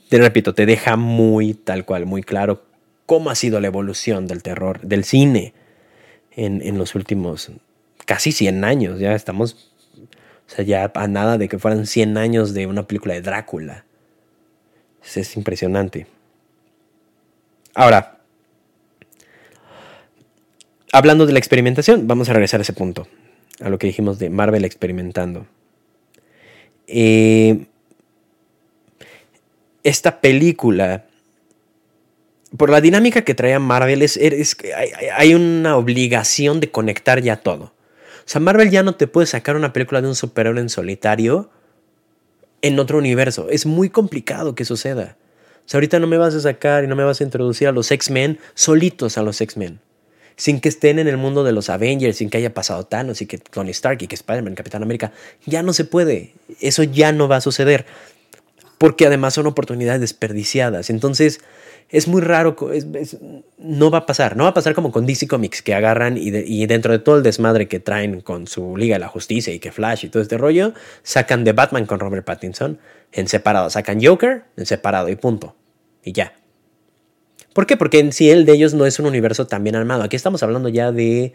te 0.08 0.18
repito, 0.18 0.54
te 0.54 0.66
deja 0.66 0.96
muy 0.96 1.54
tal 1.54 1.84
cual, 1.84 2.06
muy 2.06 2.22
claro 2.22 2.62
cómo 3.06 3.30
ha 3.30 3.34
sido 3.34 3.60
la 3.60 3.68
evolución 3.68 4.26
del 4.26 4.42
terror, 4.42 4.80
del 4.80 5.04
cine 5.04 5.54
en, 6.32 6.76
los 6.76 6.94
últimos 6.94 7.50
casi 8.04 8.32
100 8.32 8.64
años. 8.64 8.98
Ya 8.98 9.14
estamos, 9.14 9.72
o 9.96 10.50
sea, 10.50 10.64
ya 10.64 10.92
a 10.94 11.08
nada 11.08 11.38
de 11.38 11.48
que 11.48 11.58
fueran 11.58 11.86
100 11.86 12.18
años 12.18 12.52
de 12.52 12.66
una 12.66 12.86
película 12.86 13.14
de 13.14 13.22
Drácula. 13.22 13.84
Es, 15.14 15.36
impresionante. 15.36 16.06
Ahora, 17.74 18.15
hablando 20.96 21.26
de 21.26 21.32
la 21.34 21.38
experimentación, 21.38 22.08
vamos 22.08 22.30
a 22.30 22.32
regresar 22.32 22.60
a 22.60 22.62
ese 22.62 22.72
punto, 22.72 23.06
a 23.60 23.68
lo 23.68 23.78
que 23.78 23.86
dijimos 23.86 24.18
de 24.18 24.30
Marvel 24.30 24.64
experimentando. 24.64 25.46
Eh, 26.86 27.66
esta 29.82 30.22
película, 30.22 31.04
por 32.56 32.70
la 32.70 32.80
dinámica 32.80 33.24
que 33.24 33.34
traía 33.34 33.58
Marvel, 33.58 34.00
es, 34.00 34.18
hay, 35.14 35.34
una 35.34 35.76
obligación 35.76 36.60
de 36.60 36.70
conectar 36.70 37.20
ya 37.20 37.36
todo. 37.36 37.64
O 37.64 38.28
sea, 38.28 38.40
Marvel 38.40 38.70
ya 38.70 38.82
no 38.82 38.94
te 38.94 39.06
puede 39.06 39.26
sacar 39.26 39.54
una 39.54 39.74
película 39.74 40.00
de 40.00 40.08
un 40.08 40.14
superhéroe 40.14 40.62
en 40.62 40.70
solitario 40.70 41.50
en 42.62 42.78
otro 42.78 42.96
universo. 42.96 43.48
Es 43.50 43.66
muy 43.66 43.90
complicado 43.90 44.54
que 44.54 44.64
suceda. 44.64 45.18
O 45.58 45.68
sea, 45.68 45.76
ahorita 45.76 45.98
no 45.98 46.06
me 46.06 46.16
vas 46.16 46.34
a 46.34 46.40
sacar 46.40 46.84
y 46.84 46.86
no 46.86 46.96
me 46.96 47.04
vas 47.04 47.20
a 47.20 47.24
introducir 47.24 47.68
a 47.68 47.72
los 47.72 47.90
X-Men 47.90 48.38
solitos 48.54 49.18
a 49.18 49.22
los 49.22 49.42
X-Men. 49.42 49.80
Sin 50.36 50.60
que 50.60 50.68
estén 50.68 50.98
en 50.98 51.08
el 51.08 51.16
mundo 51.16 51.44
de 51.44 51.52
los 51.52 51.70
Avengers, 51.70 52.18
sin 52.18 52.28
que 52.28 52.38
haya 52.38 52.52
pasado 52.52 52.84
Thanos 52.84 53.22
y 53.22 53.26
que 53.26 53.38
Tony 53.38 53.70
Stark 53.70 54.02
y 54.02 54.06
que 54.06 54.14
Spider-Man, 54.14 54.54
Capitán 54.54 54.82
América. 54.82 55.12
Ya 55.46 55.62
no 55.62 55.72
se 55.72 55.84
puede. 55.84 56.34
Eso 56.60 56.82
ya 56.82 57.12
no 57.12 57.26
va 57.26 57.36
a 57.36 57.40
suceder 57.40 57.86
porque 58.78 59.06
además 59.06 59.34
son 59.34 59.46
oportunidades 59.46 60.00
desperdiciadas. 60.00 60.90
Entonces, 60.90 61.40
es 61.88 62.08
muy 62.08 62.20
raro, 62.20 62.56
no 63.58 63.90
va 63.90 63.98
a 63.98 64.06
pasar, 64.06 64.36
no 64.36 64.44
va 64.44 64.50
a 64.50 64.54
pasar 64.54 64.74
como 64.74 64.90
con 64.90 65.06
DC 65.06 65.28
Comics, 65.28 65.62
que 65.62 65.74
agarran 65.74 66.16
y, 66.18 66.66
dentro 66.66 66.92
de 66.92 66.98
todo 66.98 67.16
el 67.16 67.22
desmadre 67.22 67.68
que 67.68 67.80
traen 67.80 68.20
con 68.20 68.46
su 68.46 68.76
Liga 68.76 68.96
de 68.96 69.00
la 69.00 69.08
Justicia 69.08 69.54
y 69.54 69.60
que 69.60 69.70
Flash 69.70 70.04
y 70.04 70.08
todo 70.08 70.22
este 70.22 70.36
rollo, 70.36 70.72
sacan 71.02 71.44
de 71.44 71.52
Batman 71.52 71.86
con 71.86 72.00
Robert 72.00 72.24
Pattinson 72.24 72.78
en 73.12 73.28
separado, 73.28 73.70
sacan 73.70 74.02
Joker 74.02 74.44
en 74.56 74.66
separado 74.66 75.08
y 75.08 75.16
punto. 75.16 75.54
Y 76.02 76.12
ya. 76.12 76.34
¿Por 77.56 77.66
qué? 77.66 77.78
Porque 77.78 78.00
en 78.00 78.12
sí 78.12 78.28
el 78.30 78.44
de 78.44 78.52
ellos 78.52 78.74
no 78.74 78.84
es 78.84 78.98
un 78.98 79.06
universo 79.06 79.46
tan 79.46 79.64
bien 79.64 79.76
armado. 79.76 80.02
Aquí 80.02 80.14
estamos 80.14 80.42
hablando 80.42 80.68
ya 80.68 80.92
de, 80.92 81.32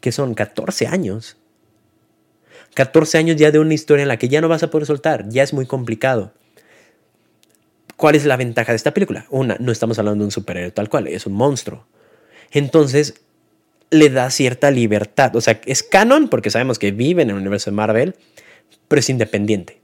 que 0.00 0.12
son 0.12 0.32
14 0.32 0.86
años. 0.86 1.36
14 2.72 3.18
años 3.18 3.36
ya 3.36 3.50
de 3.50 3.58
una 3.58 3.74
historia 3.74 4.00
en 4.00 4.08
la 4.08 4.16
que 4.16 4.30
ya 4.30 4.40
no 4.40 4.48
vas 4.48 4.62
a 4.62 4.70
poder 4.70 4.86
soltar, 4.86 5.28
ya 5.28 5.42
es 5.42 5.52
muy 5.52 5.66
complicado. 5.66 6.32
¿Cuál 7.98 8.14
es 8.14 8.24
la 8.24 8.38
ventaja 8.38 8.72
de 8.72 8.76
esta 8.76 8.94
película? 8.94 9.26
Una, 9.28 9.58
no 9.60 9.70
estamos 9.70 9.98
hablando 9.98 10.22
de 10.22 10.28
un 10.28 10.30
superhéroe 10.30 10.70
tal 10.70 10.88
cual, 10.88 11.06
es 11.06 11.26
un 11.26 11.34
monstruo. 11.34 11.84
Entonces, 12.50 13.20
le 13.90 14.08
da 14.08 14.30
cierta 14.30 14.70
libertad. 14.70 15.36
O 15.36 15.42
sea, 15.42 15.60
es 15.66 15.82
canon 15.82 16.30
porque 16.30 16.48
sabemos 16.48 16.78
que 16.78 16.92
vive 16.92 17.20
en 17.20 17.28
el 17.28 17.36
universo 17.36 17.70
de 17.70 17.76
Marvel, 17.76 18.14
pero 18.88 19.00
es 19.00 19.10
independiente. 19.10 19.82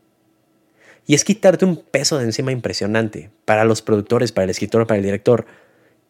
Y 1.07 1.15
es 1.15 1.25
quitarte 1.25 1.67
un 1.67 1.77
peso 1.77 2.17
de 2.17 2.25
encima 2.25 2.53
impresionante 2.53 3.29
para 3.45 3.67
los 3.67 3.83
productores, 3.83 4.33
para 4.33 4.45
el 4.45 4.51
escritor, 4.51 4.87
para 4.87 4.97
el 4.97 5.05
director. 5.05 5.45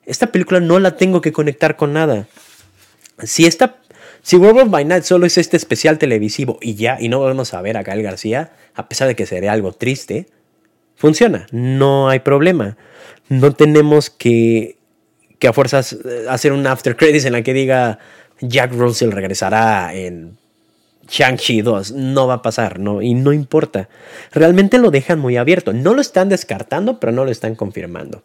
Esta 0.07 0.33
película 0.33 0.61
no 0.61 0.79
la 0.79 0.97
tengo 0.97 1.21
que 1.21 1.33
conectar 1.33 1.77
con 1.77 1.93
nada. 1.93 2.27
Si 3.23 3.47
esta 3.47 3.77
si 4.25 4.37
World 4.37 4.71
by 4.71 4.87
Night 4.87 5.03
solo 5.03 5.27
es 5.27 5.37
este 5.37 5.59
especial 5.59 5.99
televisivo 5.99 6.59
y 6.62 6.77
ya, 6.77 6.97
y 6.99 7.11
no 7.11 7.19
volvemos 7.19 7.53
a 7.53 7.61
ver 7.61 7.77
a 7.77 7.83
Gael 7.83 8.03
García, 8.03 8.53
a 8.75 8.88
pesar 8.88 9.07
de 9.07 9.14
que 9.14 9.27
sería 9.27 9.53
algo 9.53 9.73
triste, 9.73 10.29
funciona, 10.97 11.47
no 11.53 12.09
hay 12.09 12.21
problema. 12.21 12.79
No 13.29 13.53
tenemos 13.53 14.09
que, 14.09 14.79
que 15.38 15.47
a 15.47 15.53
fuerzas 15.53 15.93
eh, 15.93 16.25
hacer 16.27 16.53
un 16.53 16.67
after 16.67 16.97
credits 16.97 17.27
en 17.27 17.35
la 17.35 17.43
que 17.43 17.53
diga 17.53 17.99
Jack 18.40 18.73
Russell 18.73 19.11
regresará 19.11 19.93
en 19.93 20.38
Shang-Chi 21.07 21.61
2. 21.61 21.93
No 21.93 22.27
va 22.27 22.35
a 22.35 22.43
pasar, 22.43 22.79
no, 22.79 23.03
y 23.03 23.12
no 23.12 23.35
importa. 23.35 23.90
Realmente 24.33 24.79
lo 24.79 24.90
dejan 24.90 25.19
muy 25.19 25.37
abierto. 25.37 25.75
No 25.75 25.93
lo 25.93 26.01
están 26.01 26.31
descartando, 26.31 26.99
pero 26.99 27.12
no 27.12 27.27
lo 27.27 27.31
están 27.31 27.57
confirmando. 27.57 28.23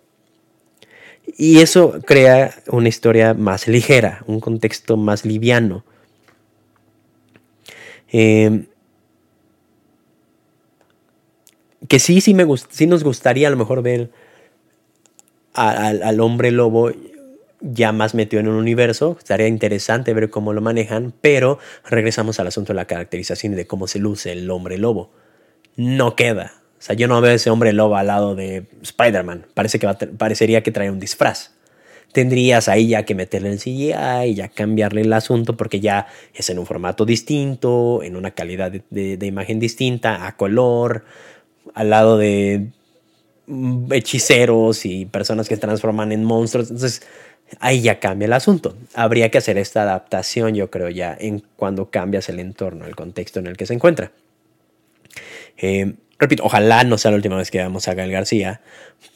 Y 1.26 1.60
eso 1.60 2.00
crea 2.06 2.54
una 2.68 2.90
historia 2.90 3.34
más 3.34 3.68
ligera, 3.68 4.24
un 4.28 4.40
contexto 4.40 4.98
más 4.98 5.26
liviano. 5.26 5.86
Eh, 8.12 8.66
que 11.88 12.00
sí, 12.00 12.22
sí, 12.22 12.34
me 12.34 12.46
sí 12.70 12.88
nos 12.88 13.04
gustaría 13.04 13.48
a 13.48 13.52
lo 13.52 13.58
mejor 13.58 13.82
ver 13.82 14.12
al 15.54 16.20
hombre 16.22 16.52
lobo 16.52 16.92
ya 17.62 17.92
más 17.92 18.16
metido 18.16 18.40
en 18.40 18.48
un 18.48 18.56
universo. 18.56 19.16
Estaría 19.18 19.48
interesante 19.48 20.14
ver 20.14 20.30
cómo 20.30 20.54
lo 20.54 20.62
manejan, 20.62 21.14
pero 21.22 21.60
regresamos 21.86 22.40
al 22.40 22.48
asunto 22.48 22.74
de 22.74 22.78
la 22.78 22.86
caracterización 22.86 23.54
y 23.54 23.56
de 23.56 23.68
cómo 23.68 23.88
se 23.88 24.00
luce 24.00 24.32
el 24.32 24.50
hombre 24.50 24.78
lobo. 24.78 25.12
No 25.76 26.16
queda. 26.16 26.59
O 26.80 26.82
sea, 26.82 26.96
yo 26.96 27.08
no 27.08 27.20
veo 27.22 27.34
ese 27.34 27.50
hombre 27.50 27.74
lobo 27.74 27.98
al 27.98 28.08
lado 28.08 28.36
de 28.36 28.65
Spider-Man. 28.82 29.48
Parece 29.54 29.80
que 29.80 29.88
parecería 30.18 30.63
que 30.63 30.72
trae 30.72 30.89
un 30.89 31.00
disfraz. 31.00 31.52
Tendrías 32.13 32.70
ahí 32.70 32.88
ya 32.88 33.04
que 33.04 33.13
meterle 33.13 33.52
el 33.52 33.60
CGI 33.60 33.94
y 34.26 34.34
ya 34.34 34.48
cambiarle 34.48 35.02
el 35.02 35.13
asunto 35.13 35.56
porque 35.56 35.80
ya 35.80 36.08
es 36.34 36.50
en 36.50 36.58
un 36.58 36.65
formato 36.65 37.06
distinto, 37.06 38.02
en 38.02 38.15
una 38.15 38.32
calidad 38.32 38.72
de 38.72 39.26
imagen 39.26 39.60
distinta, 39.60 40.26
a 40.26 40.36
color 40.36 41.04
al 41.74 41.89
lado 41.89 42.18
de 42.18 42.70
hechiceros 43.92 44.86
y 44.86 45.06
personas 45.06 45.48
que 45.50 45.56
se 45.56 45.62
transforman 45.62 46.12
en 46.12 46.24
monstruos. 46.24 46.70
Entonces, 46.70 47.02
ahí 47.60 47.82
ya 47.82 48.00
cambia 48.00 48.26
el 48.26 48.34
asunto. 48.34 48.76
Habría 48.94 49.30
que 49.30 49.39
hacer 49.39 49.58
esta 49.58 49.84
adaptación, 49.84 50.56
yo 50.56 50.70
creo, 50.70 50.89
ya 50.89 51.15
en 51.20 51.44
cuando 51.56 51.89
cambias 51.89 52.30
el 52.30 52.39
entorno, 52.39 52.86
el 52.86 52.96
contexto 52.96 53.39
en 53.39 53.48
el 53.48 53.58
que 53.58 53.65
se 53.65 53.74
encuentra. 53.74 54.12
Eh, 55.58 55.96
repito, 56.20 56.44
ojalá 56.44 56.84
no 56.84 56.98
sea 56.98 57.12
la 57.12 57.18
última 57.18 57.38
vez 57.38 57.50
que 57.50 57.58
veamos 57.60 57.88
a 57.88 57.94
Gael 57.94 58.12
García, 58.12 58.62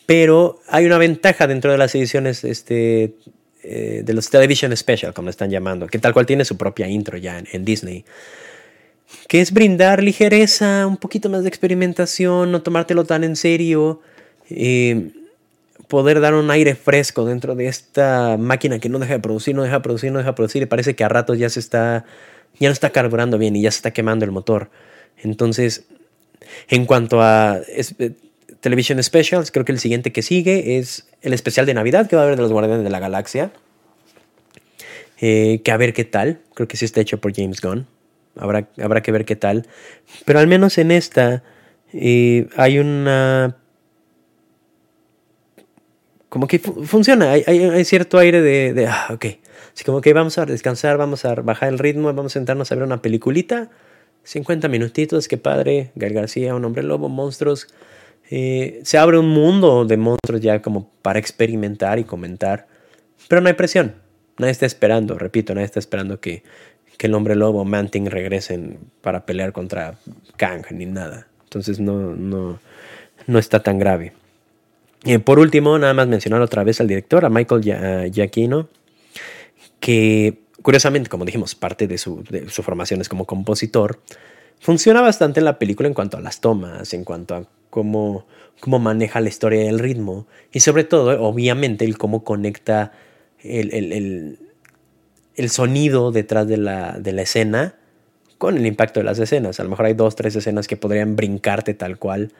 pero 0.06 0.62
hay 0.70 0.86
una 0.86 0.98
ventaja 0.98 1.48
dentro 1.48 1.72
de 1.72 1.78
las 1.78 1.94
ediciones 1.96 2.44
este, 2.44 3.16
eh, 3.64 4.02
de 4.04 4.14
los 4.14 4.30
Television 4.30 4.76
Special, 4.76 5.14
como 5.14 5.30
están 5.30 5.50
llamando, 5.50 5.88
que 5.88 6.00
tal 6.00 6.14
cual 6.14 6.26
tiene 6.26 6.46
su 6.46 6.58
propia 6.58 6.88
intro 6.88 7.18
ya 7.18 7.44
en 7.52 7.66
Disney 7.66 8.06
que 9.28 9.42
es 9.42 9.52
brindar 9.52 10.04
ligereza, 10.04 10.88
un 10.88 10.98
poquito 10.98 11.30
más 11.30 11.44
de 11.44 11.50
experimentación, 11.50 12.52
no 12.52 12.62
tomártelo 12.62 13.06
tan 13.06 13.24
en 13.24 13.36
serio, 13.36 14.02
eh, 14.50 15.12
poder 15.88 16.20
dar 16.20 16.34
un 16.34 16.50
aire 16.52 16.76
fresco 16.76 17.26
dentro 17.26 17.56
de 17.56 17.68
esta 17.68 18.38
máquina 18.38 18.80
que 18.80 18.90
no 18.90 19.00
deja 19.00 19.14
de 19.14 19.20
producir, 19.20 19.56
no 19.56 19.64
deja 19.64 19.76
de 19.76 19.82
producir, 19.82 20.12
no 20.12 20.20
deja 20.20 20.32
de 20.32 20.36
producir 20.36 20.64
y 20.64 20.66
parece 20.66 20.96
que 20.96 21.04
a 21.04 21.10
ratos 21.10 21.38
ya 21.38 21.50
se 21.50 21.60
está, 21.60 22.06
ya 22.60 22.70
no 22.70 22.74
está 22.74 22.90
carburando 22.90 23.38
bien 23.38 23.56
y 23.56 23.62
ya 23.62 23.72
se 23.72 23.78
está 23.78 23.92
quemando 23.92 24.26
el 24.26 24.32
motor. 24.32 24.70
Entonces, 25.18 25.86
en 26.70 26.86
cuanto 26.86 27.22
a 27.22 27.60
eh, 27.68 28.12
Television 28.60 29.02
Specials, 29.02 29.52
creo 29.52 29.66
que 29.66 29.72
el 29.72 29.80
siguiente 29.80 30.12
que 30.12 30.22
sigue 30.22 30.78
es 30.78 31.08
el 31.22 31.34
especial 31.34 31.66
de 31.66 31.74
Navidad 31.74 32.08
que 32.08 32.16
va 32.16 32.22
a 32.22 32.26
haber 32.26 32.38
de 32.38 32.44
los 32.44 32.52
Guardianes 32.52 32.84
de 32.84 32.90
la 32.90 33.00
Galaxia. 33.00 33.52
Eh, 35.20 35.62
que 35.64 35.72
a 35.72 35.78
ver 35.78 35.94
qué 35.94 36.04
tal. 36.04 36.42
Creo 36.54 36.68
que 36.68 36.78
sí 36.78 36.86
está 36.86 37.02
hecho 37.02 37.20
por 37.20 37.34
James 37.34 37.62
Gunn. 37.62 37.88
Habrá, 38.36 38.68
habrá 38.82 39.02
que 39.02 39.12
ver 39.12 39.26
qué 39.26 39.36
tal. 39.36 39.68
Pero 40.26 40.40
al 40.40 40.48
menos 40.48 40.78
en 40.78 40.92
esta 40.92 41.44
eh, 41.94 42.48
hay 42.56 42.80
una... 42.80 43.58
Como 46.30 46.48
que 46.48 46.58
funciona, 46.58 47.32
hay, 47.32 47.44
hay, 47.46 47.86
cierto 47.86 48.18
aire 48.18 48.42
de, 48.42 48.74
de, 48.74 48.88
ah, 48.88 49.08
ok. 49.12 49.26
Así 49.74 49.84
como 49.86 50.02
que 50.02 50.14
vamos 50.14 50.38
a 50.40 50.46
descansar, 50.46 50.98
vamos 50.98 51.26
a 51.26 51.36
bajar 51.36 51.70
el 51.70 51.78
ritmo, 51.78 52.12
vamos 52.12 52.32
a 52.32 52.34
sentarnos 52.34 52.72
a 52.72 52.76
ver 52.76 52.84
una 52.84 53.02
peliculita. 53.02 53.70
50 54.24 54.68
minutitos, 54.68 55.28
qué 55.28 55.38
padre. 55.38 55.92
Gael 55.96 56.14
García, 56.14 56.56
un 56.56 56.66
hombre 56.66 56.84
lobo, 56.84 57.10
monstruos. 57.10 57.68
Eh, 58.30 58.80
se 58.84 58.98
abre 58.98 59.20
un 59.20 59.30
mundo 59.30 59.86
de 59.86 59.98
monstruos 59.98 60.42
ya 60.42 60.62
como 60.62 60.90
para 61.02 61.20
experimentar 61.20 62.00
y 62.00 62.04
comentar. 62.04 62.68
Pero 63.28 63.42
no 63.42 63.48
hay 63.48 63.54
presión. 63.54 63.96
Nadie 64.38 64.52
está 64.52 64.66
esperando, 64.66 65.18
repito, 65.18 65.54
nadie 65.54 65.66
está 65.66 65.80
esperando 65.80 66.20
que, 66.20 66.44
que 66.98 67.08
el 67.08 67.14
hombre 67.14 67.36
lobo 67.36 67.62
o 67.62 67.66
Manting 67.66 68.08
regresen 68.08 68.80
para 69.02 69.26
pelear 69.26 69.52
contra 69.52 69.96
Kang 70.38 70.66
ni 70.72 70.86
nada. 70.86 71.28
Entonces 71.44 71.80
no, 71.80 72.16
no, 72.16 72.60
no 73.28 73.40
está 73.40 73.62
tan 73.62 73.78
grave. 73.78 74.14
Por 75.26 75.38
último, 75.38 75.78
nada 75.78 75.94
más 75.94 76.08
mencionar 76.08 76.42
otra 76.42 76.64
vez 76.64 76.80
al 76.80 76.88
director, 76.88 77.26
a 77.26 77.30
Michael 77.30 78.12
Giacchino, 78.12 78.70
que 79.82 80.43
curiosamente, 80.64 81.10
como 81.10 81.26
dijimos, 81.26 81.54
parte 81.54 81.88
de 81.88 82.00
su, 82.00 82.24
formación 82.64 83.02
es 83.02 83.10
como 83.10 83.26
compositor, 83.26 84.00
funciona 84.60 85.02
bastante 85.02 85.40
en 85.40 85.46
la 85.46 85.60
película 85.60 85.88
en 85.88 85.94
cuanto 85.94 86.18
a 86.18 86.22
las 86.22 86.42
tomas, 86.42 86.94
en 86.94 87.04
cuanto 87.04 87.36
a 87.36 87.46
cómo, 87.70 88.26
cómo 88.60 88.80
maneja 88.80 89.22
la 89.22 89.30
historia 89.30 89.64
y 89.64 89.68
el 89.68 89.78
ritmo, 89.78 90.26
y 90.52 90.62
sobre 90.62 90.86
todo, 90.86 91.22
obviamente, 91.22 91.86
el 91.86 92.00
cómo 92.00 92.24
conecta 92.24 92.94
el, 93.44 94.40
sonido 95.50 96.12
detrás 96.12 96.48
de 96.48 96.58
la, 96.58 96.98
de 96.98 97.12
la 97.12 97.22
escena 97.24 97.76
con 98.38 98.58
el 98.58 98.66
impacto 98.66 99.00
de 99.00 99.06
las 99.06 99.20
escenas. 99.20 99.60
A 99.60 99.64
lo 99.64 99.70
mejor 99.70 99.86
hay 99.86 99.94
dos, 99.94 100.16
tres 100.16 100.36
escenas 100.36 100.68
que 100.68 100.78
podrían 100.78 101.16
brincarte 101.16 101.74
tal 101.74 101.98
cual, 101.98 102.32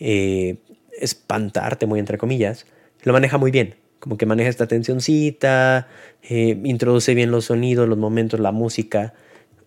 eh, 0.00 0.56
espantarte, 0.98 1.86
muy 1.86 2.00
entre 2.00 2.18
comillas. 2.18 2.66
Lo 3.02 3.12
maneja 3.12 3.38
muy 3.38 3.50
bien, 3.50 3.76
como 4.00 4.16
que 4.16 4.26
maneja 4.26 4.48
esta 4.48 4.66
tensioncita, 4.66 5.88
eh, 6.22 6.60
introduce 6.64 7.14
bien 7.14 7.30
los 7.30 7.46
sonidos, 7.46 7.88
los 7.88 7.98
momentos, 7.98 8.40
la 8.40 8.52
música. 8.52 9.14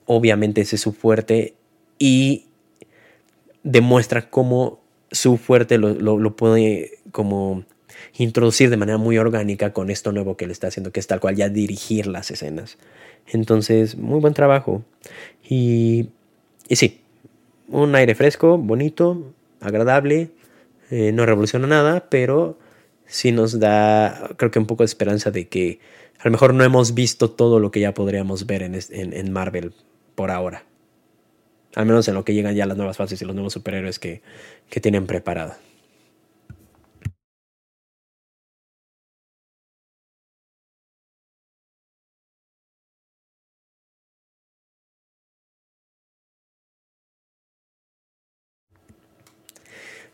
Obviamente 0.05 0.61
ese 0.61 0.75
es 0.75 0.81
su 0.81 0.93
fuerte 0.93 1.55
y 1.99 2.45
demuestra 3.63 4.29
cómo 4.29 4.81
su 5.11 5.37
fuerte 5.37 5.77
lo, 5.77 5.93
lo, 5.93 6.35
puede 6.35 6.99
como 7.11 7.65
introducir 8.17 8.69
de 8.69 8.77
manera 8.77 8.97
muy 8.97 9.17
orgánica 9.17 9.73
con 9.73 9.89
esto 9.89 10.11
nuevo 10.11 10.37
que 10.37 10.47
le 10.47 10.53
está 10.53 10.67
haciendo, 10.67 10.91
que 10.91 10.99
es 10.99 11.07
tal 11.07 11.19
cual 11.19 11.35
ya 11.35 11.49
dirigir 11.49 12.07
las 12.07 12.31
escenas. 12.31 12.77
Entonces, 13.27 13.97
muy 13.97 14.19
buen 14.19 14.33
trabajo. 14.33 14.83
Y, 15.47 16.09
y 16.69 16.77
sí, 16.77 17.01
un 17.67 17.93
aire 17.95 18.15
fresco, 18.15 18.57
bonito, 18.57 19.33
agradable, 19.59 20.31
eh, 20.89 21.11
no 21.13 21.25
revoluciona 21.25 21.67
nada, 21.67 22.07
pero 22.09 22.57
sí 23.11 23.31
nos 23.31 23.59
da, 23.59 24.31
creo 24.37 24.51
que 24.51 24.59
un 24.59 24.65
poco 24.65 24.83
de 24.83 24.85
esperanza 24.85 25.31
de 25.31 25.47
que 25.49 25.79
a 26.19 26.25
lo 26.25 26.31
mejor 26.31 26.53
no 26.53 26.63
hemos 26.63 26.93
visto 26.93 27.29
todo 27.31 27.59
lo 27.59 27.71
que 27.71 27.81
ya 27.81 27.93
podríamos 27.93 28.45
ver 28.45 28.63
en, 28.63 28.75
en, 28.75 29.13
en 29.13 29.33
Marvel 29.33 29.73
por 30.15 30.31
ahora. 30.31 30.63
Al 31.75 31.85
menos 31.85 32.07
en 32.07 32.15
lo 32.15 32.25
que 32.25 32.33
llegan 32.33 32.55
ya 32.55 32.65
las 32.65 32.77
nuevas 32.77 32.97
fases 32.97 33.21
y 33.21 33.25
los 33.25 33.35
nuevos 33.35 33.53
superhéroes 33.53 33.99
que, 33.99 34.21
que 34.69 34.79
tienen 34.81 35.07
preparada. 35.07 35.57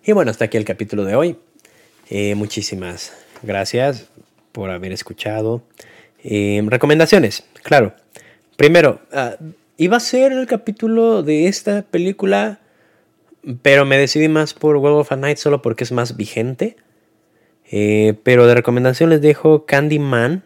Y 0.03 0.13
bueno, 0.13 0.31
hasta 0.31 0.45
aquí 0.45 0.57
el 0.57 0.65
capítulo 0.65 1.03
de 1.03 1.15
hoy. 1.15 1.37
Eh, 2.09 2.35
muchísimas 2.35 3.13
gracias 3.43 4.07
por 4.51 4.69
haber 4.69 4.91
escuchado. 4.91 5.63
Eh, 6.23 6.61
recomendaciones, 6.65 7.43
claro. 7.63 7.93
Primero, 8.55 9.01
uh, 9.13 9.43
Iba 9.79 9.97
a 9.97 9.99
ser 9.99 10.31
el 10.31 10.47
capítulo 10.47 11.21
de 11.21 11.47
esta 11.47 11.83
película, 11.83 12.59
pero 13.61 13.85
me 13.85 13.99
decidí 13.99 14.27
más 14.27 14.55
por 14.55 14.75
World 14.77 15.01
of 15.01 15.11
a 15.11 15.15
Night 15.15 15.37
solo 15.37 15.61
porque 15.61 15.83
es 15.83 15.91
más 15.91 16.17
vigente. 16.17 16.77
Eh, 17.69 18.15
pero 18.23 18.47
de 18.47 18.55
recomendación 18.55 19.11
les 19.11 19.21
dejo 19.21 19.67
Candyman. 19.67 20.43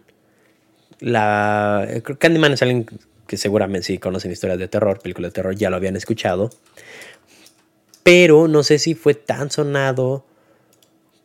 La, 1.00 1.88
Candyman 2.20 2.52
es 2.52 2.62
alguien 2.62 2.86
que 3.26 3.38
seguramente 3.38 3.88
si 3.88 4.00
conocen 4.00 4.34
historias 4.34 4.60
de 4.60 4.68
terror, 4.68 5.00
películas 5.00 5.32
de 5.32 5.36
terror, 5.36 5.56
ya 5.56 5.70
lo 5.70 5.78
habían 5.78 5.96
escuchado. 5.96 6.50
Pero 8.04 8.50
no 8.50 8.64
sé 8.64 8.80
si 8.80 8.96
fue 8.96 9.14
tan 9.14 9.50
sonado 9.50 10.26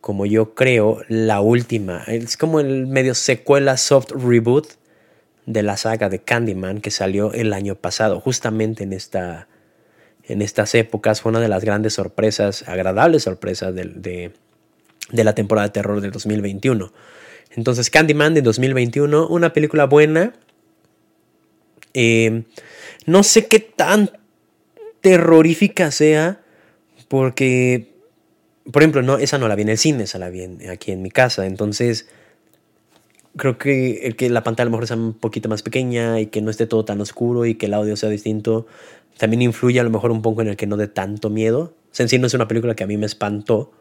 como 0.07 0.25
yo 0.25 0.55
creo 0.55 1.03
la 1.09 1.41
última. 1.41 2.05
Es 2.07 2.37
como 2.37 2.61
el 2.61 2.87
medio 2.87 3.13
secuela 3.13 3.77
soft 3.77 4.13
reboot 4.13 4.69
de 5.47 5.65
la 5.65 5.77
saga 5.77 6.09
de 6.09 6.21
Candyman 6.21 6.81
que 6.81 6.93
salió 6.93 7.33
el 7.33 7.53
año 7.53 7.75
pasado, 7.75 8.21
justamente 8.21 8.85
en, 8.85 8.93
esta, 8.93 9.49
en 10.23 10.43
estas 10.43 10.77
épocas. 10.77 11.21
Fue 11.21 11.31
una 11.31 11.41
de 11.41 11.49
las 11.49 11.65
grandes 11.65 11.95
sorpresas, 11.95 12.69
agradables 12.69 13.25
sorpresas 13.25 13.75
de, 13.75 14.31
de, 15.11 15.25
la 15.25 15.35
temporada 15.35 15.67
de 15.67 15.73
terror 15.73 16.01
del 16.01 16.13
2021. 16.13 16.93
Entonces, 17.57 17.91
Candyman 17.91 18.33
de 18.33 18.43
2021, 18.43 19.27
una 19.27 19.53
película 19.53 19.87
buena. 19.87 20.35
Eh, 21.95 22.45
no 23.07 23.25
sé 23.25 23.49
qué 23.49 23.59
tan 23.59 24.13
terrorífica 25.01 25.91
sea, 25.91 26.43
porque, 27.09 27.96
por 28.73 28.83
ejemplo, 28.83 29.03
no, 29.03 29.19
esa 29.19 29.39
no 29.39 29.49
la 29.49 29.55
vi 29.55 29.63
en 29.63 29.69
el 29.69 29.79
cine, 29.79 30.05
esa 30.05 30.19
la 30.19 30.29
vi 30.29 30.43
aquí 30.69 30.93
en 30.93 31.03
mi 31.03 31.11
casa. 31.11 31.47
Entonces, 31.47 32.09
creo 33.37 33.59
que 33.59 34.07
el 34.07 34.17
que 34.17 34.29
la 34.31 34.43
pantalla 34.43 34.65
a 34.65 34.67
lo 34.67 34.73
mejor 34.73 34.87
sea 34.87 34.97
un 34.97 35.15
poquito 35.15 35.49
más 35.49 35.63
pequeña 35.63 36.21
y 36.21 36.27
que 36.27 36.41
no 36.41 36.51
esté 36.51 36.67
todo 36.67 36.85
tan 36.85 37.01
oscuro 37.01 37.47
y 37.47 37.55
que 37.55 37.67
el 37.67 37.75
audio 37.75 37.97
sea 37.97 38.09
distinto, 38.09 38.67
también 39.19 39.43
influye 39.43 39.79
a 39.79 39.85
lo 39.85 39.91
mejor 39.91 40.11
un 40.11 40.23
poco 40.23 40.43
en 40.43 40.49
el 40.49 40.57
que 40.57 40.67
no 40.67 40.77
dé 40.77 40.89
tanto 40.89 41.31
miedo. 41.31 41.75
O 41.99 42.03
en 42.03 42.09
sí 42.09 42.19
no 42.19 42.27
es 42.27 42.35
una 42.35 42.49
película 42.49 42.75
que 42.75 42.85
a 42.85 42.87
mí 42.87 42.97
me 42.97 43.07
espantó, 43.07 43.73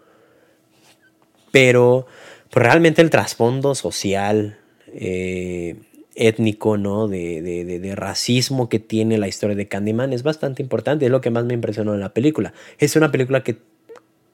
pero 1.51 2.05
pues 2.51 2.65
realmente 2.65 3.01
el 3.01 3.09
trasfondo 3.09 3.75
social, 3.75 4.59
eh, 4.93 5.75
étnico, 6.15 6.77
¿no? 6.77 7.07
De, 7.07 7.41
de, 7.41 7.65
de, 7.65 7.95
racismo 7.95 8.69
que 8.69 8.79
tiene 8.79 9.17
la 9.17 9.27
historia 9.27 9.55
de 9.55 9.67
Candyman 9.67 10.13
es 10.13 10.23
bastante 10.23 10.61
importante, 10.61 11.05
es 11.05 11.11
lo 11.11 11.19
que 11.19 11.29
más 11.29 11.43
me 11.43 11.53
impresionó 11.53 11.93
en 11.93 11.99
la 11.99 12.13
película. 12.13 12.53
Es 12.77 12.95
una 12.95 13.11
película 13.11 13.43
que 13.43 13.57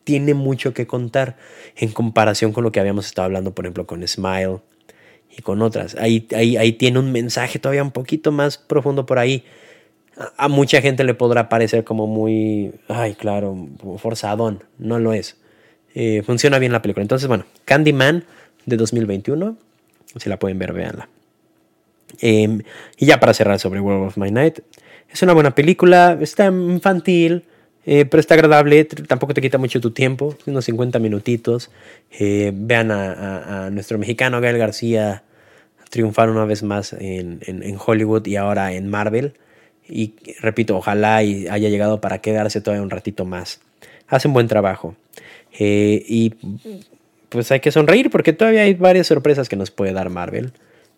tiene 0.04 0.34
mucho 0.34 0.74
que 0.74 0.88
contar 0.88 1.38
en 1.76 1.92
comparación 1.92 2.54
con 2.54 2.64
lo 2.64 2.72
que 2.72 2.80
habíamos 2.80 3.06
estado 3.06 3.26
hablando, 3.26 3.54
por 3.54 3.66
ejemplo, 3.66 3.86
con 3.86 4.08
Smile 4.08 4.60
y 5.36 5.42
con 5.42 5.62
otras. 5.62 5.96
Ahí, 5.96 6.28
ahí, 6.36 6.58
ahí 6.58 6.74
tiene 6.74 7.00
un 7.00 7.12
mensaje 7.12 7.60
todavía 7.60 7.84
un 7.84 7.92
poquito 7.92 8.32
más 8.32 8.58
profundo 8.58 9.06
por 9.06 9.20
ahí. 9.20 9.44
A, 10.38 10.48
mucha 10.48 10.82
gente 10.82 11.04
le 11.04 11.14
podrá 11.14 11.50
parecer 11.50 11.84
como 11.84 12.08
muy, 12.08 12.74
ay, 12.88 13.16
claro, 13.16 13.70
forzadón. 13.98 14.64
No 14.78 15.00
lo 15.00 15.14
es. 15.14 15.38
Eh, 15.96 16.22
funciona 16.26 16.60
bien 16.60 16.72
la 16.72 16.82
película. 16.82 17.02
Entonces, 17.02 17.28
bueno, 17.28 17.46
Candyman 17.66 18.26
de 18.66 18.78
2021. 18.78 19.58
Si 20.18 20.30
la 20.30 20.38
pueden 20.38 20.60
ver, 20.60 20.74
véanla. 20.74 21.10
Em, 22.20 22.62
y 22.98 23.06
ya 23.06 23.20
para 23.20 23.34
cerrar 23.34 23.60
sobre 23.60 23.80
World 23.80 24.08
of 24.08 24.18
My 24.18 24.32
Night. 24.32 24.60
Es 25.10 25.22
una 25.22 25.34
buena 25.34 25.56
película, 25.56 26.18
está 26.22 26.46
infantil, 26.46 27.46
eh, 27.86 28.06
pero 28.06 28.20
está 28.20 28.36
agradable, 28.36 28.86
tampoco 28.86 29.34
te 29.34 29.42
quita 29.42 29.58
mucho 29.58 29.82
tu 29.82 29.92
tiempo, 29.92 30.36
unos 30.46 30.66
50 30.66 31.00
minutitos. 31.00 31.72
Eh, 32.12 32.52
vean 32.54 32.92
a, 32.92 33.70
nuestro 33.72 33.98
mexicano 33.98 34.40
Gael 34.42 34.58
García 34.58 35.24
triunfar 35.90 36.30
una 36.30 36.46
vez 36.46 36.64
más 36.64 36.94
en, 36.94 37.78
Hollywood 37.84 38.26
y 38.28 38.36
ahora 38.36 38.74
en 38.74 38.90
Marvel. 38.90 39.34
Y 39.88 40.14
repito, 40.42 40.78
ojalá 40.78 41.24
y 41.24 41.48
haya 41.48 41.70
llegado 41.70 42.00
para 42.02 42.20
quedarse 42.20 42.62
todavía 42.62 42.84
un 42.84 42.90
ratito 42.90 43.26
más. 43.26 43.62
Hace 44.08 44.28
un 44.28 44.34
buen 44.34 44.48
trabajo. 44.48 44.96
Eh, 45.60 46.06
y 46.08 46.36
pues 47.30 47.52
hay 47.52 47.60
que 47.62 47.72
sonreír 47.72 48.10
porque 48.10 48.32
todavía 48.32 48.62
hay 48.62 48.74
varias 48.74 49.08
sorpresas 49.08 49.50
que 49.50 49.56
nos 49.56 49.72
puede 49.72 49.92
dar 49.94 50.10
Marvel. 50.10 50.54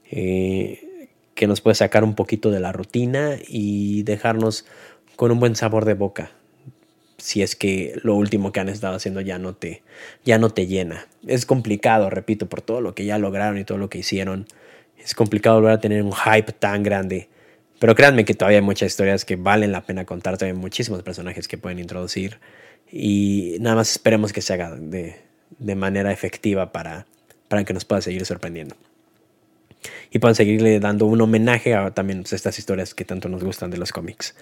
que 0.10 1.48
nos 1.48 1.62
puede 1.62 1.76
sacar 1.76 2.04
un 2.04 2.14
poquito 2.14 2.52
de 2.52 2.60
la 2.60 2.72
rutina 2.72 3.38
y 3.48 4.04
dejarnos 4.04 4.66
con 5.16 5.32
un 5.32 5.40
buen 5.40 5.56
sabor 5.56 5.86
de 5.86 5.96
boca 5.96 6.32
si 7.24 7.42
es 7.42 7.56
que 7.56 7.98
lo 8.04 8.16
último 8.16 8.52
que 8.52 8.60
han 8.60 8.68
estado 8.68 8.98
haciendo 8.98 9.22
ya 9.22 9.40
no 9.40 9.56
te, 9.56 9.82
ya 10.26 10.38
no 10.38 10.50
te 10.50 10.68
llena. 10.68 11.08
Es 11.26 11.46
complicado, 11.46 12.10
repito, 12.10 12.50
por 12.50 12.60
todo 12.60 12.82
lo 12.82 12.94
que 12.96 13.06
ya 13.06 13.18
lograron 13.18 13.58
y 13.58 13.64
todo 13.64 13.78
lo 13.78 13.90
que 13.90 14.00
hicieron. 14.00 14.46
Es 15.02 15.16
complicado 15.16 15.56
volver 15.56 15.72
a 15.72 15.80
tener 15.80 16.04
un 16.04 16.12
hype 16.12 16.52
tan 16.52 16.84
grande. 16.84 17.30
Pero 17.80 17.96
créanme 17.96 18.26
que 18.26 18.34
todavía 18.34 18.58
hay 18.58 18.66
muchas 18.66 18.92
historias 18.92 19.24
que 19.24 19.38
valen 19.38 19.72
la 19.72 19.86
pena 19.86 20.04
contar, 20.04 20.38
todavía 20.38 20.54
hay 20.54 20.60
muchísimos 20.60 21.02
personajes 21.02 21.48
que 21.48 21.58
pueden 21.58 21.80
introducir. 21.80 22.40
Y 22.92 23.56
nada 23.62 23.78
más 23.78 23.90
esperemos 23.90 24.34
que 24.34 24.42
se 24.42 24.52
haga 24.52 24.76
de, 24.76 25.16
de 25.60 25.76
manera 25.76 26.12
efectiva 26.12 26.74
para, 26.74 27.08
para 27.48 27.64
que 27.64 27.74
nos 27.74 27.86
pueda 27.86 28.02
seguir 28.02 28.26
sorprendiendo. 28.26 28.76
Y 30.12 30.20
puedan 30.20 30.36
seguirle 30.36 30.82
dando 30.82 31.06
un 31.06 31.22
homenaje 31.22 31.74
a 31.74 31.92
también 31.92 32.24
pues, 32.24 32.34
estas 32.34 32.60
historias 32.60 32.94
que 32.94 33.06
tanto 33.06 33.30
nos 33.30 33.46
gustan 33.46 33.72
de 33.72 33.78
los 33.78 33.94
cómics. 33.94 34.36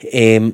Eh, 0.00 0.52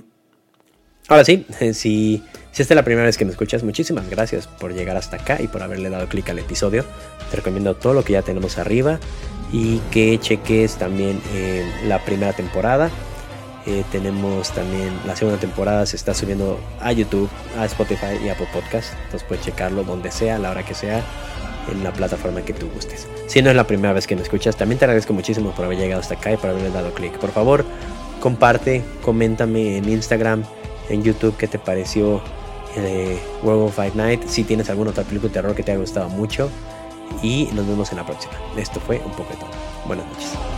Ahora 1.08 1.24
sí, 1.24 1.46
si, 1.72 2.22
si 2.52 2.62
esta 2.62 2.74
es 2.74 2.76
la 2.76 2.84
primera 2.84 3.06
vez 3.06 3.16
que 3.16 3.24
me 3.24 3.30
escuchas, 3.30 3.62
muchísimas 3.62 4.08
gracias 4.10 4.46
por 4.46 4.74
llegar 4.74 4.96
hasta 4.96 5.16
acá 5.16 5.40
y 5.40 5.46
por 5.46 5.62
haberle 5.62 5.88
dado 5.90 6.08
clic 6.08 6.28
al 6.30 6.38
episodio. 6.38 6.84
Te 7.30 7.36
recomiendo 7.36 7.76
todo 7.76 7.94
lo 7.94 8.04
que 8.04 8.14
ya 8.14 8.22
tenemos 8.22 8.58
arriba 8.58 8.98
y 9.52 9.78
que 9.90 10.18
cheques 10.18 10.76
también 10.76 11.20
eh, 11.32 11.64
la 11.86 12.04
primera 12.04 12.32
temporada. 12.32 12.90
Eh, 13.66 13.84
tenemos 13.90 14.52
también 14.52 14.90
la 15.06 15.16
segunda 15.16 15.40
temporada, 15.40 15.86
se 15.86 15.96
está 15.96 16.14
subiendo 16.14 16.60
a 16.80 16.92
YouTube, 16.92 17.28
a 17.58 17.66
Spotify 17.66 18.18
y 18.24 18.28
Apple 18.28 18.48
Podcast. 18.52 18.92
Entonces 19.04 19.24
puedes 19.28 19.44
checarlo 19.44 19.82
donde 19.84 20.10
sea, 20.10 20.36
a 20.36 20.38
la 20.38 20.50
hora 20.50 20.64
que 20.64 20.74
sea. 20.74 21.04
en 21.70 21.82
la 21.82 21.92
plataforma 21.92 22.42
que 22.42 22.52
tú 22.52 22.68
gustes. 22.70 23.08
Si 23.26 23.42
no 23.42 23.50
es 23.50 23.56
la 23.56 23.66
primera 23.66 23.92
vez 23.92 24.06
que 24.06 24.14
me 24.14 24.22
escuchas, 24.22 24.56
también 24.56 24.78
te 24.78 24.84
agradezco 24.84 25.12
muchísimo 25.12 25.50
por 25.50 25.64
haber 25.64 25.78
llegado 25.78 26.00
hasta 26.00 26.14
acá 26.14 26.32
y 26.32 26.36
por 26.36 26.50
haberle 26.50 26.70
dado 26.70 26.94
clic. 26.94 27.18
Por 27.18 27.32
favor, 27.32 27.64
comparte, 28.20 28.84
coméntame 29.02 29.78
en 29.78 29.88
Instagram, 29.88 30.44
en 30.88 31.02
YouTube 31.02 31.36
qué 31.36 31.48
te 31.48 31.58
pareció 31.58 32.20
eh, 32.76 33.18
World 33.42 33.64
of 33.64 33.74
Fight 33.74 33.94
Night. 33.94 34.26
Si 34.26 34.44
tienes 34.44 34.70
alguna 34.70 34.90
otra 34.90 35.04
película 35.04 35.28
de 35.28 35.34
terror 35.34 35.54
que 35.54 35.62
te 35.62 35.72
haya 35.72 35.80
gustado 35.80 36.08
mucho. 36.08 36.50
Y 37.22 37.48
nos 37.54 37.66
vemos 37.66 37.90
en 37.92 37.98
la 37.98 38.06
próxima. 38.06 38.34
Esto 38.56 38.80
fue 38.80 39.00
un 39.04 39.12
poco 39.12 39.30
de 39.30 39.36
todo. 39.36 39.50
Buenas 39.86 40.06
noches. 40.06 40.55